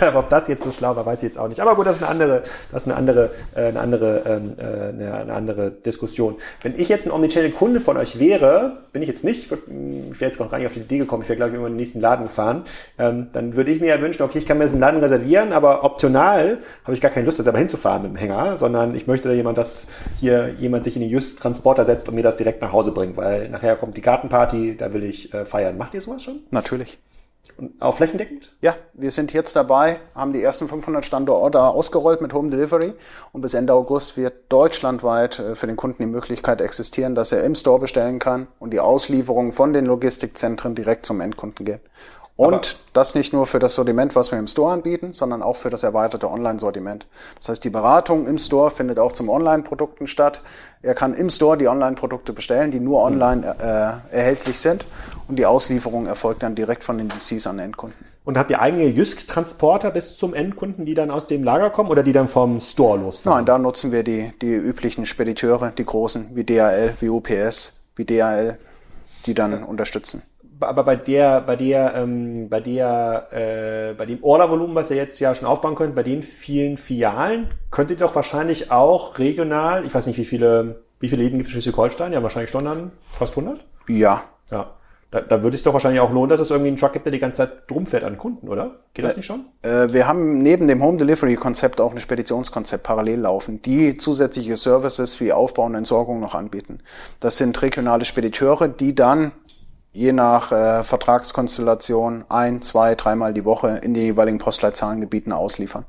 Aber 0.00 0.18
ob 0.18 0.28
das 0.28 0.48
jetzt 0.48 0.64
so 0.64 0.72
schlau 0.72 0.94
war, 0.96 1.06
weiß 1.06 1.22
ich 1.22 1.28
jetzt 1.28 1.38
auch 1.38 1.48
nicht. 1.48 1.60
Aber 1.60 1.74
gut, 1.76 1.86
das 1.86 1.96
ist 1.96 2.02
eine 2.02 2.10
andere, 2.10 2.42
das 2.72 2.82
ist 2.82 2.88
eine 2.88 2.96
andere, 2.96 3.30
äh, 3.54 3.66
eine 3.66 3.80
andere, 3.80 4.22
ähm, 4.26 4.54
äh, 4.58 4.88
eine, 4.88 5.32
andere 5.32 5.70
Diskussion. 5.70 6.34
Wenn 6.62 6.74
ich 6.74 6.88
jetzt 6.88 7.06
ein 7.06 7.12
Omnichannel-Kunde 7.12 7.80
von 7.80 7.96
euch 7.96 8.18
wäre, 8.18 8.78
bin 8.92 9.02
ich 9.02 9.08
jetzt 9.08 9.22
nicht, 9.22 9.50
ich, 9.50 9.50
hm, 9.50 10.10
wäre 10.18 10.30
jetzt 10.30 10.40
noch 10.40 10.50
gar 10.50 10.58
nicht 10.58 10.66
auf 10.66 10.74
die 10.74 10.80
Idee 10.80 10.98
gekommen, 10.98 11.22
ich 11.22 11.28
wäre, 11.28 11.36
glaube 11.36 11.52
ich, 11.52 11.56
immer 11.56 11.68
in 11.68 11.74
den 11.74 11.78
nächsten 11.78 12.00
Laden 12.00 12.26
gefahren, 12.26 12.64
ähm, 12.98 13.28
dann 13.32 13.56
würde 13.56 13.70
ich 13.70 13.80
mir 13.80 13.88
ja 13.88 14.00
wünschen, 14.00 14.22
okay, 14.22 14.38
ich 14.38 14.46
kann 14.46 14.58
mir 14.58 14.64
diesen 14.64 14.80
Laden 14.80 14.98
reservieren, 15.00 15.52
aber 15.52 15.84
optional 15.84 16.58
habe 16.82 16.94
ich 16.94 17.00
gar 17.00 17.12
keine 17.12 17.26
Lust, 17.26 17.38
da 17.38 17.44
selber 17.44 17.58
hinzufahren 17.58 18.02
mit 18.02 18.12
dem 18.12 18.16
Hänger, 18.16 18.56
sondern 18.56 18.96
ich 18.96 19.06
möchte 19.06 19.28
da 19.28 19.34
jemand, 19.34 19.58
dass 19.58 19.88
hier 20.18 20.50
jemand 20.58 20.82
sich 20.82 20.96
in 20.96 21.02
den 21.02 21.10
Just-Transporter 21.10 21.84
setzt 21.84 22.08
und 22.08 22.16
mir 22.16 22.22
das 22.22 22.34
direkt 22.34 22.62
nach 22.62 22.72
Hause 22.72 22.90
bringt, 22.90 23.16
weil 23.16 23.48
nachher 23.48 23.76
kommt 23.76 23.96
die 23.96 24.02
Gartenparty, 24.02 24.55
Party, 24.56 24.76
da 24.76 24.92
will 24.92 25.04
ich 25.04 25.32
äh, 25.32 25.44
feiern. 25.44 25.76
Macht 25.78 25.94
ihr 25.94 26.00
sowas 26.00 26.22
schon? 26.22 26.40
Natürlich. 26.50 26.98
Und 27.58 27.80
auch 27.80 27.96
flächendeckend? 27.96 28.54
Ja, 28.60 28.74
wir 28.92 29.10
sind 29.12 29.32
jetzt 29.32 29.54
dabei, 29.54 30.00
haben 30.14 30.32
die 30.32 30.42
ersten 30.42 30.66
500 30.66 31.04
Standorte 31.04 31.62
ausgerollt 31.62 32.20
mit 32.20 32.32
Home 32.32 32.50
Delivery 32.50 32.92
und 33.32 33.40
bis 33.40 33.54
Ende 33.54 33.72
August 33.72 34.16
wird 34.16 34.52
deutschlandweit 34.52 35.38
äh, 35.38 35.54
für 35.54 35.66
den 35.66 35.76
Kunden 35.76 36.02
die 36.02 36.08
Möglichkeit 36.08 36.60
existieren, 36.60 37.14
dass 37.14 37.32
er 37.32 37.44
im 37.44 37.54
Store 37.54 37.78
bestellen 37.78 38.18
kann 38.18 38.48
und 38.58 38.72
die 38.72 38.80
Auslieferung 38.80 39.52
von 39.52 39.72
den 39.72 39.86
Logistikzentren 39.86 40.74
direkt 40.74 41.06
zum 41.06 41.20
Endkunden 41.20 41.64
geht. 41.64 41.80
Und 42.36 42.52
Aber 42.54 42.60
das 42.92 43.14
nicht 43.14 43.32
nur 43.32 43.46
für 43.46 43.58
das 43.58 43.74
Sortiment, 43.74 44.14
was 44.14 44.30
wir 44.30 44.38
im 44.38 44.46
Store 44.46 44.72
anbieten, 44.72 45.14
sondern 45.14 45.42
auch 45.42 45.56
für 45.56 45.70
das 45.70 45.82
erweiterte 45.82 46.30
Online-Sortiment. 46.30 47.06
Das 47.36 47.48
heißt, 47.48 47.64
die 47.64 47.70
Beratung 47.70 48.26
im 48.26 48.36
Store 48.36 48.70
findet 48.70 48.98
auch 48.98 49.12
zum 49.12 49.30
Online-Produkten 49.30 50.06
statt. 50.06 50.42
Er 50.82 50.94
kann 50.94 51.14
im 51.14 51.30
Store 51.30 51.56
die 51.56 51.66
Online-Produkte 51.66 52.34
bestellen, 52.34 52.70
die 52.70 52.80
nur 52.80 53.02
online 53.02 53.56
äh, 53.58 54.14
erhältlich 54.14 54.58
sind. 54.58 54.84
Und 55.28 55.38
die 55.38 55.46
Auslieferung 55.46 56.06
erfolgt 56.06 56.42
dann 56.42 56.54
direkt 56.54 56.84
von 56.84 56.98
den 56.98 57.08
DCs 57.08 57.46
an 57.46 57.56
den 57.56 57.66
Endkunden. 57.66 57.98
Und 58.24 58.36
habt 58.36 58.50
ihr 58.50 58.60
eigene 58.60 58.84
Jysk-Transporter 58.84 59.90
bis 59.90 60.16
zum 60.18 60.34
Endkunden, 60.34 60.84
die 60.84 60.94
dann 60.94 61.10
aus 61.10 61.26
dem 61.26 61.42
Lager 61.42 61.70
kommen 61.70 61.90
oder 61.90 62.02
die 62.02 62.12
dann 62.12 62.28
vom 62.28 62.60
Store 62.60 62.98
losfahren? 62.98 63.38
Nein, 63.38 63.46
da 63.46 63.56
nutzen 63.56 63.92
wir 63.92 64.02
die, 64.02 64.32
die 64.42 64.52
üblichen 64.52 65.06
Spediteure, 65.06 65.70
die 65.70 65.84
großen, 65.84 66.30
wie 66.34 66.44
DHL, 66.44 66.94
wie 67.00 67.08
UPS, 67.08 67.84
wie 67.94 68.04
DHL, 68.04 68.58
die 69.24 69.32
dann 69.34 69.52
ja. 69.52 69.64
unterstützen 69.64 70.22
aber 70.60 70.84
bei 70.84 70.96
der, 70.96 71.40
bei 71.40 71.56
der, 71.56 71.94
ähm, 71.94 72.48
bei 72.48 72.60
der, 72.60 73.28
äh, 73.32 73.94
bei 73.94 74.06
dem 74.06 74.22
Ordervolumen, 74.22 74.74
was 74.74 74.90
ihr 74.90 74.96
jetzt 74.96 75.18
ja 75.20 75.34
schon 75.34 75.46
aufbauen 75.46 75.74
könnt, 75.74 75.94
bei 75.94 76.02
den 76.02 76.22
vielen 76.22 76.76
Filialen, 76.76 77.50
könntet 77.70 78.00
ihr 78.00 78.06
doch 78.06 78.14
wahrscheinlich 78.14 78.70
auch 78.70 79.18
regional, 79.18 79.84
ich 79.84 79.94
weiß 79.94 80.06
nicht, 80.06 80.18
wie 80.18 80.24
viele, 80.24 80.82
wie 81.00 81.08
viele 81.08 81.22
Läden 81.22 81.38
gibt 81.38 81.50
es 81.50 81.54
in 81.54 81.62
Schleswig-Holstein? 81.62 82.12
Ja, 82.12 82.22
wahrscheinlich 82.22 82.50
schon 82.50 82.64
dann 82.64 82.92
fast 83.12 83.36
100? 83.36 83.64
Ja. 83.88 84.22
Ja. 84.50 84.72
Da, 85.10 85.20
da 85.20 85.42
würde 85.42 85.56
es 85.56 85.62
doch 85.62 85.72
wahrscheinlich 85.72 86.00
auch 86.00 86.10
lohnen, 86.10 86.30
dass 86.30 86.40
es 86.40 86.50
irgendwie 86.50 86.68
einen 86.68 86.76
Truck 86.76 86.92
gibt, 86.92 87.06
der 87.06 87.12
die 87.12 87.20
ganze 87.20 87.42
Zeit 87.42 87.50
rumfährt 87.70 88.02
an 88.02 88.18
Kunden, 88.18 88.48
oder? 88.48 88.80
Geht 88.92 89.04
das 89.04 89.12
äh, 89.12 89.16
nicht 89.16 89.26
schon? 89.26 89.44
Äh, 89.62 89.92
wir 89.92 90.08
haben 90.08 90.38
neben 90.38 90.66
dem 90.66 90.82
Home 90.82 90.98
Delivery 90.98 91.36
Konzept 91.36 91.80
auch 91.80 91.92
ein 91.92 92.00
Speditionskonzept 92.00 92.82
parallel 92.82 93.20
laufen, 93.20 93.62
die 93.62 93.94
zusätzliche 93.94 94.56
Services 94.56 95.20
wie 95.20 95.32
Aufbau 95.32 95.64
und 95.64 95.76
Entsorgung 95.76 96.18
noch 96.18 96.34
anbieten. 96.34 96.80
Das 97.20 97.38
sind 97.38 97.60
regionale 97.62 98.04
Spediteure, 98.04 98.66
die 98.66 98.96
dann 98.96 99.30
je 99.96 100.12
nach 100.12 100.52
äh, 100.52 100.84
Vertragskonstellation 100.84 102.26
ein, 102.28 102.60
zwei, 102.60 102.94
dreimal 102.94 103.32
die 103.32 103.44
Woche 103.46 103.80
in 103.82 103.94
die 103.94 104.02
jeweiligen 104.02 104.38
Postleitzahlengebieten 104.38 105.32
ausliefern. 105.32 105.86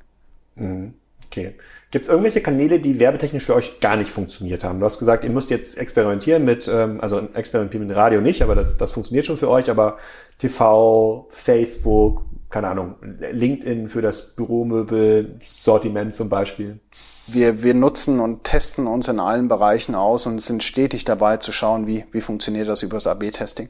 Mhm. 0.55 0.93
Okay. 1.25 1.55
Gibt 1.91 2.03
es 2.03 2.09
irgendwelche 2.09 2.41
Kanäle, 2.41 2.79
die 2.79 2.99
werbetechnisch 2.99 3.45
für 3.45 3.55
euch 3.55 3.79
gar 3.79 3.97
nicht 3.97 4.09
funktioniert 4.09 4.63
haben? 4.63 4.79
Du 4.79 4.85
hast 4.85 4.99
gesagt, 4.99 5.23
ihr 5.23 5.29
müsst 5.29 5.49
jetzt 5.49 5.77
experimentieren 5.77 6.45
mit, 6.45 6.69
ähm, 6.71 6.99
also 7.01 7.19
experimentieren 7.33 7.87
mit 7.87 7.95
Radio 7.95 8.21
nicht, 8.21 8.41
aber 8.41 8.55
das, 8.55 8.77
das 8.77 8.93
funktioniert 8.93 9.25
schon 9.25 9.37
für 9.37 9.49
euch, 9.49 9.69
aber 9.69 9.97
TV, 10.37 11.27
Facebook, 11.29 12.23
keine 12.49 12.69
Ahnung, 12.69 12.95
LinkedIn 13.01 13.89
für 13.89 14.01
das 14.01 14.35
Büromöbel-Sortiment 14.35 16.13
zum 16.13 16.29
Beispiel? 16.29 16.79
Wir, 17.29 17.61
wir 17.61 17.73
nutzen 17.73 18.21
und 18.21 18.45
testen 18.45 18.87
uns 18.87 19.09
in 19.09 19.19
allen 19.19 19.49
Bereichen 19.49 19.95
aus 19.95 20.25
und 20.27 20.39
sind 20.39 20.63
stetig 20.63 21.03
dabei 21.03 21.35
zu 21.37 21.51
schauen, 21.51 21.85
wie, 21.85 22.05
wie 22.11 22.21
funktioniert 22.21 22.69
das 22.69 22.83
über 22.83 22.95
das 22.95 23.05
AB-Testing. 23.05 23.67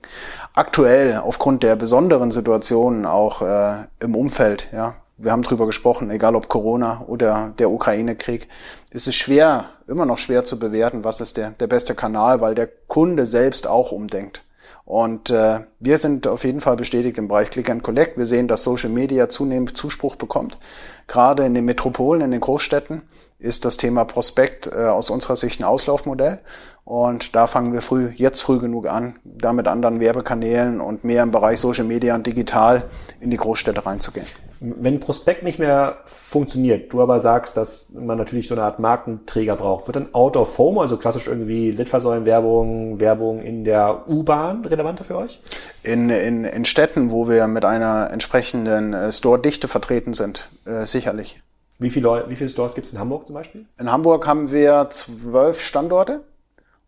Aktuell, 0.53 1.17
aufgrund 1.17 1.63
der 1.63 1.75
besonderen 1.75 2.29
Situationen 2.29 3.07
auch 3.07 3.41
äh, 3.41 3.86
im 3.99 4.13
Umfeld, 4.15 4.69
ja, 4.71 4.95
wir 5.17 5.32
haben 5.32 5.41
drüber 5.41 5.65
gesprochen, 5.65 6.11
egal 6.11 6.36
ob 6.36 6.47
Corona 6.47 7.03
oder 7.07 7.53
der 7.57 7.71
Ukraine-Krieg, 7.71 8.47
ist 8.91 9.07
es 9.07 9.15
schwer, 9.15 9.65
immer 9.88 10.05
noch 10.05 10.19
schwer 10.19 10.43
zu 10.43 10.59
bewerten, 10.59 11.03
was 11.03 11.19
ist 11.21 11.38
der, 11.38 11.51
der 11.51 11.65
beste 11.65 11.95
Kanal, 11.95 12.41
weil 12.41 12.53
der 12.53 12.69
Kunde 12.86 13.25
selbst 13.25 13.65
auch 13.65 13.91
umdenkt. 13.91 14.43
Und 14.86 15.32
äh, 15.32 15.61
wir 15.79 15.97
sind 15.97 16.27
auf 16.27 16.43
jeden 16.45 16.61
Fall 16.61 16.75
bestätigt 16.75 17.17
im 17.17 17.27
Bereich 17.27 17.49
Click 17.49 17.69
and 17.69 17.84
Collect. 17.84 18.17
Wir 18.17 18.25
sehen, 18.25 18.47
dass 18.47 18.63
Social 18.63 18.89
Media 18.89 19.27
zunehmend 19.27 19.75
Zuspruch 19.75 20.15
bekommt. 20.15 20.59
Gerade 21.07 21.43
in 21.43 21.53
den 21.55 21.65
Metropolen, 21.65 22.21
in 22.21 22.32
den 22.32 22.39
Großstädten 22.39 23.01
ist 23.39 23.65
das 23.65 23.77
Thema 23.77 24.03
Prospekt 24.05 24.67
äh, 24.67 24.88
aus 24.88 25.09
unserer 25.09 25.35
Sicht 25.35 25.61
ein 25.61 25.63
Auslaufmodell. 25.63 26.39
Und 26.83 27.35
da 27.35 27.47
fangen 27.47 27.73
wir 27.73 27.81
früh, 27.81 28.11
jetzt 28.15 28.41
früh 28.41 28.59
genug 28.59 28.88
an, 28.88 29.19
da 29.25 29.53
mit 29.53 29.67
anderen 29.67 29.99
Werbekanälen 29.99 30.79
und 30.79 31.03
mehr 31.03 31.23
im 31.23 31.31
Bereich 31.31 31.59
Social 31.59 31.83
Media 31.83 32.15
und 32.15 32.25
digital 32.25 32.85
in 33.19 33.29
die 33.29 33.38
Großstädte 33.38 33.85
reinzugehen. 33.85 34.25
Wenn 34.59 34.99
Prospekt 34.99 35.43
nicht 35.43 35.59
mehr 35.59 35.97
funktioniert, 36.05 36.91
du 36.91 37.01
aber 37.01 37.19
sagst, 37.19 37.57
dass 37.57 37.89
man 37.93 38.17
natürlich 38.17 38.47
so 38.47 38.55
eine 38.55 38.63
Art 38.63 38.79
Markenträger 38.79 39.55
braucht, 39.55 39.88
wird 39.88 39.97
dann 39.97 40.15
Out 40.15 40.35
of 40.35 40.57
Home, 40.57 40.81
also 40.81 40.97
klassisch 40.97 41.27
irgendwie 41.27 41.69
Litfaßsäulenwerbung, 41.69 42.99
Werbung 42.99 43.41
in 43.41 43.65
der 43.65 44.05
U-Bahn 44.07 44.65
relevanter 44.65 45.03
für 45.03 45.17
euch? 45.17 45.41
In, 45.83 46.09
in, 46.09 46.43
in 46.43 46.65
Städten, 46.65 47.11
wo 47.11 47.29
wir 47.29 47.45
mit 47.45 47.65
einer 47.65 48.09
entsprechenden 48.11 48.93
äh, 48.93 49.11
Store-Dichte 49.11 49.67
vertreten 49.67 50.15
sind, 50.15 50.49
äh, 50.65 50.85
sicherlich. 50.85 51.39
Wie 51.80 51.89
viele, 51.89 52.25
wie 52.28 52.36
viele 52.36 52.49
Stores 52.49 52.73
gibt 52.73 52.88
es 52.88 52.93
in 52.93 52.99
Hamburg 52.99 53.28
zum 53.28 53.36
Beispiel? 53.36 53.65
In 53.80 53.91
Hamburg 53.91 54.25
haben 54.25 54.51
wir 54.51 54.88
zwölf 54.89 55.61
Standorte 55.61 56.23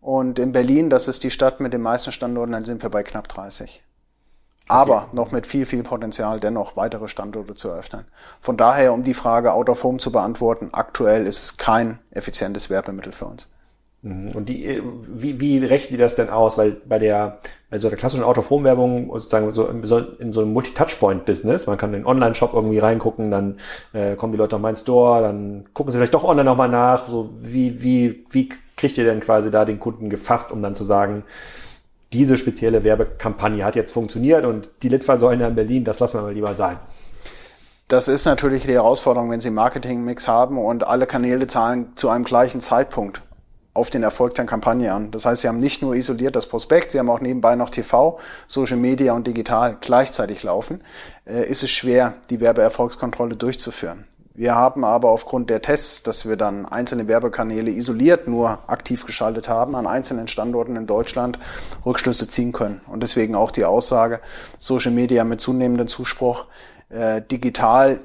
und 0.01 0.39
in 0.39 0.51
Berlin, 0.51 0.89
das 0.89 1.07
ist 1.07 1.23
die 1.23 1.31
Stadt 1.31 1.59
mit 1.59 1.73
den 1.73 1.81
meisten 1.81 2.11
Standorten, 2.11 2.53
dann 2.53 2.63
sind 2.63 2.81
wir 2.81 2.89
bei 2.89 3.03
knapp 3.03 3.27
30 3.27 3.83
aber 4.69 5.09
noch 5.13 5.31
mit 5.31 5.47
viel, 5.47 5.65
viel 5.65 5.81
Potenzial, 5.81 6.39
dennoch 6.39 6.77
weitere 6.77 7.07
Standorte 7.07 7.55
zu 7.55 7.69
eröffnen. 7.69 8.05
Von 8.39 8.55
daher, 8.55 8.93
um 8.93 9.03
die 9.03 9.15
Frage 9.15 9.51
Out 9.51 9.67
of 9.67 9.83
Home 9.83 9.97
zu 9.97 10.11
beantworten, 10.11 10.69
aktuell 10.71 11.25
ist 11.25 11.43
es 11.43 11.57
kein 11.57 11.97
effizientes 12.11 12.69
Werbemittel 12.69 13.11
für 13.11 13.25
uns. 13.25 13.49
Mhm. 14.01 14.31
Und 14.33 14.47
die, 14.47 14.65
äh, 14.65 14.81
wie, 15.01 15.39
wie 15.39 15.63
rechnen 15.65 15.91
die 15.91 15.97
das 15.97 16.15
denn 16.15 16.29
aus? 16.29 16.57
Weil 16.57 16.71
bei 16.71 16.99
der, 16.99 17.39
bei 17.69 17.77
so 17.77 17.89
der 17.89 17.97
klassischen 17.97 18.23
Out-of-Home-Werbung, 18.23 19.09
sozusagen 19.13 19.53
so 19.53 19.67
in, 19.67 19.83
in 20.19 20.31
so 20.31 20.41
einem 20.41 20.53
Multi-Touchpoint-Business, 20.53 21.67
man 21.67 21.77
kann 21.77 21.93
in 21.93 22.01
den 22.01 22.05
Online-Shop 22.05 22.53
irgendwie 22.53 22.79
reingucken, 22.79 23.29
dann 23.29 23.57
äh, 23.93 24.15
kommen 24.15 24.31
die 24.31 24.37
Leute 24.37 24.55
auf 24.55 24.61
meinen 24.61 24.77
Store, 24.77 25.21
dann 25.21 25.65
gucken 25.73 25.91
sie 25.91 25.97
vielleicht 25.97 26.13
doch 26.13 26.23
online 26.23 26.49
nochmal 26.49 26.69
nach. 26.69 27.07
So, 27.07 27.29
wie, 27.39 27.83
wie, 27.83 28.25
wie 28.29 28.49
kriegt 28.77 28.97
ihr 28.97 29.03
denn 29.03 29.19
quasi 29.19 29.51
da 29.51 29.65
den 29.65 29.79
Kunden 29.79 30.09
gefasst, 30.09 30.51
um 30.51 30.61
dann 30.61 30.75
zu 30.75 30.85
sagen, 30.85 31.23
diese 32.13 32.37
spezielle 32.37 32.83
Werbekampagne 32.83 33.63
hat 33.63 33.75
jetzt 33.75 33.91
funktioniert 33.91 34.45
und 34.45 34.71
die 34.81 34.89
Litfaßsäule 34.89 35.45
in 35.45 35.55
Berlin, 35.55 35.83
das 35.83 35.99
lassen 35.99 36.17
wir 36.17 36.23
mal 36.23 36.33
lieber 36.33 36.55
sein. 36.55 36.79
Das 37.89 38.07
ist 38.07 38.25
natürlich 38.25 38.63
die 38.63 38.73
Herausforderung, 38.73 39.29
wenn 39.31 39.41
Sie 39.41 39.49
Marketing-Mix 39.49 40.27
haben 40.27 40.57
und 40.57 40.87
alle 40.87 41.05
Kanäle 41.05 41.47
zahlen 41.47 41.91
zu 41.95 42.09
einem 42.09 42.23
gleichen 42.23 42.61
Zeitpunkt 42.61 43.23
auf 43.79 43.89
den 43.89 44.03
Erfolg 44.03 44.35
der 44.35 44.45
Kampagne 44.45 44.93
an. 44.93 45.09
Das 45.11 45.25
heißt, 45.25 45.41
Sie 45.41 45.47
haben 45.47 45.59
nicht 45.59 45.81
nur 45.81 45.95
isoliert 45.95 46.35
das 46.35 46.45
Prospekt, 46.45 46.91
Sie 46.91 46.99
haben 46.99 47.09
auch 47.09 47.21
nebenbei 47.21 47.55
noch 47.55 47.69
TV, 47.69 48.19
Social 48.45 48.77
Media 48.77 49.13
und 49.13 49.25
digital 49.25 49.77
gleichzeitig 49.79 50.43
laufen. 50.43 50.83
Äh, 51.25 51.49
ist 51.49 51.63
es 51.63 51.71
schwer, 51.71 52.15
die 52.29 52.41
Werbeerfolgskontrolle 52.41 53.35
durchzuführen. 53.35 54.05
Wir 54.35 54.55
haben 54.55 54.85
aber 54.85 55.09
aufgrund 55.09 55.49
der 55.49 55.61
Tests, 55.61 56.03
dass 56.03 56.27
wir 56.27 56.37
dann 56.37 56.65
einzelne 56.65 57.07
Werbekanäle 57.07 57.71
isoliert 57.71 58.27
nur 58.27 58.59
aktiv 58.67 59.05
geschaltet 59.05 59.49
haben, 59.49 59.75
an 59.75 59.85
einzelnen 59.85 60.29
Standorten 60.29 60.77
in 60.77 60.87
Deutschland 60.87 61.39
Rückschlüsse 61.85 62.27
ziehen 62.29 62.53
können. 62.53 62.79
Und 62.87 63.03
deswegen 63.03 63.35
auch 63.35 63.51
die 63.51 63.65
Aussage, 63.65 64.21
Social 64.57 64.93
Media 64.93 65.25
mit 65.25 65.41
zunehmendem 65.41 65.87
Zuspruch, 65.87 66.45
äh, 66.89 67.21
digital 67.21 67.99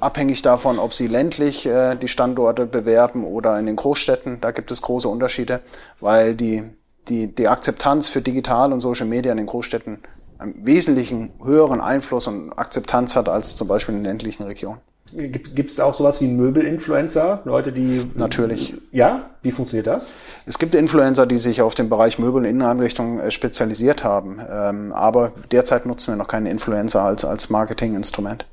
abhängig 0.00 0.42
davon, 0.42 0.78
ob 0.78 0.94
sie 0.94 1.06
ländlich 1.06 1.66
äh, 1.66 1.96
die 1.96 2.08
Standorte 2.08 2.66
bewerben 2.66 3.24
oder 3.24 3.58
in 3.58 3.66
den 3.66 3.76
Großstädten. 3.76 4.40
Da 4.40 4.50
gibt 4.50 4.70
es 4.70 4.82
große 4.82 5.08
Unterschiede, 5.08 5.60
weil 6.00 6.34
die, 6.34 6.64
die, 7.08 7.28
die 7.28 7.48
Akzeptanz 7.48 8.08
für 8.08 8.20
digital 8.20 8.72
und 8.72 8.80
Social 8.80 9.06
Media 9.06 9.32
in 9.32 9.38
den 9.38 9.46
Großstädten 9.46 9.98
einen 10.38 10.66
wesentlichen 10.66 11.32
höheren 11.42 11.80
Einfluss 11.80 12.26
und 12.26 12.52
Akzeptanz 12.52 13.16
hat 13.16 13.28
als 13.28 13.56
zum 13.56 13.68
Beispiel 13.68 13.94
in 13.94 14.00
den 14.02 14.06
ländlichen 14.06 14.44
Regionen. 14.44 14.80
Gibt 15.12 15.70
es 15.70 15.78
auch 15.78 15.94
sowas 15.94 16.20
wie 16.20 16.26
Möbelinfluencer? 16.26 17.42
Leute, 17.44 17.72
die. 17.72 18.02
Natürlich. 18.16 18.74
Ja? 18.90 19.30
Wie 19.40 19.52
funktioniert 19.52 19.86
das? 19.86 20.08
Es 20.46 20.58
gibt 20.58 20.74
Influencer, 20.74 21.26
die 21.26 21.38
sich 21.38 21.62
auf 21.62 21.76
den 21.76 21.88
Bereich 21.88 22.18
Möbel 22.18 22.38
und 22.38 22.44
Inneneinrichtung 22.44 23.20
äh, 23.20 23.30
spezialisiert 23.30 24.02
haben. 24.02 24.40
Ähm, 24.50 24.92
aber 24.92 25.32
derzeit 25.52 25.86
nutzen 25.86 26.12
wir 26.12 26.16
noch 26.16 26.26
keinen 26.26 26.46
Influencer 26.46 27.02
als, 27.02 27.24
als 27.24 27.50
Marketinginstrument. 27.50 28.46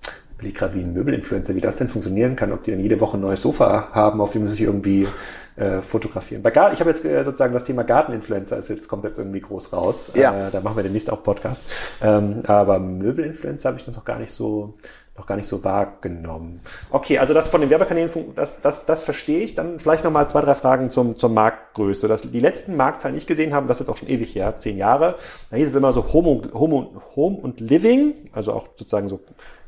Liege 0.44 0.60
gerade 0.60 0.76
wie 0.76 0.82
ein 0.82 0.94
Möbelinfluencer, 0.94 1.56
wie 1.56 1.62
das 1.62 1.78
denn 1.78 1.90
funktionieren 1.90 2.36
kann, 2.36 2.52
ob 2.52 2.64
die 2.64 2.72
dann 2.72 2.80
jede 2.80 3.00
Woche 3.00 3.18
ein 3.18 3.22
neues 3.22 3.42
Sofa 3.42 3.90
haben, 3.92 4.22
auf 4.22 4.32
dem 4.32 4.46
sie 4.46 4.54
sich 4.54 4.62
irgendwie 4.62 5.08
äh, 5.56 5.82
fotografieren. 5.82 6.42
Bei 6.42 6.52
Garten, 6.52 6.74
ich 6.74 6.80
habe 6.80 6.90
jetzt 6.90 7.06
äh, 7.06 7.24
sozusagen 7.24 7.54
das 7.54 7.64
Thema 7.64 7.84
Garteninfluencer, 7.84 8.58
ist 8.58 8.70
jetzt, 8.70 8.88
kommt 8.88 9.04
jetzt 9.06 9.18
irgendwie 9.18 9.42
groß 9.42 9.74
raus. 9.74 10.12
Ja. 10.16 10.48
Äh, 10.48 10.52
da 10.52 10.62
machen 10.62 10.76
wir 10.76 10.84
demnächst 10.84 11.12
auch 11.12 11.24
Podcast. 11.24 11.64
Ähm, 12.02 12.42
aber 12.48 12.80
Möbelinfluencer 12.80 13.70
habe 13.70 13.80
ich 13.80 13.86
das 13.86 13.96
noch 13.96 14.06
gar 14.06 14.20
nicht 14.20 14.32
so 14.32 14.76
noch 15.18 15.28
gar 15.28 15.36
nicht 15.36 15.48
so 15.48 15.64
wahrgenommen. 15.64 16.62
Okay, 16.90 17.20
also 17.20 17.36
das 17.36 17.48
von 17.48 17.62
den 17.62 17.70
Werbekanälen, 17.70 18.10
das, 18.36 18.62
das, 18.62 18.86
das 18.86 19.04
verstehe 19.04 19.42
ich. 19.42 19.54
Dann 19.54 19.80
vielleicht 19.80 20.04
nochmal 20.04 20.28
zwei, 20.28 20.42
drei 20.42 20.56
Fragen 20.56 20.90
zum, 20.90 21.18
zur 21.18 21.30
Marktgröße. 21.30 22.08
Das, 22.08 22.24
die 22.24 22.40
letzten 22.40 22.76
Marktzahlen, 22.76 23.14
die 23.14 23.20
ich 23.20 23.28
gesehen 23.28 23.54
habe, 23.54 23.68
das 23.68 23.78
ist 23.78 23.82
jetzt 23.82 23.94
auch 23.94 23.98
schon 23.98 24.10
ewig 24.10 24.34
her, 24.34 24.56
zehn 24.56 24.76
Jahre. 24.76 25.16
Da 25.52 25.58
hieß 25.58 25.68
es 25.68 25.76
immer 25.76 25.94
so 25.94 26.14
Home, 26.14 26.50
Home, 26.54 26.90
Home 27.16 27.38
und 27.38 27.60
Living, 27.60 28.16
also 28.32 28.54
auch 28.54 28.70
sozusagen 28.76 29.08
so 29.08 29.20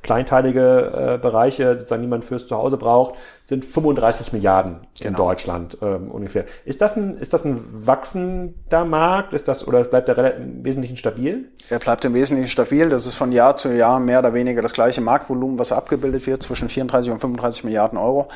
kleinteilige 0.06 1.16
äh, 1.16 1.18
Bereiche, 1.18 1.80
sozusagen, 1.80 2.03
die 2.03 2.08
man 2.08 2.22
fürs 2.22 2.45
Zuhause 2.45 2.78
braucht, 2.78 3.16
sind 3.43 3.66
35 3.66 4.34
Milliarden 4.34 4.86
genau. 4.99 5.10
in 5.10 5.16
Deutschland 5.16 5.78
ähm, 5.82 6.12
ungefähr. 6.12 6.45
Ist 6.64 6.82
das 6.82 6.95
ein, 6.95 7.18
ist 7.18 7.34
das 7.34 7.43
ein 7.43 7.60
wachsender 7.68 8.86
Markt? 8.86 9.34
Ist 9.34 9.47
das, 9.47 9.68
oder 9.68 9.84
bleibt 9.84 10.08
der 10.08 10.38
im 10.38 10.64
Wesentlichen 10.64 10.95
stabil? 10.95 11.49
Er 11.70 11.80
bleibt 11.80 12.06
im 12.06 12.14
Wesentlichen 12.14 12.47
stabil. 12.47 12.88
Das 12.89 13.08
ist 13.08 13.16
von 13.16 13.32
Jahr 13.32 13.56
zu 13.56 13.76
Jahr 13.76 13.99
mehr 13.99 14.20
oder 14.20 14.36
weniger 14.36 14.62
das 14.62 14.74
gleiche 14.74 15.01
Marktvolumen, 15.01 15.58
was 15.58 15.72
abgebildet 15.72 16.28
wird, 16.28 16.43
zwischen 16.43 16.70
34 16.70 17.12
und 17.12 17.20
35 17.20 17.64
Milliarden 17.64 17.97
Euro. 17.97 18.28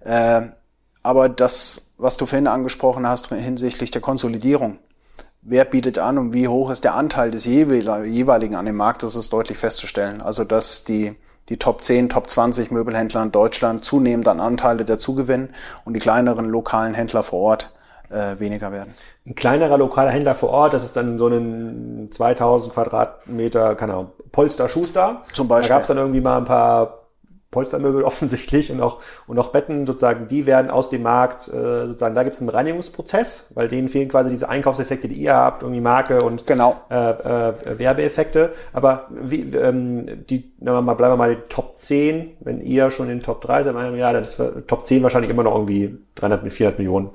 Äh, 0.00 0.42
aber 1.02 1.28
das, 1.28 1.92
was 1.98 2.16
du 2.16 2.26
vorhin 2.26 2.46
angesprochen 2.46 3.06
hast 3.08 3.28
hinsichtlich 3.34 3.90
der 3.90 4.00
Konsolidierung, 4.00 4.78
wer 5.48 5.64
bietet 5.64 5.98
an 5.98 6.18
und 6.18 6.34
wie 6.34 6.48
hoch 6.48 6.70
ist 6.70 6.84
der 6.84 6.96
Anteil 6.96 7.30
des 7.30 7.44
jeweiligen 7.44 8.56
an 8.56 8.66
dem 8.66 8.76
Markt, 8.76 9.02
das 9.02 9.14
ist 9.14 9.32
deutlich 9.32 9.58
festzustellen. 9.58 10.20
Also 10.20 10.44
dass 10.44 10.84
die, 10.84 11.14
die 11.48 11.56
Top 11.56 11.82
10, 11.82 12.08
Top 12.08 12.28
20 12.28 12.70
Möbelhändler 12.70 13.22
in 13.22 13.32
Deutschland 13.32 13.84
zunehmend 13.84 14.28
an 14.28 14.40
Anteile 14.40 14.84
dazugewinnen 14.84 15.50
und 15.84 15.94
die 15.94 16.00
kleineren 16.00 16.48
lokalen 16.48 16.94
Händler 16.94 17.22
vor 17.22 17.40
Ort 17.40 17.72
äh, 18.10 18.38
weniger 18.38 18.72
werden. 18.72 18.94
Ein 19.24 19.34
kleinerer 19.34 19.78
lokaler 19.78 20.10
Händler 20.10 20.34
vor 20.34 20.50
Ort, 20.50 20.72
das 20.74 20.84
ist 20.84 20.96
dann 20.96 21.18
so 21.18 21.28
ein 21.28 22.08
2000 22.10 22.74
Quadratmeter, 22.74 23.74
keine 23.76 23.94
Ahnung, 23.94 24.12
Polster 24.32 24.68
Schuster. 24.68 25.22
Zum 25.32 25.48
Beispiel. 25.48 25.68
Da 25.68 25.74
gab 25.74 25.82
es 25.82 25.88
dann 25.88 25.98
irgendwie 25.98 26.20
mal 26.20 26.38
ein 26.38 26.44
paar 26.44 27.05
Polstermöbel 27.56 28.02
offensichtlich 28.04 28.70
und 28.70 28.82
auch, 28.82 29.00
und 29.26 29.38
auch 29.38 29.48
Betten 29.48 29.86
sozusagen, 29.86 30.28
die 30.28 30.44
werden 30.44 30.70
aus 30.70 30.90
dem 30.90 31.02
Markt, 31.02 31.48
äh, 31.48 31.86
sozusagen, 31.86 32.14
da 32.14 32.22
gibt 32.22 32.34
es 32.34 32.42
einen 32.42 32.50
Reinigungsprozess, 32.50 33.52
weil 33.54 33.68
denen 33.68 33.88
fehlen 33.88 34.10
quasi 34.10 34.28
diese 34.28 34.50
Einkaufseffekte, 34.50 35.08
die 35.08 35.14
ihr 35.14 35.34
habt, 35.34 35.62
irgendwie 35.62 35.80
Marke 35.80 36.20
und 36.20 36.46
genau. 36.46 36.76
äh, 36.90 37.12
äh, 37.12 37.78
Werbeeffekte. 37.78 38.52
Aber 38.74 39.06
wie, 39.10 39.40
ähm, 39.56 40.26
die, 40.28 40.52
na, 40.60 40.78
mal, 40.82 40.92
bleiben 40.92 41.14
wir 41.14 41.16
mal 41.16 41.34
die 41.34 41.42
Top 41.48 41.78
10, 41.78 42.36
wenn 42.40 42.60
ihr 42.60 42.90
schon 42.90 43.06
in 43.06 43.16
den 43.16 43.20
Top 43.20 43.40
3 43.40 43.62
seid, 43.62 43.74
ja, 43.74 44.12
dann 44.12 44.22
ist 44.22 44.38
Top 44.66 44.84
10 44.84 45.02
wahrscheinlich 45.02 45.30
immer 45.30 45.42
noch 45.42 45.54
irgendwie 45.54 45.96
300, 46.16 46.52
400 46.52 46.78
Millionen 46.78 47.08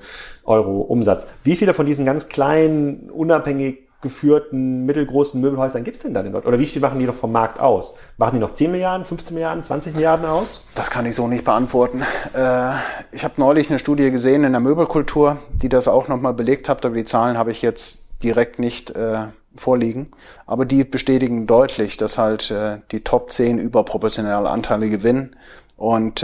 Euro 0.44 0.82
Umsatz. 0.82 1.28
Wie 1.44 1.56
viele 1.56 1.76
von 1.76 1.86
diesen 1.86 2.04
ganz 2.04 2.30
kleinen, 2.30 3.12
unabhängig 3.12 3.91
geführten 4.02 4.86
mittelgroßen 4.86 5.40
Möbelhäusern 5.40 5.84
gibt 5.84 5.98
es 5.98 6.04
denn 6.04 6.14
da 6.14 6.24
denn 6.24 6.32
dort? 6.32 6.46
Oder 6.46 6.60
wie 6.60 6.66
viel 6.66 6.82
machen 6.82 7.00
die 7.00 7.06
doch 7.06 7.16
vom 7.16 7.32
Markt 7.32 7.60
aus? 7.60 7.94
Machen 8.18 8.36
die 8.36 8.40
noch 8.40 8.52
10 8.52 8.72
Milliarden, 8.72 9.06
15 9.06 9.34
Milliarden, 9.34 9.64
20 9.64 9.94
Milliarden 9.94 10.26
aus? 10.26 10.64
Das 10.74 10.90
kann 10.90 11.06
ich 11.06 11.16
so 11.16 11.28
nicht 11.28 11.46
beantworten. 11.46 12.02
Äh, 12.34 12.72
ich 13.12 13.24
habe 13.24 13.36
neulich 13.38 13.70
eine 13.70 13.80
Studie 13.80 14.10
gesehen 14.12 14.44
in 14.44 14.54
der 14.54 14.62
Möbelkultur, 14.62 15.38
die 15.54 15.70
das 15.70 15.88
auch 15.88 16.08
nochmal 16.08 16.34
belegt 16.34 16.70
hat, 16.70 16.86
aber 16.86 16.96
die 16.96 17.06
Zahlen 17.06 17.38
habe 17.38 17.52
ich 17.52 17.62
jetzt 17.62 18.06
direkt 18.24 18.58
nicht 18.60 18.92
äh, 18.92 19.28
vorliegen. 19.56 20.12
Aber 20.46 20.66
die 20.66 20.84
bestätigen 20.84 21.46
deutlich, 21.46 21.98
dass 21.98 22.18
halt 22.18 22.52
äh, 22.52 22.80
die 22.92 23.04
Top 23.04 23.32
10 23.32 23.60
überproportionale 23.60 24.50
Anteile 24.50 24.90
gewinnen. 24.90 25.36
Und 25.78 26.24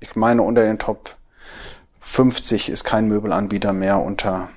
ich 0.00 0.16
meine, 0.16 0.40
unter 0.40 0.62
den 0.62 0.78
Top 0.78 1.14
50 2.00 2.70
ist 2.70 2.84
kein 2.84 3.06
Möbelanbieter 3.06 3.72
mehr 3.72 4.00
unter 4.00 4.48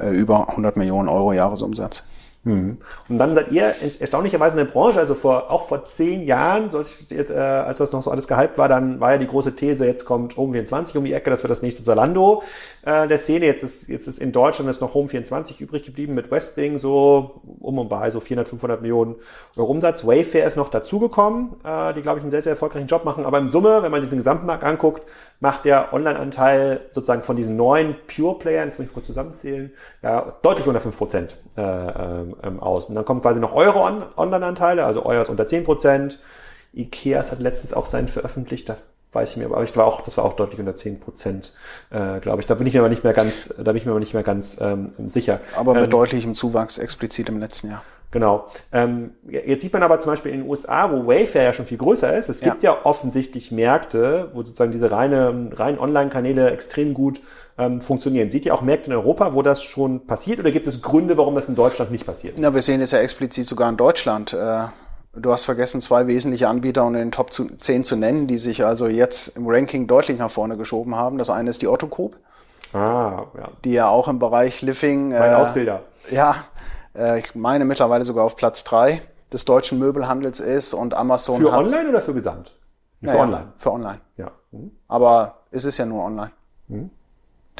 äh, 0.00 0.10
über 0.10 0.48
100 0.50 0.76
Millionen 0.76 1.08
Euro 1.08 1.32
Jahresumsatz. 1.32 2.04
Hm. 2.42 2.78
Und 3.10 3.18
dann 3.18 3.34
seid 3.34 3.52
ihr 3.52 3.74
erstaunlicherweise 4.00 4.58
in 4.58 4.64
der 4.64 4.72
Branche, 4.72 4.98
also 4.98 5.14
vor, 5.14 5.50
auch 5.50 5.68
vor 5.68 5.84
zehn 5.84 6.22
Jahren, 6.22 6.70
so 6.70 6.80
jetzt, 6.80 7.30
äh, 7.30 7.34
als 7.34 7.76
das 7.76 7.92
noch 7.92 8.02
so 8.02 8.10
alles 8.10 8.28
gehypt 8.28 8.56
war, 8.56 8.66
dann 8.66 8.98
war 8.98 9.12
ja 9.12 9.18
die 9.18 9.26
große 9.26 9.56
These, 9.56 9.84
jetzt 9.84 10.06
kommt 10.06 10.36
Home24 10.36 10.96
um 10.96 11.04
die 11.04 11.12
Ecke, 11.12 11.28
das 11.28 11.42
wird 11.42 11.50
das 11.50 11.60
nächste 11.60 11.84
Zalando 11.84 12.42
äh, 12.80 13.06
der 13.06 13.18
Szene. 13.18 13.44
Jetzt 13.44 13.62
ist, 13.62 13.88
jetzt 13.88 14.06
ist 14.06 14.18
in 14.18 14.32
Deutschland 14.32 14.70
ist 14.70 14.80
noch 14.80 14.94
Home24 14.94 15.60
übrig 15.60 15.82
geblieben 15.82 16.14
mit 16.14 16.30
Westwing, 16.30 16.78
so 16.78 17.42
um 17.60 17.78
und 17.78 17.90
bei 17.90 18.08
so 18.08 18.20
400, 18.20 18.48
500 18.48 18.80
Millionen 18.80 19.16
Euro 19.58 19.70
Umsatz. 19.70 20.06
Wayfair 20.06 20.46
ist 20.46 20.56
noch 20.56 20.70
dazugekommen, 20.70 21.56
äh, 21.62 21.92
die, 21.92 22.00
glaube 22.00 22.20
ich, 22.20 22.24
einen 22.24 22.30
sehr, 22.30 22.40
sehr 22.40 22.52
erfolgreichen 22.52 22.86
Job 22.86 23.04
machen. 23.04 23.26
Aber 23.26 23.36
im 23.36 23.50
Summe, 23.50 23.82
wenn 23.82 23.92
man 23.92 24.00
diesen 24.00 24.16
Gesamtmarkt 24.16 24.64
anguckt, 24.64 25.02
macht 25.40 25.64
der 25.64 25.92
Online-Anteil 25.92 26.82
sozusagen 26.92 27.22
von 27.22 27.34
diesen 27.34 27.56
neuen 27.56 27.96
Pure-Playern, 28.06 28.68
jetzt 28.68 28.78
muss 28.78 28.86
ich 28.86 28.92
kurz 28.92 29.06
zusammenzählen, 29.06 29.72
ja, 30.02 30.34
deutlich 30.42 30.66
unter 30.66 30.80
5 30.80 30.96
Prozent. 30.96 31.36
Äh, 31.56 31.62
ähm, 31.62 32.36
ähm, 32.42 32.60
aus. 32.60 32.86
Und 32.86 32.94
dann 32.94 33.04
kommen 33.04 33.22
quasi 33.22 33.40
noch 33.40 33.54
eure 33.54 33.80
On 33.80 34.04
Online-Anteile, 34.16 34.84
also 34.84 35.04
euer 35.04 35.22
ist 35.22 35.30
unter 35.30 35.44
10%. 35.44 36.18
Ikeas 36.72 37.32
hat 37.32 37.40
letztens 37.40 37.74
auch 37.74 37.86
seinen 37.86 38.06
veröffentlicht, 38.06 38.68
da 38.68 38.76
weiß 39.12 39.32
ich 39.32 39.36
mir, 39.38 39.46
aber 39.46 39.62
ich 39.64 39.76
war 39.76 39.86
auch, 39.86 40.02
das 40.02 40.16
war 40.16 40.24
auch 40.24 40.34
deutlich 40.34 40.60
unter 40.60 40.74
10 40.74 41.00
Prozent, 41.00 41.52
äh, 41.90 42.20
glaube 42.20 42.40
ich. 42.40 42.46
Da 42.46 42.54
bin 42.54 42.66
ich 42.66 42.74
mir 42.74 42.80
aber 42.80 42.88
nicht 42.88 43.02
mehr 43.02 43.12
ganz, 43.12 43.52
da 43.56 43.72
bin 43.72 43.76
ich 43.76 43.84
mir 43.84 43.90
aber 43.90 44.00
nicht 44.00 44.14
mehr 44.14 44.22
ganz 44.22 44.58
ähm, 44.60 44.92
sicher. 45.06 45.40
Aber 45.56 45.74
mit 45.74 45.84
ähm, 45.84 45.90
deutlichem 45.90 46.34
Zuwachs 46.34 46.78
explizit 46.78 47.28
im 47.28 47.40
letzten 47.40 47.70
Jahr. 47.70 47.82
Genau. 48.10 48.48
Ähm, 48.72 49.12
jetzt 49.28 49.62
sieht 49.62 49.72
man 49.72 49.82
aber 49.82 50.00
zum 50.00 50.12
Beispiel 50.12 50.32
in 50.32 50.40
den 50.40 50.48
USA, 50.48 50.90
wo 50.90 51.06
Wayfair 51.06 51.44
ja 51.44 51.52
schon 51.52 51.66
viel 51.66 51.78
größer 51.78 52.16
ist, 52.16 52.28
es 52.28 52.40
gibt 52.40 52.62
ja, 52.62 52.74
ja 52.74 52.84
offensichtlich 52.84 53.52
Märkte, 53.52 54.30
wo 54.34 54.42
sozusagen 54.42 54.72
diese 54.72 54.90
reine, 54.90 55.50
reinen 55.54 55.78
Online-Kanäle 55.78 56.50
extrem 56.50 56.92
gut 56.92 57.20
ähm, 57.56 57.80
funktionieren. 57.80 58.30
Seht 58.30 58.46
ihr 58.46 58.54
auch 58.54 58.62
Märkte 58.62 58.90
in 58.90 58.96
Europa, 58.96 59.34
wo 59.34 59.42
das 59.42 59.62
schon 59.62 60.06
passiert 60.06 60.40
oder 60.40 60.50
gibt 60.50 60.66
es 60.66 60.82
Gründe, 60.82 61.16
warum 61.16 61.36
das 61.36 61.48
in 61.48 61.54
Deutschland 61.54 61.92
nicht 61.92 62.04
passiert? 62.04 62.34
Na, 62.38 62.52
wir 62.52 62.62
sehen 62.62 62.80
es 62.80 62.90
ja 62.90 62.98
explizit 62.98 63.46
sogar 63.46 63.68
in 63.68 63.76
Deutschland. 63.76 64.32
Äh, 64.32 64.62
du 65.14 65.32
hast 65.32 65.44
vergessen, 65.44 65.80
zwei 65.80 66.08
wesentliche 66.08 66.48
Anbieter 66.48 66.84
unter 66.84 66.98
den 66.98 67.12
Top 67.12 67.32
10 67.32 67.84
zu 67.84 67.94
nennen, 67.94 68.26
die 68.26 68.38
sich 68.38 68.64
also 68.64 68.88
jetzt 68.88 69.36
im 69.36 69.46
Ranking 69.46 69.86
deutlich 69.86 70.18
nach 70.18 70.30
vorne 70.30 70.56
geschoben 70.56 70.96
haben. 70.96 71.16
Das 71.18 71.30
eine 71.30 71.50
ist 71.50 71.62
die 71.62 71.68
Otto 71.68 71.86
Group. 71.86 72.16
Ah, 72.72 73.26
ja. 73.36 73.48
Die 73.64 73.72
ja 73.72 73.88
auch 73.88 74.08
im 74.08 74.18
Bereich 74.18 74.62
Living. 74.62 75.08
Mein 75.08 75.32
äh, 75.32 75.34
Ausbilder. 75.34 75.82
Ja, 76.10 76.44
ich 77.18 77.34
meine 77.34 77.64
mittlerweile 77.64 78.04
sogar 78.04 78.24
auf 78.24 78.36
Platz 78.36 78.64
drei 78.64 79.02
des 79.32 79.44
deutschen 79.44 79.78
Möbelhandels 79.78 80.40
ist 80.40 80.74
und 80.74 80.94
Amazon. 80.94 81.40
Für 81.40 81.52
online 81.52 81.88
oder 81.88 82.00
für 82.00 82.14
Gesamt? 82.14 82.56
Für 83.00 83.06
naja, 83.06 83.22
online. 83.22 83.52
Für 83.56 83.72
online. 83.72 84.00
Ja. 84.16 84.32
Mhm. 84.50 84.72
Aber 84.88 85.38
es 85.50 85.64
ist 85.64 85.78
ja 85.78 85.86
nur 85.86 86.04
online. 86.04 86.32
Mhm 86.68 86.90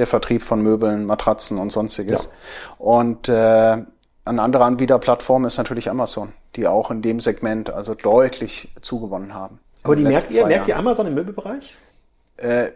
der 0.01 0.07
Vertrieb 0.07 0.43
von 0.43 0.63
Möbeln, 0.63 1.05
Matratzen 1.05 1.59
und 1.59 1.71
sonstiges. 1.71 2.25
Ja. 2.25 2.31
Und 2.79 3.29
äh, 3.29 3.85
eine 4.25 4.43
andere 4.43 4.65
Anbieterplattform 4.65 5.45
ist 5.45 5.59
natürlich 5.59 5.91
Amazon, 5.91 6.33
die 6.57 6.67
auch 6.67 6.91
in 6.91 7.03
dem 7.03 7.21
Segment 7.21 7.71
also 7.71 7.95
deutlich 7.95 8.75
zugewonnen 8.81 9.35
haben. 9.35 9.61
Aber 9.83 9.97
die 9.97 10.03
merkt 10.03 10.35
ihr, 10.35 10.47
merkt 10.47 10.69
ihr 10.69 10.77
Amazon 10.77 11.07
im 11.07 11.15
Möbelbereich? 11.15 11.77
Äh, 12.39 12.71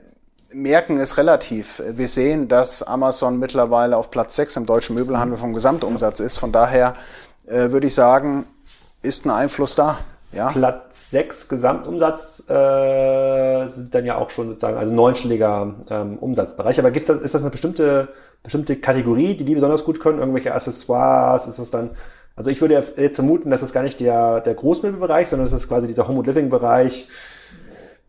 merken 0.55 0.97
ist 0.99 1.19
relativ. 1.19 1.83
Wir 1.87 2.09
sehen, 2.09 2.49
dass 2.49 2.83
Amazon 2.83 3.39
mittlerweile 3.39 3.97
auf 3.97 4.11
Platz 4.11 4.37
6 4.37 4.57
im 4.59 4.67
deutschen 4.67 4.95
Möbelhandel 4.95 5.37
vom 5.37 5.53
Gesamtumsatz 5.53 6.21
ist. 6.21 6.39
Von 6.39 6.53
daher 6.53 6.95
äh, 7.47 7.71
würde 7.71 7.87
ich 7.87 7.95
sagen, 7.95 8.47
ist 9.03 9.27
ein 9.27 9.31
Einfluss 9.31 9.75
da. 9.75 9.99
Ja. 10.33 10.51
Platz 10.51 11.11
6 11.11 11.49
Gesamtumsatz 11.49 12.49
äh, 12.49 13.67
sind 13.69 13.95
dann 13.95 14.05
ja 14.05 14.17
auch 14.17 14.31
schon 14.31 14.49
sozusagen, 14.49 14.77
also 14.77 14.93
neunstelliger 14.93 15.75
ähm, 15.91 16.19
Umsatzbereich. 16.19 16.79
Aber 16.79 16.91
gibt's 16.91 17.07
da, 17.07 17.15
ist 17.15 17.35
das 17.35 17.43
eine 17.43 17.51
bestimmte, 17.51 18.09
bestimmte 18.43 18.77
Kategorie, 18.77 19.37
die 19.37 19.45
die 19.45 19.55
besonders 19.55 19.85
gut 19.85 20.01
können? 20.01 20.19
Irgendwelche 20.19 20.53
Accessoires? 20.53 21.47
Ist 21.47 21.59
das 21.59 21.71
dann, 21.71 21.91
also 22.35 22.51
ich 22.51 22.61
würde 22.61 22.83
jetzt 22.97 23.17
vermuten, 23.17 23.51
dass 23.51 23.61
das 23.61 23.73
gar 23.73 23.83
nicht 23.83 24.01
der, 24.01 24.41
der 24.41 24.55
Großmöbelbereich, 24.55 25.29
sondern 25.29 25.47
das 25.47 25.53
ist 25.53 25.69
quasi 25.69 25.87
dieser 25.87 26.09
Home- 26.09 26.19
und 26.19 26.27
Living-Bereich. 26.27 27.09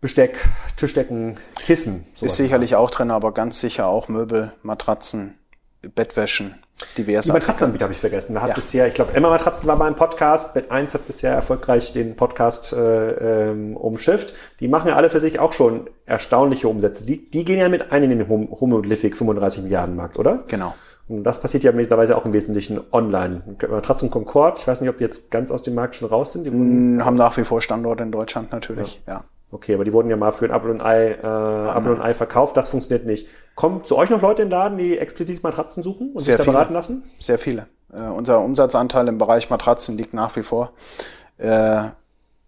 Besteck, 0.01 0.37
Tischdecken, 0.77 1.37
Kissen. 1.55 2.05
Ist 2.21 2.37
sicherlich 2.37 2.75
auch 2.75 2.91
drin, 2.91 3.11
aber 3.11 3.33
ganz 3.33 3.59
sicher 3.59 3.87
auch 3.87 4.07
Möbel, 4.07 4.53
Matratzen, 4.61 5.37
Bettwäschen, 5.81 6.55
diverse. 6.97 7.29
Die 7.29 7.33
Matratzenanbieter 7.33 7.83
habe 7.83 7.93
ich 7.93 7.99
vergessen. 7.99 8.33
Da 8.35 8.41
hat 8.41 8.49
ja. 8.49 8.55
bisher, 8.55 8.87
ich 8.87 8.93
glaube, 8.93 9.13
Emma 9.13 9.29
Matratzen 9.29 9.67
war 9.67 9.77
beim 9.77 9.95
Podcast. 9.95 10.53
Bett 10.53 10.71
1 10.71 10.93
hat 10.93 11.07
bisher 11.07 11.31
erfolgreich 11.31 11.93
den 11.93 12.15
Podcast 12.15 12.73
äh, 12.73 13.51
ähm, 13.51 13.77
umschifft. 13.77 14.33
Die 14.59 14.67
machen 14.67 14.89
ja 14.89 14.95
alle 14.95 15.09
für 15.09 15.19
sich 15.19 15.39
auch 15.39 15.53
schon 15.53 15.89
erstaunliche 16.05 16.67
Umsätze. 16.67 17.05
Die, 17.05 17.29
die 17.29 17.45
gehen 17.45 17.59
ja 17.59 17.69
mit 17.69 17.91
ein 17.91 18.03
in 18.03 18.09
den 18.09 18.27
Homolithic 18.29 19.17
35 19.17 19.63
Milliarden 19.63 19.95
Markt, 19.95 20.19
oder? 20.19 20.43
Genau. 20.47 20.75
Und 21.07 21.23
das 21.23 21.39
passiert 21.39 21.63
ja 21.63 21.71
mittlerweile 21.71 22.17
auch 22.17 22.25
im 22.25 22.33
Wesentlichen 22.33 22.81
online. 22.91 23.43
Matratzen 23.69 24.09
Concord, 24.09 24.59
ich 24.59 24.67
weiß 24.67 24.81
nicht, 24.81 24.89
ob 24.89 24.97
die 24.97 25.03
jetzt 25.03 25.29
ganz 25.29 25.51
aus 25.51 25.61
dem 25.61 25.75
Markt 25.75 25.95
schon 25.95 26.09
raus 26.09 26.33
sind. 26.33 26.45
Die 26.45 26.49
hm, 26.49 27.05
haben 27.05 27.15
nach 27.15 27.37
wie 27.37 27.43
vor 27.43 27.61
Standorte 27.61 28.03
in 28.03 28.11
Deutschland 28.11 28.51
natürlich, 28.51 29.03
ja. 29.07 29.13
ja. 29.13 29.23
Okay, 29.51 29.75
aber 29.75 29.85
die 29.85 29.93
wurden 29.93 30.09
ja 30.09 30.17
mal 30.17 30.31
für 30.31 30.45
ein 30.45 30.51
Apple 30.51 30.71
und 30.71 30.81
Ei, 30.81 31.11
äh, 31.11 31.77
Apple 31.77 31.93
und 31.93 32.01
Ei 32.01 32.13
verkauft. 32.13 32.57
Das 32.57 32.69
funktioniert 32.69 33.05
nicht. 33.05 33.27
Kommen 33.55 33.85
zu 33.85 33.95
euch 33.95 34.09
noch 34.09 34.21
Leute 34.21 34.41
in 34.41 34.49
den 34.49 34.51
Laden, 34.51 34.77
die 34.77 34.97
explizit 34.97 35.43
Matratzen 35.43 35.83
suchen 35.83 36.11
und 36.13 36.21
Sehr 36.21 36.37
sich 36.37 36.45
da 36.45 36.51
beraten 36.51 36.73
lassen? 36.73 37.03
Sehr 37.19 37.37
viele. 37.37 37.67
Äh, 37.93 38.01
unser 38.01 38.41
Umsatzanteil 38.41 39.07
im 39.07 39.17
Bereich 39.17 39.49
Matratzen 39.49 39.97
liegt 39.97 40.13
nach 40.13 40.35
wie 40.35 40.43
vor. 40.43 40.73
Äh, 41.37 41.83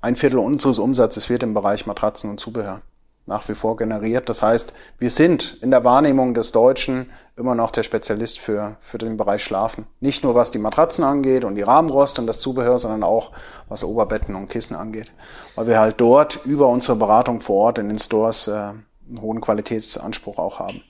ein 0.02 0.16
Viertel 0.16 0.40
unseres 0.40 0.80
Umsatzes 0.80 1.30
wird 1.30 1.44
im 1.44 1.54
Bereich 1.54 1.86
Matratzen 1.86 2.30
und 2.30 2.40
Zubehör 2.40 2.82
nach 3.28 3.48
wie 3.48 3.56
vor 3.56 3.76
generiert. 3.78 4.30
Das 4.30 4.42
heißt, 4.42 4.74
wir 4.98 5.10
sind 5.10 5.58
in 5.62 5.70
der 5.70 5.84
Wahrnehmung 5.84 6.34
des 6.34 6.52
Deutschen 6.52 7.10
immer 7.36 7.54
noch 7.54 7.72
der 7.72 7.84
Spezialist 7.84 8.40
für, 8.40 8.78
für 8.80 8.98
den 8.98 9.18
Bereich 9.18 9.44
Schlafen. 9.44 9.86
Nicht 10.00 10.24
nur 10.24 10.34
was 10.34 10.50
die 10.50 10.60
Matratzen 10.60 11.04
angeht 11.04 11.44
und 11.44 11.56
die 11.56 11.62
Rahmenrost 11.62 12.18
und 12.18 12.26
das 12.26 12.40
Zubehör, 12.40 12.80
sondern 12.80 13.04
auch 13.04 13.32
was 13.70 13.84
Oberbetten 13.84 14.34
und 14.34 14.50
Kissen 14.50 14.76
angeht. 14.76 15.12
Weil 15.56 15.68
wir 15.68 15.80
halt 15.80 16.02
dort 16.02 16.40
über 16.46 16.68
unsere 16.68 16.98
Beratung 16.98 17.40
vor 17.40 17.58
Ort 17.66 17.78
in 17.78 17.90
den 17.90 18.00
Stores 18.00 18.48
äh, 18.48 18.52
einen 18.54 19.22
hohen 19.22 19.42
Qualitätsanspruch 19.42 20.40
auch 20.40 20.60
haben. 20.60 20.82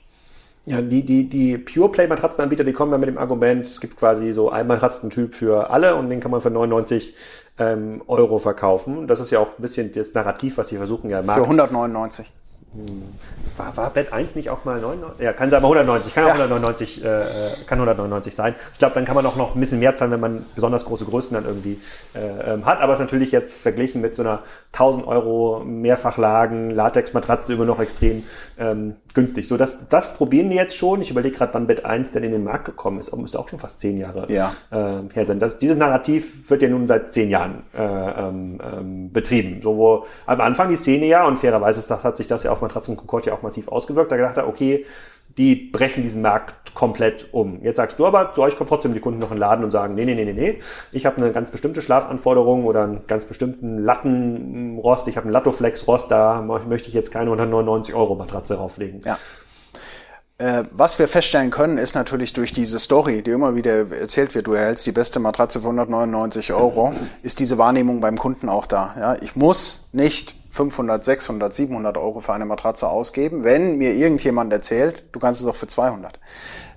Ja, 0.64 0.82
die, 0.82 1.02
die, 1.02 1.28
die 1.28 1.56
Pure 1.56 1.90
Play 1.90 2.06
Matratzenanbieter, 2.08 2.62
die 2.62 2.74
kommen 2.74 2.92
ja 2.92 2.98
mit 2.98 3.08
dem 3.08 3.16
Argument, 3.16 3.66
es 3.66 3.80
gibt 3.80 3.96
quasi 3.96 4.32
so 4.32 4.50
einen 4.50 4.68
Matratzentyp 4.68 5.34
für 5.34 5.70
alle 5.70 5.94
und 5.94 6.10
den 6.10 6.20
kann 6.20 6.30
man 6.30 6.42
für 6.42 6.50
99 6.50 7.14
ähm, 7.58 8.02
Euro 8.06 8.38
verkaufen. 8.38 9.06
Das 9.06 9.20
ist 9.20 9.30
ja 9.30 9.40
auch 9.40 9.58
ein 9.58 9.62
bisschen 9.62 9.92
das 9.92 10.14
Narrativ, 10.14 10.58
was 10.58 10.68
sie 10.68 10.76
versuchen 10.76 11.10
ja. 11.10 11.22
Markt. 11.22 11.40
Für 11.40 11.44
199. 11.44 12.32
War, 13.56 13.76
war 13.76 13.90
Bett 13.90 14.12
1 14.12 14.34
nicht 14.36 14.50
auch 14.50 14.64
mal 14.64 14.80
99? 14.80 15.24
Ja, 15.24 15.32
kann 15.32 15.50
sein, 15.50 15.58
aber 15.58 15.68
190. 15.68 16.14
Kann 16.14 16.24
auch 16.24 16.28
ja. 16.28 16.34
199, 16.34 17.02
äh, 17.02 17.64
kann 17.66 17.78
199 17.78 18.34
sein. 18.34 18.54
Ich 18.72 18.78
glaube, 18.78 18.94
dann 18.94 19.06
kann 19.06 19.14
man 19.14 19.24
auch 19.24 19.36
noch 19.36 19.54
ein 19.54 19.60
bisschen 19.60 19.78
mehr 19.78 19.94
zahlen, 19.94 20.10
wenn 20.10 20.20
man 20.20 20.44
besonders 20.54 20.84
große 20.84 21.06
Größen 21.06 21.32
dann 21.34 21.46
irgendwie 21.46 21.80
äh, 22.14 22.52
ähm, 22.52 22.66
hat. 22.66 22.80
Aber 22.80 22.92
es 22.92 22.98
ist 22.98 23.04
natürlich 23.06 23.32
jetzt 23.32 23.58
verglichen 23.58 24.02
mit 24.02 24.14
so 24.14 24.22
einer 24.22 24.42
1000 24.72 25.06
Euro 25.06 25.62
Mehrfachlagen, 25.64 26.70
Latex-Matratze 26.70 27.54
immer 27.54 27.64
noch 27.64 27.80
extrem 27.80 28.24
ähm, 28.58 28.96
günstig. 29.14 29.48
So, 29.48 29.56
das, 29.56 29.88
das 29.88 30.14
probieren 30.14 30.50
die 30.50 30.56
jetzt 30.56 30.76
schon. 30.76 31.00
Ich 31.00 31.10
überlege 31.10 31.36
gerade, 31.36 31.54
wann 31.54 31.66
Bett 31.66 31.86
1 31.86 32.12
denn 32.12 32.22
in 32.22 32.32
den 32.32 32.44
Markt 32.44 32.66
gekommen 32.66 32.98
ist. 32.98 33.16
Müsste 33.16 33.38
auch 33.38 33.48
schon 33.48 33.58
fast 33.58 33.80
zehn 33.80 33.98
Jahre 33.98 34.26
ja. 34.28 34.52
äh, 34.70 35.02
her 35.12 35.24
sein. 35.24 35.38
Das, 35.38 35.58
dieses 35.58 35.76
Narrativ 35.76 36.50
wird 36.50 36.62
ja 36.62 36.68
nun 36.68 36.86
seit 36.86 37.12
zehn 37.12 37.30
Jahren 37.30 37.62
äh, 37.74 37.82
ähm, 37.82 38.60
ähm, 38.62 39.12
betrieben. 39.12 39.60
So, 39.62 39.76
wo 39.76 40.04
am 40.26 40.40
Anfang 40.40 40.68
die 40.68 40.76
Szene 40.76 41.06
ja, 41.06 41.26
und 41.26 41.38
fairerweise 41.38 41.80
ist 41.80 41.90
das, 41.90 42.04
hat 42.04 42.16
sich 42.16 42.26
das 42.26 42.42
ja 42.42 42.52
auf 42.58 42.62
Matratzen 42.62 42.96
Concord 42.96 43.26
ja 43.26 43.32
auch 43.32 43.42
massiv 43.42 43.68
ausgewirkt, 43.68 44.12
da 44.12 44.16
gedacht 44.16 44.36
hat, 44.36 44.46
okay, 44.46 44.84
die 45.36 45.54
brechen 45.54 46.02
diesen 46.02 46.22
Markt 46.22 46.74
komplett 46.74 47.28
um. 47.32 47.62
Jetzt 47.62 47.76
sagst 47.76 47.98
du 47.98 48.06
aber, 48.06 48.32
zu 48.34 48.42
euch 48.42 48.56
kommen 48.56 48.68
trotzdem 48.68 48.92
die 48.92 49.00
Kunden 49.00 49.20
noch 49.20 49.30
in 49.30 49.36
den 49.36 49.40
Laden 49.40 49.64
und 49.64 49.70
sagen, 49.70 49.94
nee, 49.94 50.04
nee, 50.04 50.14
nee, 50.14 50.24
nee, 50.24 50.32
nee, 50.32 50.58
ich 50.90 51.06
habe 51.06 51.18
eine 51.18 51.32
ganz 51.32 51.50
bestimmte 51.50 51.80
Schlafanforderung 51.80 52.64
oder 52.64 52.82
einen 52.84 53.06
ganz 53.06 53.24
bestimmten 53.24 53.78
Lattenrost, 53.78 55.06
ich 55.06 55.16
habe 55.16 55.24
einen 55.24 55.32
Lattoflex-Rost, 55.32 56.10
da 56.10 56.40
möchte 56.40 56.88
ich 56.88 56.94
jetzt 56.94 57.12
keine 57.12 57.30
199 57.30 57.94
Euro 57.94 58.16
Matratze 58.16 58.54
drauflegen. 58.54 59.00
Ja. 59.04 59.18
Äh, 60.38 60.64
was 60.70 60.98
wir 61.00 61.08
feststellen 61.08 61.50
können, 61.50 61.78
ist 61.78 61.96
natürlich 61.96 62.32
durch 62.32 62.52
diese 62.52 62.78
Story, 62.78 63.22
die 63.22 63.32
immer 63.32 63.56
wieder 63.56 63.90
erzählt 63.90 64.36
wird, 64.36 64.46
du 64.46 64.52
erhältst 64.52 64.86
die 64.86 64.92
beste 64.92 65.18
Matratze 65.18 65.60
für 65.60 65.66
199 65.66 66.52
Euro, 66.52 66.94
ist 67.22 67.40
diese 67.40 67.58
Wahrnehmung 67.58 68.00
beim 68.00 68.16
Kunden 68.16 68.48
auch 68.48 68.66
da. 68.66 68.94
Ja, 68.98 69.16
ich 69.20 69.34
muss 69.34 69.88
nicht 69.92 70.37
500, 70.58 71.04
600, 71.04 71.54
700 71.54 71.96
Euro 71.96 72.18
für 72.18 72.32
eine 72.32 72.44
Matratze 72.44 72.88
ausgeben, 72.88 73.44
wenn 73.44 73.76
mir 73.78 73.94
irgendjemand 73.94 74.52
erzählt, 74.52 75.04
du 75.12 75.20
kannst 75.20 75.40
es 75.40 75.46
auch 75.46 75.54
für 75.54 75.68
200. 75.68 76.18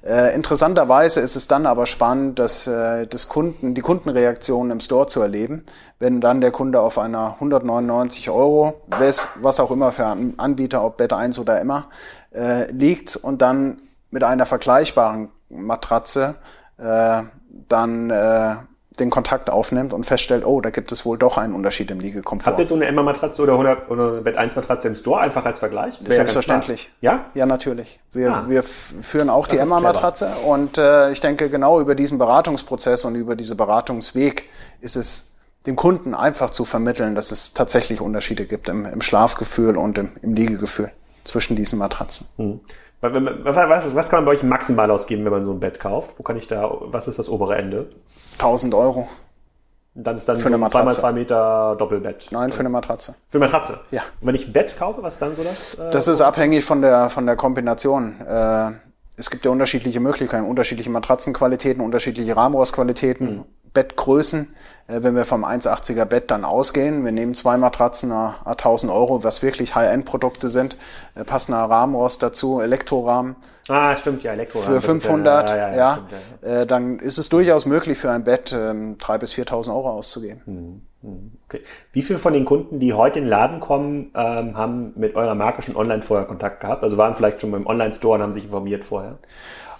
Äh, 0.04 0.36
interessanterweise 0.36 1.20
ist 1.20 1.36
es 1.36 1.48
dann 1.48 1.66
aber 1.66 1.88
spannend, 1.88 2.38
dass 2.38 2.68
äh, 2.68 3.08
das 3.08 3.28
Kunden, 3.28 3.74
die 3.74 3.82
Kundenreaktion 3.82 4.70
im 4.70 4.80
Store 4.80 5.08
zu 5.08 5.20
erleben, 5.22 5.66
wenn 5.98 6.22
dann 6.22 6.42
der 6.42 6.52
Kunde 6.52 6.80
auf 6.80 7.00
einer 7.00 7.34
199 7.34 8.30
Euro, 8.30 8.82
was, 8.88 9.30
was 9.42 9.60
auch 9.60 9.72
immer 9.72 9.92
für 9.92 10.06
einen 10.06 10.38
Anbieter, 10.38 10.84
ob 10.84 10.98
Bett 10.98 11.14
1 11.14 11.40
oder 11.40 11.60
immer, 11.60 11.90
äh, 12.36 12.72
liegt 12.72 13.16
und 13.16 13.42
dann 13.42 13.82
mit 14.12 14.24
einer 14.24 14.46
vergleichbaren 14.46 15.30
Matratze 15.50 16.36
äh, 16.78 17.24
dann 17.68 18.10
äh, 18.12 18.56
den 19.00 19.10
Kontakt 19.10 19.50
aufnimmt 19.50 19.94
und 19.94 20.06
feststellt, 20.06 20.46
oh, 20.46 20.60
da 20.60 20.70
gibt 20.70 20.92
es 20.92 21.06
wohl 21.06 21.18
doch 21.18 21.38
einen 21.38 21.54
Unterschied 21.54 21.90
im 21.92 22.00
Liegekomfort. 22.00 22.52
Habt 22.52 22.60
ihr 22.60 22.68
so 22.68 22.76
eine 22.76 22.86
Emma-Matratze 22.86 23.42
oder, 23.42 23.54
100, 23.54 23.90
oder 23.90 24.12
eine 24.12 24.22
Bett 24.22 24.36
1 24.36 24.56
Matratze 24.56 24.90
im 24.90 24.96
Store 24.96 25.22
einfach 25.22 25.46
als 25.46 25.60
Vergleich? 25.60 26.00
Wäre 26.02 26.14
Selbstverständlich. 26.14 26.92
Ja? 27.00 27.26
Ja, 27.34 27.46
natürlich. 27.46 28.00
Wir, 28.12 28.34
ah. 28.34 28.46
wir 28.48 28.64
führen 28.64 29.30
auch 29.30 29.48
das 29.48 29.56
die 29.56 29.62
Emma-Matratze 29.62 30.30
und 30.46 30.78
äh, 30.78 31.12
ich 31.12 31.22
denke, 31.22 31.50
genau 31.50 31.80
über 31.80 31.96
diesen 31.96 32.18
Beratungsprozess 32.18 33.06
und 33.06 33.16
über 33.16 33.36
diesen 33.36 33.56
Beratungsweg 33.56 34.50
ist 34.82 34.98
es 34.98 35.32
dem 35.68 35.76
Kunden 35.78 36.14
einfach 36.14 36.50
zu 36.50 36.66
vermitteln, 36.66 37.16
dass 37.16 37.32
es 37.32 37.54
tatsächlich 37.54 38.02
Unterschiede 38.02 38.46
gibt 38.46 38.68
im, 38.68 38.86
im 38.86 39.02
Schlafgefühl 39.02 39.78
und 39.78 39.98
im, 39.98 40.10
im 40.22 40.34
Liegegefühl 40.34 40.92
zwischen 41.24 41.56
diesen 41.56 41.80
Matratzen. 41.80 42.28
Hm. 42.38 42.60
Was, 43.02 43.96
was 43.96 44.10
kann 44.10 44.20
man 44.20 44.26
bei 44.26 44.32
euch 44.32 44.44
maximal 44.44 44.92
ausgeben, 44.92 45.26
wenn 45.26 45.32
man 45.32 45.46
so 45.46 45.52
ein 45.52 45.60
Bett 45.60 45.80
kauft? 45.80 46.12
Wo 46.18 46.24
kann 46.24 46.38
ich 46.38 46.46
da, 46.46 46.70
was 46.70 47.08
ist 47.08 47.18
das 47.18 47.30
obere 47.30 47.58
Ende? 47.58 47.88
1000 48.34 48.74
Euro. 48.76 49.08
Und 49.94 50.08
dann 50.08 50.16
ist 50.16 50.30
dann 50.30 50.38
für 50.38 50.50
so 50.50 50.56
ein 50.56 50.64
2x2 50.64 51.12
Meter 51.12 51.76
Doppelbett. 51.78 52.28
Nein, 52.32 52.52
für 52.52 52.62
eine 52.62 52.70
Matratze. 52.70 53.16
Für 53.28 53.40
eine 53.40 53.46
Matratze? 53.46 53.80
Ja. 53.90 54.04
Und 54.22 54.28
wenn 54.28 54.36
ich 54.36 54.48
ein 54.48 54.54
Bett 54.54 54.78
kaufe, 54.78 55.04
was 55.04 55.14
ist 55.14 55.22
dann 55.22 55.36
so 55.36 55.44
das? 55.44 55.76
Äh, 55.76 55.92
das 55.92 56.08
ist 56.08 56.22
abhängig 56.22 56.64
von 56.64 56.82
der, 56.82 57.10
von 57.10 57.26
der 57.26 57.36
Kombination. 57.36 58.22
Äh, 58.22 58.72
es 59.18 59.30
gibt 59.30 59.44
ja 59.44 59.52
unterschiedliche 59.52 60.00
Möglichkeiten, 60.00 60.46
unterschiedliche 60.46 60.90
Matratzenqualitäten, 60.90 61.84
unterschiedliche 61.84 62.36
Rahmenrostqualitäten, 62.38 63.38
mhm. 63.38 63.46
Bettgrößen. 63.74 64.54
Äh, 64.92 65.04
wenn 65.04 65.16
wir 65.16 65.26
vom 65.26 65.46
1,80er 65.46 66.06
Bett 66.06 66.32
dann 66.32 66.44
ausgehen, 66.44 67.04
wir 67.06 67.12
nehmen 67.12 67.34
zwei 67.34 67.58
Matratzen 67.58 68.12
a 68.12 68.36
1000 68.46 68.92
Euro, 68.92 69.24
was 69.24 69.42
wirklich 69.42 69.76
High-End-Produkte 69.76 70.50
sind, 70.50 70.78
äh, 71.16 71.24
passender 71.24 71.60
Rahmenrost 71.60 72.22
dazu, 72.24 72.60
Elektrorahmen. 72.60 73.36
Ah, 73.68 73.96
stimmt, 73.96 74.24
ja, 74.24 74.34
Elektrorahmen. 74.34 74.82
Für 74.82 74.82
500, 74.82 75.50
ja, 75.50 75.56
ja, 75.56 75.70
ja, 75.70 75.76
ja, 75.76 75.94
stimmt, 75.94 76.54
äh, 76.54 76.66
dann 76.66 77.00
ist 77.00 77.18
es 77.18 77.30
durchaus 77.30 77.66
möglich 77.66 77.98
für 77.98 78.12
ein 78.12 78.24
Bett 78.24 78.54
ähm, 78.54 78.98
3.000 78.98 79.18
bis 79.20 79.34
4.000 79.34 79.70
Euro 79.74 79.92
auszugeben. 79.92 80.42
Hm, 80.46 80.82
hm, 81.04 81.32
okay. 81.48 81.62
Wie 81.94 82.02
viele 82.02 82.20
von 82.20 82.34
den 82.34 82.46
Kunden, 82.46 82.80
die 82.80 82.94
heute 82.94 83.20
in 83.20 83.26
den 83.26 83.30
Laden 83.30 83.60
kommen, 83.60 84.12
ähm, 84.16 84.58
haben 84.58 84.94
mit 84.96 85.16
eurer 85.16 85.36
Marke 85.36 85.62
schon 85.62 85.76
online 85.76 86.02
vorher 86.02 86.28
Kontakt 86.28 86.60
gehabt? 86.60 86.84
Also 86.84 86.98
waren 86.98 87.16
vielleicht 87.16 87.40
schon 87.40 87.52
beim 87.52 87.66
Online-Store 87.66 88.16
und 88.16 88.22
haben 88.24 88.34
sich 88.34 88.46
informiert 88.46 88.84
vorher? 88.84 89.20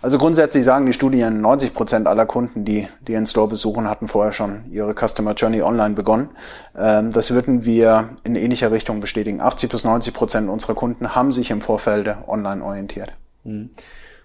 Also 0.04 0.18
grundsätzlich 0.18 0.64
sagen 0.64 0.88
die 0.88 0.94
Studien, 0.94 1.42
90 1.42 1.76
Prozent 1.76 2.08
aller 2.08 2.26
Kunden, 2.26 2.66
die, 2.66 2.88
die 3.08 3.16
einen 3.16 3.28
Store 3.28 3.48
besuchen, 3.48 3.88
hatten 3.88 4.08
vorher 4.08 4.34
schon 4.34 4.64
ihre 4.72 4.96
Customer 4.96 5.34
Journey 5.34 5.62
online 5.62 5.94
begonnen. 5.94 6.30
Ähm, 6.76 7.12
das 7.12 7.32
würden 7.32 7.66
wir 7.66 8.10
in 8.24 8.36
ähnlicher 8.36 8.72
Richtung 8.72 9.00
bestätigen. 9.00 9.42
80 9.42 9.70
bis 9.70 9.84
90 9.84 10.14
Prozent 10.14 10.50
unserer 10.50 10.74
Kunden 10.74 11.14
haben 11.14 11.32
sich 11.32 11.52
im 11.52 11.62
Vorfeld 11.62 12.16
online 12.28 12.64
orientiert. 12.64 13.14
Hm. 13.44 13.70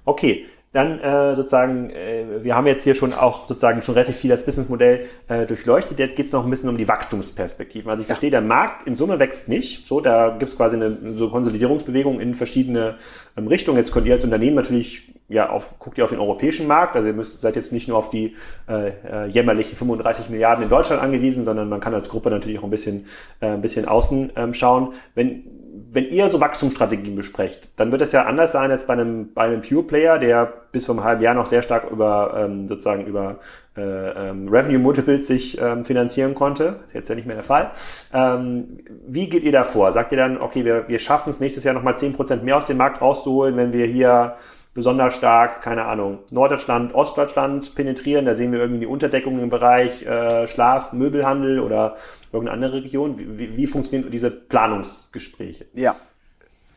Okay, 0.07 0.47
dann 0.73 0.99
äh, 1.01 1.37
sozusagen, 1.37 1.91
äh, 1.91 2.43
wir 2.43 2.55
haben 2.55 2.67
jetzt 2.67 2.85
hier 2.85 2.95
schon 2.95 3.13
auch 3.13 3.45
sozusagen 3.45 3.83
schon 3.83 3.95
relativ 3.95 4.17
viel 4.17 4.31
das 4.31 4.45
Businessmodell 4.45 5.07
äh, 5.29 5.45
durchleuchtet. 5.45 5.99
Jetzt 5.99 6.17
geht 6.17 6.27
es 6.27 6.33
noch 6.33 6.45
ein 6.45 6.51
bisschen 6.51 6.71
um 6.71 6.79
die 6.79 6.89
Wachstumsperspektiven. 6.89 7.91
Also 7.91 8.01
ich 8.01 8.09
ja. 8.09 8.15
verstehe, 8.15 8.31
der 8.31 8.41
Markt 8.41 8.87
in 8.87 8.95
Summe 8.95 9.19
wächst 9.19 9.49
nicht. 9.49 9.87
So, 9.87 10.01
da 10.01 10.31
gibt 10.31 10.51
es 10.51 10.57
quasi 10.57 10.77
eine 10.77 10.97
so 11.17 11.29
Konsolidierungsbewegung 11.29 12.21
in 12.21 12.33
verschiedene 12.33 12.97
ähm, 13.37 13.47
Richtungen. 13.47 13.77
Jetzt 13.77 13.93
könnt 13.93 14.07
ihr 14.07 14.15
als 14.15 14.25
Unternehmen 14.25 14.57
natürlich 14.57 15.16
ja, 15.29 15.51
auf, 15.51 15.79
guckt 15.79 15.99
ihr 15.99 16.05
auf 16.05 16.11
den 16.11 16.21
europäischen 16.21 16.67
Markt. 16.67 16.95
Also 16.97 17.09
ihr 17.09 17.15
müsst, 17.15 17.41
seid 17.41 17.57
jetzt 17.57 17.73
nicht 17.73 17.89
nur 17.89 17.99
auf 17.99 18.11
die 18.11 18.37
äh, 18.69 18.89
äh 18.89 19.27
jämmerlichen 19.27 19.77
35 19.77 20.31
Milliarden 20.31 20.65
in 20.65 20.71
Deutschland 20.71 21.03
angewiesen, 21.03 21.45
sondern 21.45 21.69
man 21.69 21.81
kann 21.81 21.95
als 21.95 22.09
Gruppe 22.09 22.31
natürlich 22.31 22.59
auch 22.61 22.65
ein 22.65 22.71
bisschen, 22.71 23.07
äh, 23.41 23.47
ein 23.49 23.61
bisschen 23.61 23.87
außen 23.87 24.33
ähm, 24.37 24.55
schauen. 24.55 24.95
Wenn 25.15 25.45
wenn 25.91 26.09
ihr 26.09 26.29
so 26.29 26.41
Wachstumsstrategien 26.41 27.15
besprecht, 27.15 27.71
dann 27.77 27.93
wird 27.93 28.03
es 28.03 28.13
ja 28.13 28.25
anders 28.25 28.53
sein 28.53 28.71
als 28.71 28.87
bei 28.87 28.95
einem, 28.95 29.33
bei 29.35 29.43
einem 29.43 29.63
Pure 29.63 29.83
Player, 29.83 30.19
der 30.19 30.53
bis 30.73 30.87
vor 30.87 30.95
einem 30.95 31.05
halben 31.05 31.23
Jahr 31.23 31.35
noch 31.35 31.47
sehr 31.47 31.63
stark 31.63 31.91
über 31.91 32.35
ähm, 32.37 32.69
sozusagen 32.69 33.07
über 33.07 33.39
äh, 33.77 33.81
ähm, 33.81 34.49
Revenue 34.49 34.79
Multiples 34.79 35.27
sich 35.27 35.61
ähm, 35.61 35.85
finanzieren 35.85 36.35
konnte. 36.35 36.81
ist 36.87 36.95
jetzt 36.95 37.09
ja 37.09 37.15
nicht 37.15 37.27
mehr 37.27 37.37
der 37.37 37.43
Fall. 37.43 37.71
Ähm, 38.13 38.79
wie 39.07 39.29
geht 39.29 39.43
ihr 39.43 39.53
da 39.53 39.65
vor? 39.65 39.93
Sagt 39.93 40.13
ihr 40.13 40.19
dann, 40.19 40.39
okay, 40.39 40.65
wir, 40.65 40.89
wir 40.89 40.99
schaffen 40.99 41.31
es 41.31 41.41
nächstes 41.41 41.65
Jahr 41.65 41.75
nochmal 41.75 41.95
10% 41.95 42.43
mehr 42.43 42.57
aus 42.57 42.67
dem 42.67 42.77
Markt 42.77 43.01
rauszuholen, 43.01 43.57
wenn 43.57 43.73
wir 43.73 43.87
hier 43.87 44.37
besonders 44.77 45.15
stark, 45.15 45.63
keine 45.63 45.87
Ahnung, 45.87 46.21
Norddeutschland, 46.31 46.95
Ostdeutschland 46.95 47.75
penetrieren. 47.75 48.27
Da 48.27 48.37
sehen 48.37 48.53
wir 48.53 48.61
irgendwie 48.61 48.81
die 48.81 48.87
Unterdeckung 48.87 49.41
im 49.41 49.51
Bereich 49.51 50.05
äh, 50.05 50.47
Schlaf, 50.47 50.93
Möbelhandel 50.93 51.59
oder 51.59 51.97
irgendeine 52.31 52.55
andere 52.55 52.85
Region. 52.85 53.19
Wie, 53.19 53.57
wie 53.57 53.67
funktionieren 53.67 54.09
diese 54.13 54.31
Planungsgespräche? 54.31 55.67
Ja, 55.75 55.97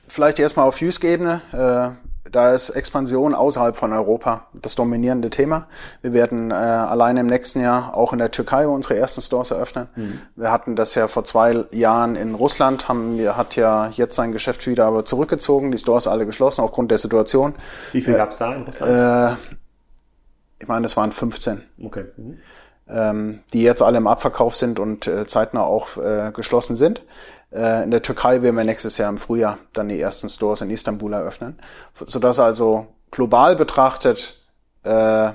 vielleicht 0.08 0.40
erstmal 0.40 0.68
auf 0.68 0.82
Use-Ebene. 0.82 2.00
Da 2.32 2.54
ist 2.54 2.70
Expansion 2.70 3.34
außerhalb 3.34 3.76
von 3.76 3.92
Europa 3.94 4.48
das 4.54 4.76
dominierende 4.76 5.30
Thema. 5.30 5.68
Wir 6.02 6.14
werden 6.14 6.52
äh, 6.52 6.54
alleine 6.54 7.22
im 7.22 7.28
nächsten 7.28 7.62
Jahr 7.62 7.96
auch 7.96 8.14
in 8.14 8.20
der 8.20 8.30
Türkei 8.30 8.68
unsere 8.68 8.98
ersten 8.98 9.22
Stores 9.22 9.52
eröffnen. 9.52 9.88
Mhm. 9.96 10.22
Wir 10.36 10.52
hatten 10.52 10.76
das 10.76 10.96
ja 10.96 11.08
vor 11.08 11.24
zwei 11.24 11.66
Jahren 11.72 12.16
in 12.16 12.36
Russland, 12.36 12.88
haben 12.88 13.18
wir 13.18 13.36
hat 13.36 13.56
ja 13.56 13.90
jetzt 13.90 14.16
sein 14.16 14.32
Geschäft 14.32 14.68
wieder 14.68 14.86
aber 14.86 15.06
zurückgezogen, 15.06 15.72
die 15.72 15.78
Stores 15.78 16.08
alle 16.08 16.26
geschlossen 16.26 16.62
aufgrund 16.62 16.92
der 16.92 17.00
Situation. 17.00 17.56
Wie 17.94 18.02
viel 18.02 18.14
äh, 18.14 18.18
gab 18.18 18.30
es 18.30 18.38
da 18.38 18.54
in 18.54 18.64
Russland? 18.64 19.38
Äh, 19.40 19.56
ich 20.60 20.68
meine, 20.68 20.84
das 20.84 20.98
waren 20.98 21.12
15. 21.12 21.64
Okay. 21.84 22.06
Mhm. 22.18 22.38
Ähm, 22.92 23.40
die 23.54 23.62
jetzt 23.62 23.82
alle 23.84 23.98
im 23.98 24.08
Abverkauf 24.08 24.56
sind 24.56 24.80
und 24.80 25.08
äh, 25.08 25.28
zeitnah 25.28 25.62
auch 25.62 25.98
äh, 25.98 26.32
geschlossen 26.34 26.76
sind. 26.76 27.04
Äh, 27.52 27.84
in 27.84 27.92
der 27.92 28.02
Türkei 28.02 28.42
werden 28.42 28.56
wir 28.56 28.64
nächstes 28.64 28.98
Jahr 28.98 29.10
im 29.10 29.18
Frühjahr 29.18 29.58
dann 29.74 29.90
die 29.90 30.00
ersten 30.00 30.30
Stores 30.30 30.62
in 30.62 30.70
Istanbul 30.70 31.14
eröffnen, 31.14 31.58
sodass 31.94 32.40
also 32.40 32.88
global 33.12 33.56
betrachtet 33.56 34.40
äh, 34.84 35.32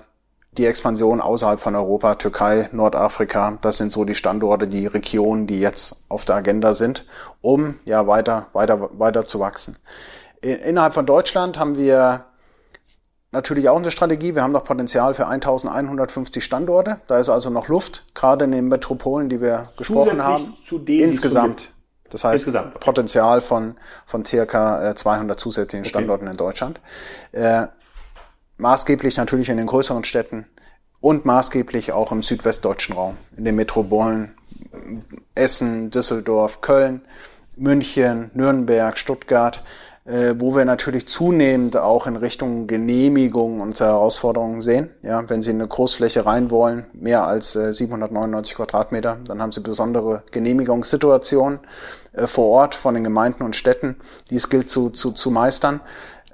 die 0.57 0.67
Expansion 0.67 1.21
außerhalb 1.21 1.59
von 1.59 1.75
Europa, 1.75 2.15
Türkei, 2.15 2.69
Nordafrika, 2.73 3.59
das 3.61 3.79
sind 3.79 3.91
so 3.91 4.05
die 4.05 4.15
Standorte, 4.15 4.69
die 4.69 4.87
Regionen, 4.87 5.47
die 5.49 5.59
jetzt 5.61 6.05
auf 6.09 6.25
der 6.25 6.37
Agenda 6.37 6.75
sind, 6.75 7.05
um 7.41 7.81
ja 7.85 8.07
weiter, 8.07 8.47
weiter, 8.53 8.91
weiter 8.99 9.25
zu 9.25 9.41
wachsen. 9.41 9.77
Innerhalb 10.41 10.95
von 10.95 11.07
Deutschland 11.07 11.59
haben 11.59 11.77
wir 11.77 12.27
natürlich 13.33 13.69
auch 13.69 13.79
eine 13.79 13.91
Strategie. 13.91 14.35
Wir 14.35 14.43
haben 14.43 14.53
noch 14.53 14.65
Potenzial 14.65 15.15
für 15.15 15.27
1150 15.27 16.45
Standorte. 16.45 17.01
Da 17.09 17.19
ist 17.19 17.31
also 17.31 17.51
noch 17.51 17.69
Luft, 17.69 18.05
gerade 18.15 18.45
in 18.45 18.53
den 18.53 18.69
Metropolen, 18.69 19.29
die 19.29 19.41
wir 19.41 19.71
gesprochen 19.77 20.23
haben. 20.23 20.55
Zu 20.65 20.79
denen, 20.79 21.11
Insgesamt. 21.11 21.73
Das 22.15 22.23
heißt, 22.23 22.45
Insgesamt. 22.47 22.79
Potenzial 22.79 23.41
von, 23.41 23.75
von 24.07 24.25
circa 24.25 24.95
200 24.95 25.37
äh, 25.37 25.37
zusätzlichen 25.37 25.85
Standorten 25.85 26.27
okay. 26.27 26.31
in 26.31 26.37
Deutschland. 26.37 26.81
Äh, 27.33 27.67
maßgeblich 28.57 29.17
natürlich 29.17 29.49
in 29.49 29.57
den 29.57 29.67
größeren 29.67 30.05
Städten 30.05 30.47
und 31.01 31.25
maßgeblich 31.25 31.91
auch 31.91 32.13
im 32.13 32.23
südwestdeutschen 32.23 32.95
Raum, 32.95 33.17
in 33.37 33.45
den 33.45 33.57
Metropolen 33.57 34.37
Essen, 35.35 35.91
Düsseldorf, 35.91 36.61
Köln, 36.61 37.03
München, 37.57 38.31
Nürnberg, 38.35 38.97
Stuttgart 38.97 39.65
äh, 40.07 40.35
wo 40.37 40.55
wir 40.55 40.65
natürlich 40.65 41.07
zunehmend 41.07 41.77
auch 41.77 42.07
in 42.07 42.17
Richtung 42.17 42.67
Genehmigung 42.67 43.61
unsere 43.61 43.91
Herausforderungen 43.91 44.61
sehen. 44.61 44.91
Ja, 45.03 45.29
wenn 45.31 45.41
Sie 45.41 45.51
in 45.51 45.57
eine 45.57 45.69
Großfläche 45.69 46.27
rein 46.27 46.51
wollen, 46.51 46.87
mehr 46.93 47.27
als 47.27 47.57
äh, 47.57 47.73
799 47.73 48.57
Quadratmeter, 48.57 49.19
dann 49.27 49.41
haben 49.41 49.53
Sie 49.53 49.61
besondere 49.61 50.23
Genehmigungssituationen 50.31 51.61
äh, 52.13 52.27
vor 52.27 52.51
Ort 52.51 52.75
von 52.75 52.95
den 52.95 53.05
Gemeinden 53.05 53.43
und 53.43 53.57
Städten, 53.57 53.97
die 54.31 54.37
es 54.37 54.51
gilt 54.51 54.69
zu, 54.69 54.91
zu, 54.91 55.13
zu 55.13 55.31
meistern. 55.31 55.81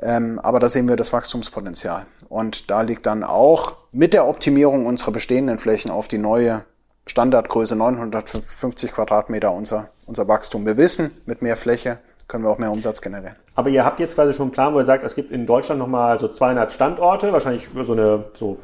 Ähm, 0.02 0.38
aber 0.40 0.58
da 0.58 0.68
sehen 0.68 0.88
wir 0.88 0.96
das 0.96 1.12
Wachstumspotenzial. 1.12 2.06
Und 2.28 2.70
da 2.70 2.80
liegt 2.82 3.06
dann 3.06 3.22
auch 3.22 3.74
mit 3.92 4.12
der 4.14 4.26
Optimierung 4.26 4.86
unserer 4.86 5.12
bestehenden 5.12 5.58
Flächen 5.58 5.90
auf 5.90 6.08
die 6.08 6.18
neue 6.18 6.64
Standardgröße 7.06 7.76
950 7.76 8.92
Quadratmeter 8.92 9.52
unser, 9.52 9.88
unser 10.06 10.26
Wachstum. 10.28 10.64
Wir 10.64 10.76
wissen, 10.76 11.10
mit 11.26 11.42
mehr 11.42 11.56
Fläche 11.56 11.98
können 12.30 12.44
wir 12.44 12.50
auch 12.50 12.58
mehr 12.58 12.70
Umsatz 12.70 13.02
generieren. 13.02 13.34
Aber 13.54 13.68
ihr 13.68 13.84
habt 13.84 14.00
jetzt 14.00 14.14
quasi 14.14 14.32
schon 14.32 14.44
einen 14.44 14.52
Plan, 14.52 14.72
wo 14.72 14.78
ihr 14.78 14.84
sagt, 14.84 15.04
es 15.04 15.14
gibt 15.14 15.30
in 15.30 15.44
Deutschland 15.44 15.80
nochmal 15.80 16.18
so 16.18 16.28
200 16.28 16.72
Standorte, 16.72 17.32
wahrscheinlich 17.32 17.68
so 17.84 17.92
eine, 17.92 18.24
so, 18.32 18.58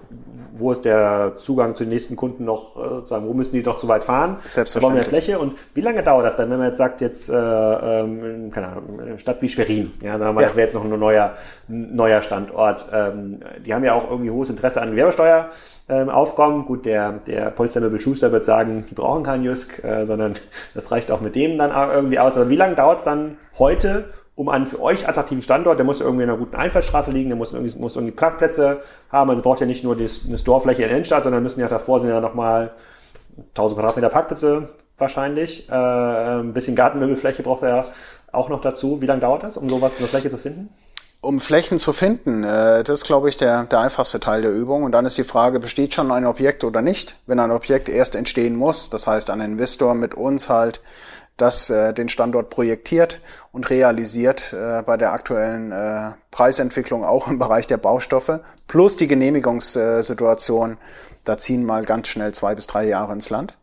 wo 0.55 0.73
ist 0.73 0.85
der 0.85 1.33
Zugang 1.37 1.75
zu 1.75 1.85
den 1.85 1.91
nächsten 1.91 2.17
Kunden 2.17 2.45
noch, 2.45 2.77
äh, 2.77 2.89
sozusagen, 2.89 3.27
wo 3.27 3.35
müssen 3.35 3.55
die 3.55 3.63
noch 3.63 3.77
zu 3.77 3.89
weit 3.89 4.05
fahren? 4.05 4.37
Selbstverständlich. 4.45 4.81
Da 4.81 4.81
brauchen 4.81 4.97
wir 4.97 5.05
Fläche 5.05 5.39
und 5.39 5.57
wie 5.75 5.81
lange 5.81 6.03
dauert 6.03 6.25
das 6.25 6.37
dann, 6.37 6.49
wenn 6.51 6.59
man 6.59 6.69
jetzt 6.69 6.79
sagt, 6.79 7.01
jetzt, 7.01 7.29
äh, 7.29 7.35
ähm, 7.35 8.51
keine 8.53 8.69
Ahnung, 8.69 9.01
eine 9.01 9.19
Stadt 9.19 9.43
wie 9.43 9.49
Schwerin, 9.49 9.93
ja, 10.01 10.19
wir 10.19 10.33
mal, 10.33 10.41
ja. 10.41 10.47
das 10.47 10.57
wäre 10.57 10.67
jetzt 10.67 10.75
noch 10.75 10.85
ein 10.85 10.99
neuer, 10.99 11.35
neuer 11.67 12.23
Standort. 12.23 12.87
Ähm, 12.93 13.41
die 13.65 13.75
haben 13.75 13.85
ja 13.85 13.95
auch 13.95 14.09
irgendwie 14.11 14.31
hohes 14.31 14.49
Interesse 14.49 14.81
an 14.81 14.91
Gewerbesteuer 14.91 15.51
ähm, 15.89 16.09
aufkommen. 16.09 16.67
Gut, 16.67 16.85
der, 16.85 17.13
der 17.13 17.51
Polstermöbel 17.51 18.01
Schuster 18.01 18.33
wird 18.33 18.45
sagen, 18.45 18.85
die 18.91 18.95
brauchen 18.95 19.23
keinen 19.23 19.45
Jusk, 19.45 19.83
äh, 19.85 20.05
sondern 20.05 20.35
das 20.75 20.91
reicht 20.91 21.11
auch 21.11 21.21
mit 21.21 21.37
dem 21.37 21.59
dann 21.59 21.71
irgendwie 21.71 22.19
aus. 22.19 22.37
Aber 22.37 22.49
wie 22.49 22.57
lange 22.57 22.75
dauert 22.75 22.99
es 22.99 23.05
dann 23.05 23.37
heute, 23.59 24.07
um 24.35 24.51
einen 24.51 24.67
für 24.67 24.83
euch 24.83 25.09
attraktiven 25.09 25.43
Standort, 25.43 25.79
der 25.79 25.87
muss 25.87 26.01
irgendwie 26.01 26.25
in 26.25 26.31
einer 26.31 26.39
guten 26.39 26.57
Einfallstraße 26.57 27.11
liegen, 27.11 27.31
der 27.31 27.39
muss 27.39 27.53
irgendwie, 27.53 27.79
muss 27.79 27.97
irgendwie 27.97 28.15
Parkplätze 28.15 28.81
haben, 29.11 29.31
also 29.31 29.43
braucht 29.43 29.61
ja 29.61 29.67
nicht 29.67 29.83
nur 29.83 29.97
das, 29.97 30.25
eine 30.27 30.37
Storefläche 30.37 30.83
in 30.83 30.89
der 30.89 30.97
Innenstadt, 30.99 31.23
sondern 31.23 31.43
müssen 31.43 31.61
ja 31.61 31.69
davor 31.69 32.01
sind 32.01 32.11
ja 32.11 32.21
nochmal 32.21 32.73
1000 33.39 33.79
Quadratmeter 33.79 34.11
Parkplätze 34.11 34.69
wahrscheinlich. 34.99 35.69
Äh, 35.71 35.73
ein 35.73 36.53
bisschen 36.53 36.77
Gartenmöbelfläche 36.77 37.43
braucht 37.43 37.63
er 37.63 37.87
auch 38.31 38.49
noch 38.51 38.61
dazu. 38.61 39.01
Wie 39.01 39.07
lange 39.07 39.21
dauert 39.21 39.43
das, 39.43 39.57
um 39.57 39.69
sowas, 39.71 39.93
eine 39.99 40.07
Fläche 40.07 40.29
zu 40.29 40.37
finden? 40.37 40.69
Um 41.27 41.41
Flächen 41.41 41.79
zu 41.79 41.93
finden, 41.93 42.45
äh, 42.45 42.85
das 42.85 43.01
ist, 43.01 43.07
glaube 43.07 43.29
ich, 43.29 43.37
der, 43.37 43.65
der 43.65 43.81
einfachste 43.81 44.21
Teil 44.21 44.43
der 44.43 44.53
Übung. 44.53 44.85
Und 44.85 44.93
dann 44.93 45.05
ist 45.05 45.19
die 45.19 45.25
Frage, 45.25 45.61
besteht 45.61 45.93
schon 45.93 46.11
ein 46.13 46.25
Objekt 46.25 46.65
oder 46.65 46.83
nicht? 46.83 47.21
Wenn 47.27 47.41
ein 47.41 47.51
Objekt 47.51 47.89
erst 47.89 48.15
entstehen 48.15 48.57
muss, 48.57 48.91
das 48.91 49.07
heißt, 49.07 49.31
ein 49.31 49.41
Investor 49.41 49.95
mit 49.95 50.15
uns 50.15 50.49
halt 50.49 50.81
das 51.37 51.69
äh, 51.69 51.93
den 51.93 52.09
Standort 52.09 52.49
projektiert 52.49 53.21
und 53.53 53.69
realisiert 53.69 54.55
äh, 54.55 54.83
bei 54.83 54.97
der 54.97 55.13
aktuellen 55.13 55.71
äh, 55.71 56.13
Preisentwicklung 56.31 57.05
auch 57.05 57.29
im 57.29 57.39
Bereich 57.39 57.67
der 57.67 57.77
Baustoffe, 57.77 58.41
plus 58.69 58.97
die 58.97 59.07
Genehmigungssituation, 59.07 60.79
da 61.25 61.37
ziehen 61.37 61.67
mal 61.67 61.85
ganz 61.85 62.09
schnell 62.09 62.33
zwei 62.33 62.55
bis 62.55 62.67
drei 62.67 62.87
Jahre 62.87 63.13
ins 63.13 63.29
Land 63.29 63.57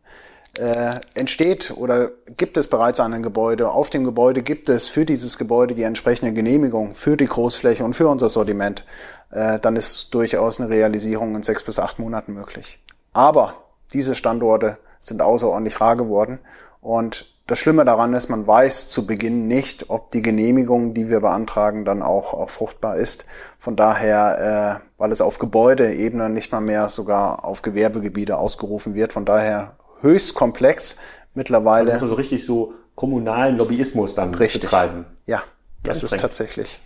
äh, 0.57 0.99
entsteht 1.15 1.73
oder 1.75 2.11
gibt 2.37 2.57
es 2.57 2.67
bereits 2.67 2.99
ein 2.99 3.23
Gebäude. 3.23 3.69
Auf 3.69 3.89
dem 3.89 4.03
Gebäude 4.03 4.43
gibt 4.43 4.69
es 4.69 4.87
für 4.87 5.05
dieses 5.05 5.37
Gebäude 5.37 5.73
die 5.73 5.83
entsprechende 5.83 6.33
Genehmigung 6.33 6.95
für 6.95 7.17
die 7.17 7.25
Großfläche 7.25 7.83
und 7.83 7.93
für 7.93 8.07
unser 8.07 8.29
Sortiment. 8.29 8.85
Äh, 9.31 9.59
dann 9.59 9.75
ist 9.75 10.13
durchaus 10.13 10.59
eine 10.59 10.69
Realisierung 10.69 11.35
in 11.35 11.43
sechs 11.43 11.63
bis 11.63 11.79
acht 11.79 11.99
Monaten 11.99 12.33
möglich. 12.33 12.79
Aber 13.13 13.63
diese 13.93 14.15
Standorte 14.15 14.77
sind 14.99 15.21
außerordentlich 15.21 15.81
rar 15.81 15.95
geworden 15.95 16.39
und 16.81 17.33
das 17.45 17.59
Schlimme 17.59 17.83
daran 17.83 18.13
ist, 18.13 18.29
man 18.29 18.47
weiß 18.47 18.87
zu 18.87 19.05
Beginn 19.05 19.49
nicht, 19.49 19.89
ob 19.89 20.11
die 20.11 20.21
Genehmigung, 20.21 20.93
die 20.93 21.09
wir 21.09 21.19
beantragen, 21.19 21.83
dann 21.83 22.01
auch, 22.01 22.33
auch 22.33 22.49
fruchtbar 22.49 22.95
ist. 22.95 23.25
Von 23.59 23.75
daher, 23.75 24.79
äh, 24.81 24.87
weil 24.97 25.11
es 25.11 25.19
auf 25.19 25.39
Gebäudeebene 25.39 26.29
nicht 26.29 26.53
mal 26.53 26.61
mehr 26.61 26.87
sogar 26.87 27.43
auf 27.43 27.61
Gewerbegebiete 27.61 28.37
ausgerufen 28.37 28.93
wird, 28.93 29.11
von 29.11 29.25
daher 29.25 29.75
höchst 30.03 30.35
komplex 30.35 30.97
mittlerweile. 31.33 31.93
Also 31.93 32.07
so 32.07 32.15
richtig 32.15 32.45
so 32.45 32.73
kommunalen 32.95 33.57
Lobbyismus 33.57 34.13
dann 34.13 34.35
richtig. 34.35 34.61
betreiben. 34.61 35.05
Ja, 35.25 35.41
das 35.81 36.03
ist 36.03 36.19
tatsächlich. 36.19 36.81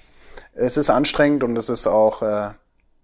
Es 0.53 0.77
ist 0.77 0.89
anstrengend 0.89 1.43
und 1.43 1.57
es 1.57 1.69
ist 1.69 1.85
auch 1.87 2.21
äh, 2.21 2.49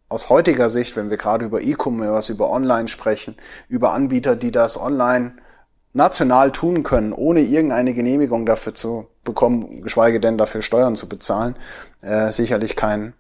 aus 0.10 0.30
heutiger 0.30 0.70
Sicht, 0.70 0.96
wenn 0.96 1.10
wir 1.10 1.18
gerade 1.18 1.46
über 1.46 1.62
E-Commerce, 1.62 2.32
über 2.32 2.50
Online 2.50 2.88
sprechen, 2.88 3.36
über 3.68 3.94
Anbieter, 3.94 4.36
die 4.36 4.52
das 4.52 4.80
online 4.80 5.34
national 5.94 6.52
tun 6.52 6.84
können, 6.84 7.14
ohne 7.14 7.42
irgendeine 7.42 7.94
Genehmigung 7.94 8.46
dafür 8.46 8.74
zu 8.74 9.08
bekommen, 9.24 9.84
geschweige 9.84 10.20
denn 10.20 10.38
dafür 10.38 10.62
Steuern 10.62 10.96
zu 10.96 11.08
bezahlen, 11.08 11.56
äh, 12.02 12.32
sicherlich 12.32 12.76
kein 12.76 13.14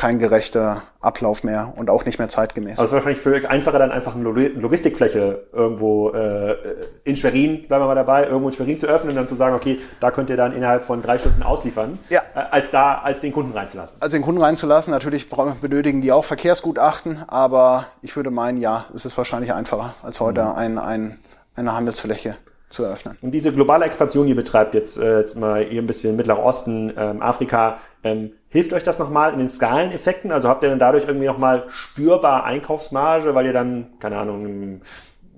kein 0.00 0.18
gerechter 0.18 0.84
Ablauf 1.02 1.44
mehr 1.44 1.74
und 1.76 1.90
auch 1.90 2.06
nicht 2.06 2.18
mehr 2.18 2.30
zeitgemäß. 2.30 2.78
Also 2.78 2.84
es 2.84 2.88
ist 2.88 2.92
wahrscheinlich 2.94 3.20
für 3.20 3.34
euch 3.34 3.46
einfacher, 3.46 3.78
dann 3.78 3.92
einfach 3.92 4.14
eine 4.14 4.24
Logistikfläche 4.24 5.44
irgendwo 5.52 6.08
äh, 6.12 6.56
in 7.04 7.16
Schwerin, 7.16 7.68
bleiben 7.68 7.82
wir 7.82 7.86
mal 7.86 7.94
dabei, 7.94 8.24
irgendwo 8.24 8.48
in 8.48 8.54
Schwerin 8.54 8.78
zu 8.78 8.86
öffnen 8.86 9.10
und 9.10 9.16
dann 9.16 9.28
zu 9.28 9.34
sagen, 9.34 9.54
okay, 9.54 9.78
da 10.00 10.10
könnt 10.10 10.30
ihr 10.30 10.38
dann 10.38 10.54
innerhalb 10.54 10.84
von 10.84 11.02
drei 11.02 11.18
Stunden 11.18 11.42
ausliefern, 11.42 11.98
ja. 12.08 12.22
äh, 12.34 12.38
als 12.50 12.70
da, 12.70 13.00
als 13.00 13.20
den 13.20 13.30
Kunden 13.30 13.52
reinzulassen. 13.52 14.00
Als 14.00 14.12
den 14.12 14.22
Kunden 14.22 14.40
reinzulassen, 14.40 14.90
natürlich 14.90 15.28
benötigen 15.28 16.00
die 16.00 16.12
auch 16.12 16.24
Verkehrsgutachten, 16.24 17.18
aber 17.28 17.84
ich 18.00 18.16
würde 18.16 18.30
meinen, 18.30 18.56
ja, 18.56 18.86
es 18.94 19.04
ist 19.04 19.18
wahrscheinlich 19.18 19.52
einfacher, 19.52 19.96
als 20.02 20.18
heute 20.18 20.44
mhm. 20.44 20.52
ein, 20.52 20.78
ein, 20.78 21.18
eine 21.56 21.74
Handelsfläche 21.74 22.36
zu 22.70 22.84
eröffnen. 22.84 23.18
Und 23.20 23.32
diese 23.32 23.52
globale 23.52 23.84
Expansion, 23.84 24.24
die 24.24 24.30
ihr 24.30 24.36
betreibt, 24.36 24.74
jetzt, 24.74 24.96
äh, 24.96 25.18
jetzt 25.18 25.36
mal 25.36 25.64
hier 25.64 25.82
ein 25.82 25.86
bisschen 25.86 26.16
Mittlerer 26.16 26.42
Osten, 26.42 26.92
ähm, 26.96 27.20
Afrika, 27.20 27.78
ähm, 28.02 28.32
hilft 28.48 28.72
euch 28.72 28.82
das 28.82 28.98
nochmal 28.98 29.32
in 29.32 29.38
den 29.38 29.48
Skaleneffekten? 29.48 30.30
Also 30.30 30.48
habt 30.48 30.62
ihr 30.62 30.70
dann 30.70 30.78
dadurch 30.78 31.04
irgendwie 31.04 31.26
nochmal 31.26 31.64
spürbar 31.68 32.44
Einkaufsmarge, 32.44 33.34
weil 33.34 33.46
ihr 33.46 33.52
dann, 33.52 33.98
keine 33.98 34.16
Ahnung, 34.16 34.44
einen 34.44 34.82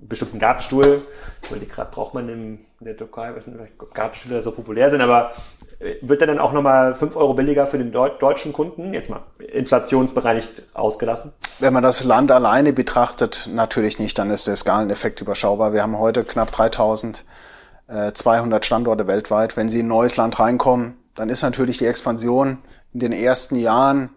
bestimmten 0.01 0.39
Gartenstuhl, 0.39 1.01
ich 1.41 1.49
überlege 1.49 1.71
gerade, 1.71 1.91
braucht 1.91 2.13
man 2.13 2.29
in 2.29 2.59
der 2.79 2.95
Türkei, 2.95 3.35
weiß 3.35 3.47
nicht, 3.47 3.59
ob 3.79 3.93
Gartenstühle 3.93 4.41
so 4.41 4.51
populär 4.51 4.89
sind, 4.89 5.01
aber 5.01 5.31
wird 6.01 6.21
der 6.21 6.27
dann 6.27 6.39
auch 6.39 6.53
nochmal 6.53 6.95
fünf 6.95 7.15
Euro 7.15 7.33
billiger 7.33 7.67
für 7.67 7.77
den 7.77 7.91
deutschen 7.91 8.53
Kunden? 8.53 8.93
Jetzt 8.93 9.09
mal 9.09 9.23
inflationsbereinigt 9.51 10.63
ausgelassen. 10.73 11.33
Wenn 11.59 11.73
man 11.73 11.83
das 11.83 12.03
Land 12.03 12.31
alleine 12.31 12.73
betrachtet, 12.73 13.49
natürlich 13.51 13.99
nicht, 13.99 14.17
dann 14.17 14.29
ist 14.29 14.47
der 14.47 14.55
Skaleneffekt 14.55 15.21
überschaubar. 15.21 15.73
Wir 15.73 15.83
haben 15.83 15.99
heute 15.99 16.23
knapp 16.23 16.51
3200 16.51 17.25
äh, 17.87 18.65
Standorte 18.65 19.07
weltweit. 19.07 19.57
Wenn 19.57 19.69
Sie 19.69 19.79
in 19.79 19.85
ein 19.85 19.89
neues 19.89 20.15
Land 20.17 20.39
reinkommen, 20.39 20.95
dann 21.15 21.29
ist 21.29 21.43
natürlich 21.43 21.77
die 21.77 21.85
Expansion 21.85 22.59
in 22.93 22.99
den 22.99 23.11
ersten 23.11 23.55
Jahren 23.55 24.09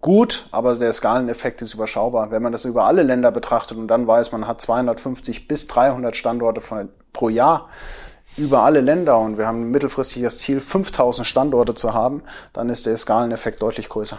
gut, 0.00 0.46
aber 0.50 0.74
der 0.74 0.92
Skaleneffekt 0.92 1.62
ist 1.62 1.74
überschaubar. 1.74 2.30
Wenn 2.30 2.42
man 2.42 2.52
das 2.52 2.64
über 2.64 2.84
alle 2.84 3.02
Länder 3.02 3.30
betrachtet 3.30 3.78
und 3.78 3.88
dann 3.88 4.06
weiß, 4.06 4.32
man 4.32 4.46
hat 4.46 4.60
250 4.60 5.48
bis 5.48 5.66
300 5.68 6.16
Standorte 6.16 6.60
von, 6.60 6.88
pro 7.12 7.28
Jahr 7.28 7.68
über 8.36 8.62
alle 8.62 8.80
Länder 8.80 9.18
und 9.18 9.38
wir 9.38 9.46
haben 9.46 9.70
mittelfristig 9.70 10.22
das 10.22 10.38
Ziel, 10.38 10.60
5000 10.60 11.26
Standorte 11.26 11.74
zu 11.74 11.92
haben, 11.92 12.22
dann 12.52 12.68
ist 12.70 12.86
der 12.86 12.96
Skaleneffekt 12.96 13.60
deutlich 13.60 13.88
größer. 13.88 14.18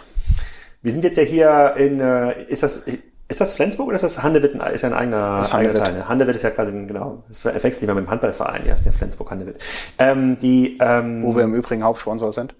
Wir 0.82 0.92
sind 0.92 1.04
jetzt 1.04 1.16
ja 1.16 1.22
hier 1.22 1.74
in, 1.76 2.00
äh, 2.00 2.44
ist 2.44 2.62
das, 2.62 2.84
ist 3.26 3.40
das 3.40 3.52
Flensburg 3.54 3.88
oder 3.88 3.96
ist 3.96 4.02
das 4.02 4.22
Handewitt? 4.22 4.54
Ist 4.72 4.82
ja 4.82 4.90
ein 4.90 4.94
eigener, 4.94 5.38
das 5.38 5.54
eigener 5.54 5.74
Teil. 5.74 6.08
Handewitt 6.08 6.36
ist 6.36 6.42
ja 6.42 6.50
quasi, 6.50 6.72
genau, 6.72 7.24
das 7.28 7.38
verwechselt 7.38 7.82
nicht 7.82 7.86
mehr 7.86 7.94
mit 7.94 8.04
dem 8.04 8.10
Handballverein, 8.10 8.66
ja, 8.66 8.74
ist 8.74 8.84
der 8.84 8.92
Flensburg 8.92 9.30
Handewitt. 9.30 9.58
Ähm, 9.98 10.38
die, 10.38 10.76
ähm, 10.80 11.22
Wo 11.22 11.34
wir 11.34 11.44
im 11.44 11.54
Übrigen 11.54 11.82
Hauptsponsor 11.82 12.32
sind. 12.32 12.54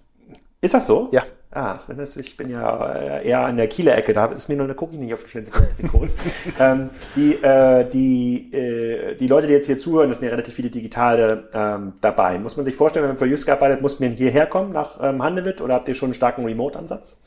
Ist 0.65 0.73
das 0.73 0.87
so? 0.87 1.11
Ja. 1.13 1.23
Ah, 1.51 1.79
Sven, 1.79 2.01
ich 2.01 2.37
bin 2.39 2.49
ja 2.49 2.95
äh, 2.95 3.29
eher 3.29 3.41
an 3.41 3.59
der 3.59 3.69
Kieler 3.69 3.99
Ecke, 3.99 4.15
da 4.15 4.25
ist 4.25 4.49
mir 4.49 4.57
nur 4.57 4.65
eine 4.65 4.75
Cookie 4.75 4.97
nicht 4.97 5.13
auf 5.13 5.23
ähm, 6.59 6.89
die, 7.15 7.35
äh, 7.35 7.87
die, 7.87 8.51
äh, 8.51 9.15
die 9.15 9.27
Leute, 9.27 9.47
die 9.47 9.53
jetzt 9.53 9.67
hier 9.67 9.79
zuhören, 9.79 10.09
das 10.09 10.19
sind 10.19 10.25
ja 10.25 10.31
relativ 10.31 10.55
viele 10.55 10.71
Digitale 10.71 11.51
ähm, 11.53 11.93
dabei. 12.01 12.39
Muss 12.39 12.57
man 12.57 12.65
sich 12.65 12.75
vorstellen, 12.75 13.03
wenn 13.03 13.11
man 13.11 13.19
für 13.19 13.27
Just 13.27 13.47
arbeitet, 13.47 13.83
muss 13.83 14.01
man 14.01 14.13
hierher 14.13 14.47
kommen 14.47 14.73
nach 14.73 14.99
ähm, 15.03 15.23
Handewitt 15.23 15.61
oder 15.61 15.75
habt 15.75 15.87
ihr 15.87 15.95
schon 15.95 16.07
einen 16.07 16.15
starken 16.15 16.47
Remote-Ansatz? 16.47 17.21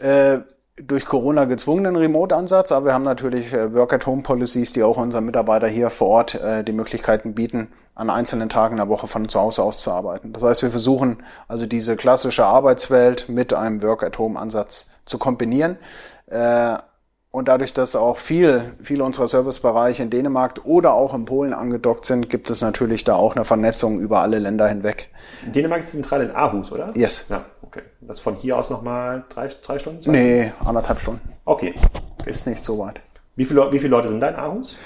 Äh, 0.00 0.38
durch 0.76 1.06
Corona 1.06 1.44
gezwungenen 1.44 1.94
Remote-Ansatz, 1.94 2.72
aber 2.72 2.86
wir 2.86 2.94
haben 2.94 3.04
natürlich 3.04 3.52
äh, 3.52 3.72
Work-at-Home-Policies, 3.74 4.72
die 4.72 4.82
auch 4.82 4.96
unseren 4.96 5.24
Mitarbeiter 5.24 5.68
hier 5.68 5.88
vor 5.88 6.08
Ort 6.08 6.34
äh, 6.34 6.64
die 6.64 6.72
Möglichkeiten 6.72 7.34
bieten, 7.34 7.68
an 7.94 8.10
einzelnen 8.10 8.48
Tagen 8.48 8.76
der 8.78 8.88
Woche 8.88 9.06
von 9.06 9.28
zu 9.28 9.40
Hause 9.40 9.62
aus 9.62 9.80
zu 9.80 9.92
arbeiten. 9.92 10.32
Das 10.32 10.42
heißt, 10.42 10.62
wir 10.62 10.70
versuchen 10.70 11.18
also 11.46 11.66
diese 11.66 11.94
klassische 11.94 12.44
Arbeitswelt 12.44 13.28
mit 13.28 13.54
einem 13.54 13.82
Work-at-Home-Ansatz 13.82 14.90
zu 15.04 15.18
kombinieren. 15.18 15.78
Äh, 16.26 16.76
und 17.34 17.48
dadurch, 17.48 17.72
dass 17.72 17.96
auch 17.96 18.18
viel, 18.18 18.76
viele 18.80 19.02
unserer 19.02 19.26
Servicebereiche 19.26 20.04
in 20.04 20.08
Dänemark 20.08 20.60
oder 20.62 20.92
auch 20.92 21.14
in 21.14 21.24
Polen 21.24 21.52
angedockt 21.52 22.04
sind, 22.04 22.30
gibt 22.30 22.48
es 22.48 22.60
natürlich 22.60 23.02
da 23.02 23.16
auch 23.16 23.34
eine 23.34 23.44
Vernetzung 23.44 23.98
über 23.98 24.20
alle 24.20 24.38
Länder 24.38 24.68
hinweg. 24.68 25.08
Dänemark 25.44 25.80
ist 25.80 25.90
zentral 25.90 26.22
in 26.22 26.30
Aarhus, 26.30 26.70
oder? 26.70 26.96
Yes. 26.96 27.26
Ja, 27.30 27.44
okay. 27.62 27.82
Das 28.02 28.20
von 28.20 28.36
hier 28.36 28.56
aus 28.56 28.70
nochmal 28.70 29.24
drei, 29.30 29.48
drei 29.48 29.80
Stunden? 29.80 30.00
Zwei 30.00 30.12
nee, 30.12 30.52
anderthalb 30.64 31.00
Stunden. 31.00 31.28
Okay. 31.44 31.74
Ist 32.24 32.46
nicht 32.46 32.62
so 32.62 32.78
weit. 32.78 33.00
Wie 33.34 33.44
viele, 33.44 33.72
wie 33.72 33.80
viele 33.80 33.90
Leute 33.90 34.10
sind 34.10 34.20
da 34.20 34.28
in 34.28 34.36
Aarhus? 34.36 34.76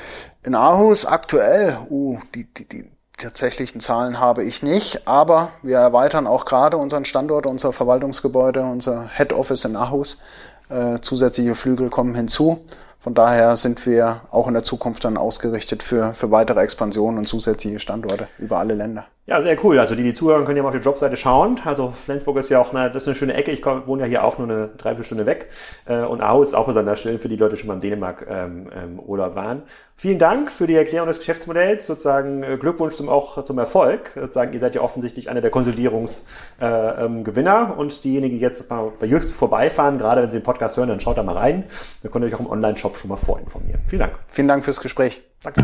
In 0.43 0.55
Aarhus 0.55 1.05
aktuell, 1.05 1.77
uh, 1.91 2.19
die, 2.35 2.45
die, 2.55 2.67
die 2.67 2.91
tatsächlichen 3.19 3.83
Zahlen 3.83 4.21
habe 4.21 4.43
ich 4.45 4.63
nicht, 4.63 5.07
aber 5.07 5.51
wir 5.61 5.77
erweitern 5.77 6.27
auch 6.27 6.47
gerade 6.47 6.79
unseren 6.79 7.05
Standort, 7.05 7.47
unser 7.47 7.75
Verwaltungsgebäude, 7.75 8.63
unser 8.63 9.11
Head 9.15 9.35
Office 9.35 9.67
in 9.67 9.77
Aarhus 9.77 10.23
äh, 10.69 11.01
zusätzliche 11.01 11.55
Flügel 11.55 11.91
kommen 11.91 12.15
hinzu. 12.15 12.65
Von 12.99 13.15
daher 13.15 13.57
sind 13.57 13.87
wir 13.87 14.23
auch 14.31 14.49
in 14.49 14.55
der 14.55 14.65
Zukunft 14.65 15.05
dann 15.05 15.17
ausgerichtet 15.17 15.83
für, 15.83 16.15
für 16.15 16.31
weitere 16.31 16.61
Expansionen 16.61 17.19
und 17.19 17.25
zusätzliche 17.27 17.79
Standorte 17.79 18.29
über 18.39 18.59
alle 18.59 18.75
Länder. 18.75 19.07
Ja, 19.29 19.43
sehr 19.43 19.63
cool. 19.63 19.79
Also 19.79 19.95
die, 19.95 20.03
die 20.03 20.15
zuhören, 20.15 20.47
können 20.47 20.57
ja 20.57 20.63
mal 20.63 20.71
auf 20.71 20.75
die 20.75 20.81
Jobseite 20.81 21.15
schauen. 21.19 21.61
Also 21.63 21.91
Flensburg 21.91 22.39
ist 22.39 22.49
ja 22.49 22.61
auch 22.61 22.73
eine, 22.73 22.91
das 22.91 23.03
ist 23.03 23.09
eine 23.09 23.15
schöne 23.15 23.35
Ecke. 23.35 23.51
Ich 23.51 23.61
komm, 23.61 23.87
wohne 23.87 24.05
ja 24.05 24.09
hier 24.09 24.25
auch 24.25 24.39
nur 24.39 24.49
eine 24.49 24.69
Dreiviertelstunde 24.69 25.27
weg. 25.27 25.49
Äh, 25.85 26.03
und 26.05 26.23
Aarhus 26.23 26.49
ist 26.49 26.55
auch 26.55 26.67
besonders 26.67 26.99
schön 26.99 27.21
für 27.21 27.29
die 27.29 27.37
Leute, 27.37 27.55
die 27.55 27.61
schon 27.61 27.69
mal 27.69 27.75
in 27.75 27.81
Dänemark 27.81 28.27
ähm, 28.27 28.71
ähm, 28.75 28.99
Urlaub 28.99 29.35
waren. 29.35 29.65
Vielen 29.97 30.19
Dank 30.19 30.51
für 30.51 30.67
die 30.67 30.77
Erklärung 30.77 31.09
des 31.09 31.19
Geschäftsmodells. 31.19 31.85
Sozusagen 31.85 32.43
äh, 32.43 32.57
Glückwunsch 32.57 32.95
zum 32.95 33.11
auch 33.11 33.45
zum 33.45 33.59
Erfolg. 33.59 34.13
Sozusagen, 34.15 34.55
ihr 34.55 34.61
seid 34.61 34.75
ja 34.75 34.81
offensichtlich 34.81 35.29
einer 35.29 35.43
der 35.43 35.51
Konsolidierungsgewinner. 35.51 36.99
Äh, 36.99 37.05
ähm, 37.05 37.23
Gewinner. 37.23 37.75
und 37.77 38.03
diejenigen, 38.05 38.37
die 38.37 38.41
jetzt 38.41 38.71
mal 38.71 38.93
bei 38.99 39.05
Jüxt 39.05 39.35
vorbeifahren, 39.35 39.99
gerade 39.99 40.23
wenn 40.23 40.31
sie 40.31 40.39
den 40.39 40.45
Podcast 40.45 40.79
hören, 40.79 40.89
dann 40.89 41.01
schaut 41.01 41.19
da 41.19 41.23
mal 41.23 41.37
rein. 41.37 41.65
Dann 42.03 42.11
könnt 42.11 42.25
ihr 42.25 42.29
euch 42.29 42.35
auch 42.35 42.41
im 42.41 42.51
Online-Shop 42.51 42.97
schon 42.97 43.11
mal 43.11 43.17
vorinformieren. 43.17 43.83
Vielen 43.89 44.01
Dank. 44.01 44.15
Vielen 44.29 44.49
Dank 44.49 44.65
fürs 44.65 44.81
Gespräch. 44.81 45.21
Danke. 45.43 45.63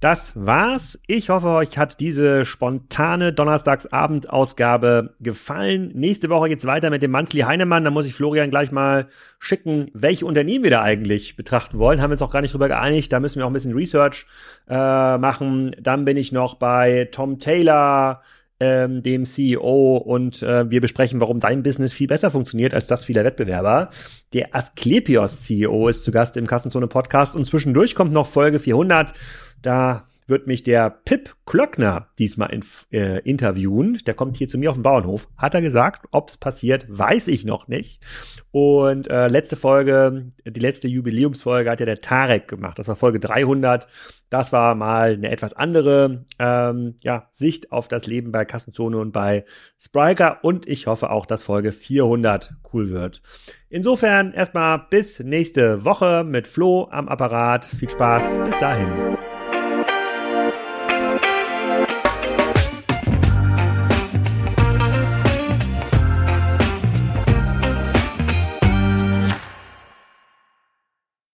Das 0.00 0.32
war's. 0.34 0.98
Ich 1.06 1.28
hoffe, 1.28 1.48
euch 1.48 1.76
hat 1.76 2.00
diese 2.00 2.46
spontane 2.46 3.34
Donnerstagsabendausgabe 3.34 5.14
gefallen. 5.20 5.92
Nächste 5.94 6.30
Woche 6.30 6.48
geht's 6.48 6.64
weiter 6.64 6.88
mit 6.88 7.02
dem 7.02 7.10
Manzli 7.10 7.40
Heinemann. 7.40 7.84
Da 7.84 7.90
muss 7.90 8.06
ich 8.06 8.14
Florian 8.14 8.48
gleich 8.48 8.72
mal 8.72 9.08
schicken, 9.38 9.90
welche 9.92 10.24
Unternehmen 10.24 10.64
wir 10.64 10.70
da 10.70 10.80
eigentlich 10.80 11.36
betrachten 11.36 11.78
wollen. 11.78 12.00
Haben 12.00 12.08
wir 12.08 12.14
uns 12.14 12.22
auch 12.22 12.30
gar 12.30 12.40
nicht 12.40 12.54
drüber 12.54 12.68
geeinigt. 12.68 13.12
Da 13.12 13.20
müssen 13.20 13.40
wir 13.40 13.44
auch 13.44 13.50
ein 13.50 13.52
bisschen 13.52 13.74
Research 13.74 14.24
äh, 14.70 15.18
machen. 15.18 15.76
Dann 15.78 16.06
bin 16.06 16.16
ich 16.16 16.32
noch 16.32 16.54
bei 16.54 17.10
Tom 17.12 17.38
Taylor, 17.38 18.22
ähm, 18.60 19.02
dem 19.02 19.24
CEO, 19.24 19.96
und 19.96 20.42
äh, 20.42 20.70
wir 20.70 20.80
besprechen, 20.82 21.18
warum 21.20 21.40
sein 21.40 21.62
Business 21.62 21.94
viel 21.94 22.06
besser 22.06 22.30
funktioniert 22.30 22.74
als 22.74 22.86
das 22.86 23.06
vieler 23.06 23.24
Wettbewerber. 23.24 23.88
Der 24.34 24.54
Asklepios 24.54 25.42
CEO 25.42 25.88
ist 25.88 26.04
zu 26.04 26.12
Gast 26.12 26.36
im 26.36 26.46
Kassenzone 26.46 26.86
Podcast 26.86 27.34
und 27.34 27.46
zwischendurch 27.46 27.94
kommt 27.94 28.12
noch 28.12 28.26
Folge 28.26 28.58
400 28.58 29.14
da 29.62 30.06
wird 30.30 30.46
mich 30.46 30.62
der 30.62 30.88
Pip 30.88 31.34
Klöckner 31.44 32.08
diesmal 32.18 32.50
in, 32.52 32.64
äh, 32.92 33.18
interviewen. 33.28 34.00
Der 34.06 34.14
kommt 34.14 34.36
hier 34.36 34.48
zu 34.48 34.56
mir 34.56 34.70
auf 34.70 34.76
den 34.76 34.84
Bauernhof. 34.84 35.28
Hat 35.36 35.54
er 35.54 35.60
gesagt, 35.60 36.06
ob's 36.12 36.38
passiert, 36.38 36.86
weiß 36.88 37.28
ich 37.28 37.44
noch 37.44 37.68
nicht. 37.68 38.00
Und 38.52 39.10
äh, 39.10 39.28
letzte 39.28 39.56
Folge, 39.56 40.32
die 40.46 40.60
letzte 40.60 40.88
Jubiläumsfolge 40.88 41.70
hat 41.70 41.80
ja 41.80 41.86
der 41.86 42.00
Tarek 42.00 42.48
gemacht. 42.48 42.78
Das 42.78 42.88
war 42.88 42.96
Folge 42.96 43.20
300. 43.20 43.86
Das 44.30 44.52
war 44.52 44.74
mal 44.74 45.14
eine 45.14 45.30
etwas 45.30 45.54
andere 45.54 46.24
ähm, 46.38 46.94
ja, 47.02 47.28
Sicht 47.30 47.72
auf 47.72 47.88
das 47.88 48.06
Leben 48.06 48.32
bei 48.32 48.44
Kassenzone 48.44 48.96
und 48.96 49.12
bei 49.12 49.44
Spriker. 49.78 50.38
Und 50.42 50.66
ich 50.66 50.86
hoffe 50.86 51.10
auch, 51.10 51.26
dass 51.26 51.42
Folge 51.42 51.72
400 51.72 52.54
cool 52.72 52.90
wird. 52.90 53.22
Insofern 53.68 54.32
erstmal 54.32 54.86
bis 54.90 55.20
nächste 55.20 55.84
Woche 55.84 56.24
mit 56.24 56.46
Flo 56.46 56.88
am 56.90 57.08
Apparat. 57.08 57.66
Viel 57.66 57.90
Spaß. 57.90 58.38
Bis 58.44 58.58
dahin. 58.58 59.20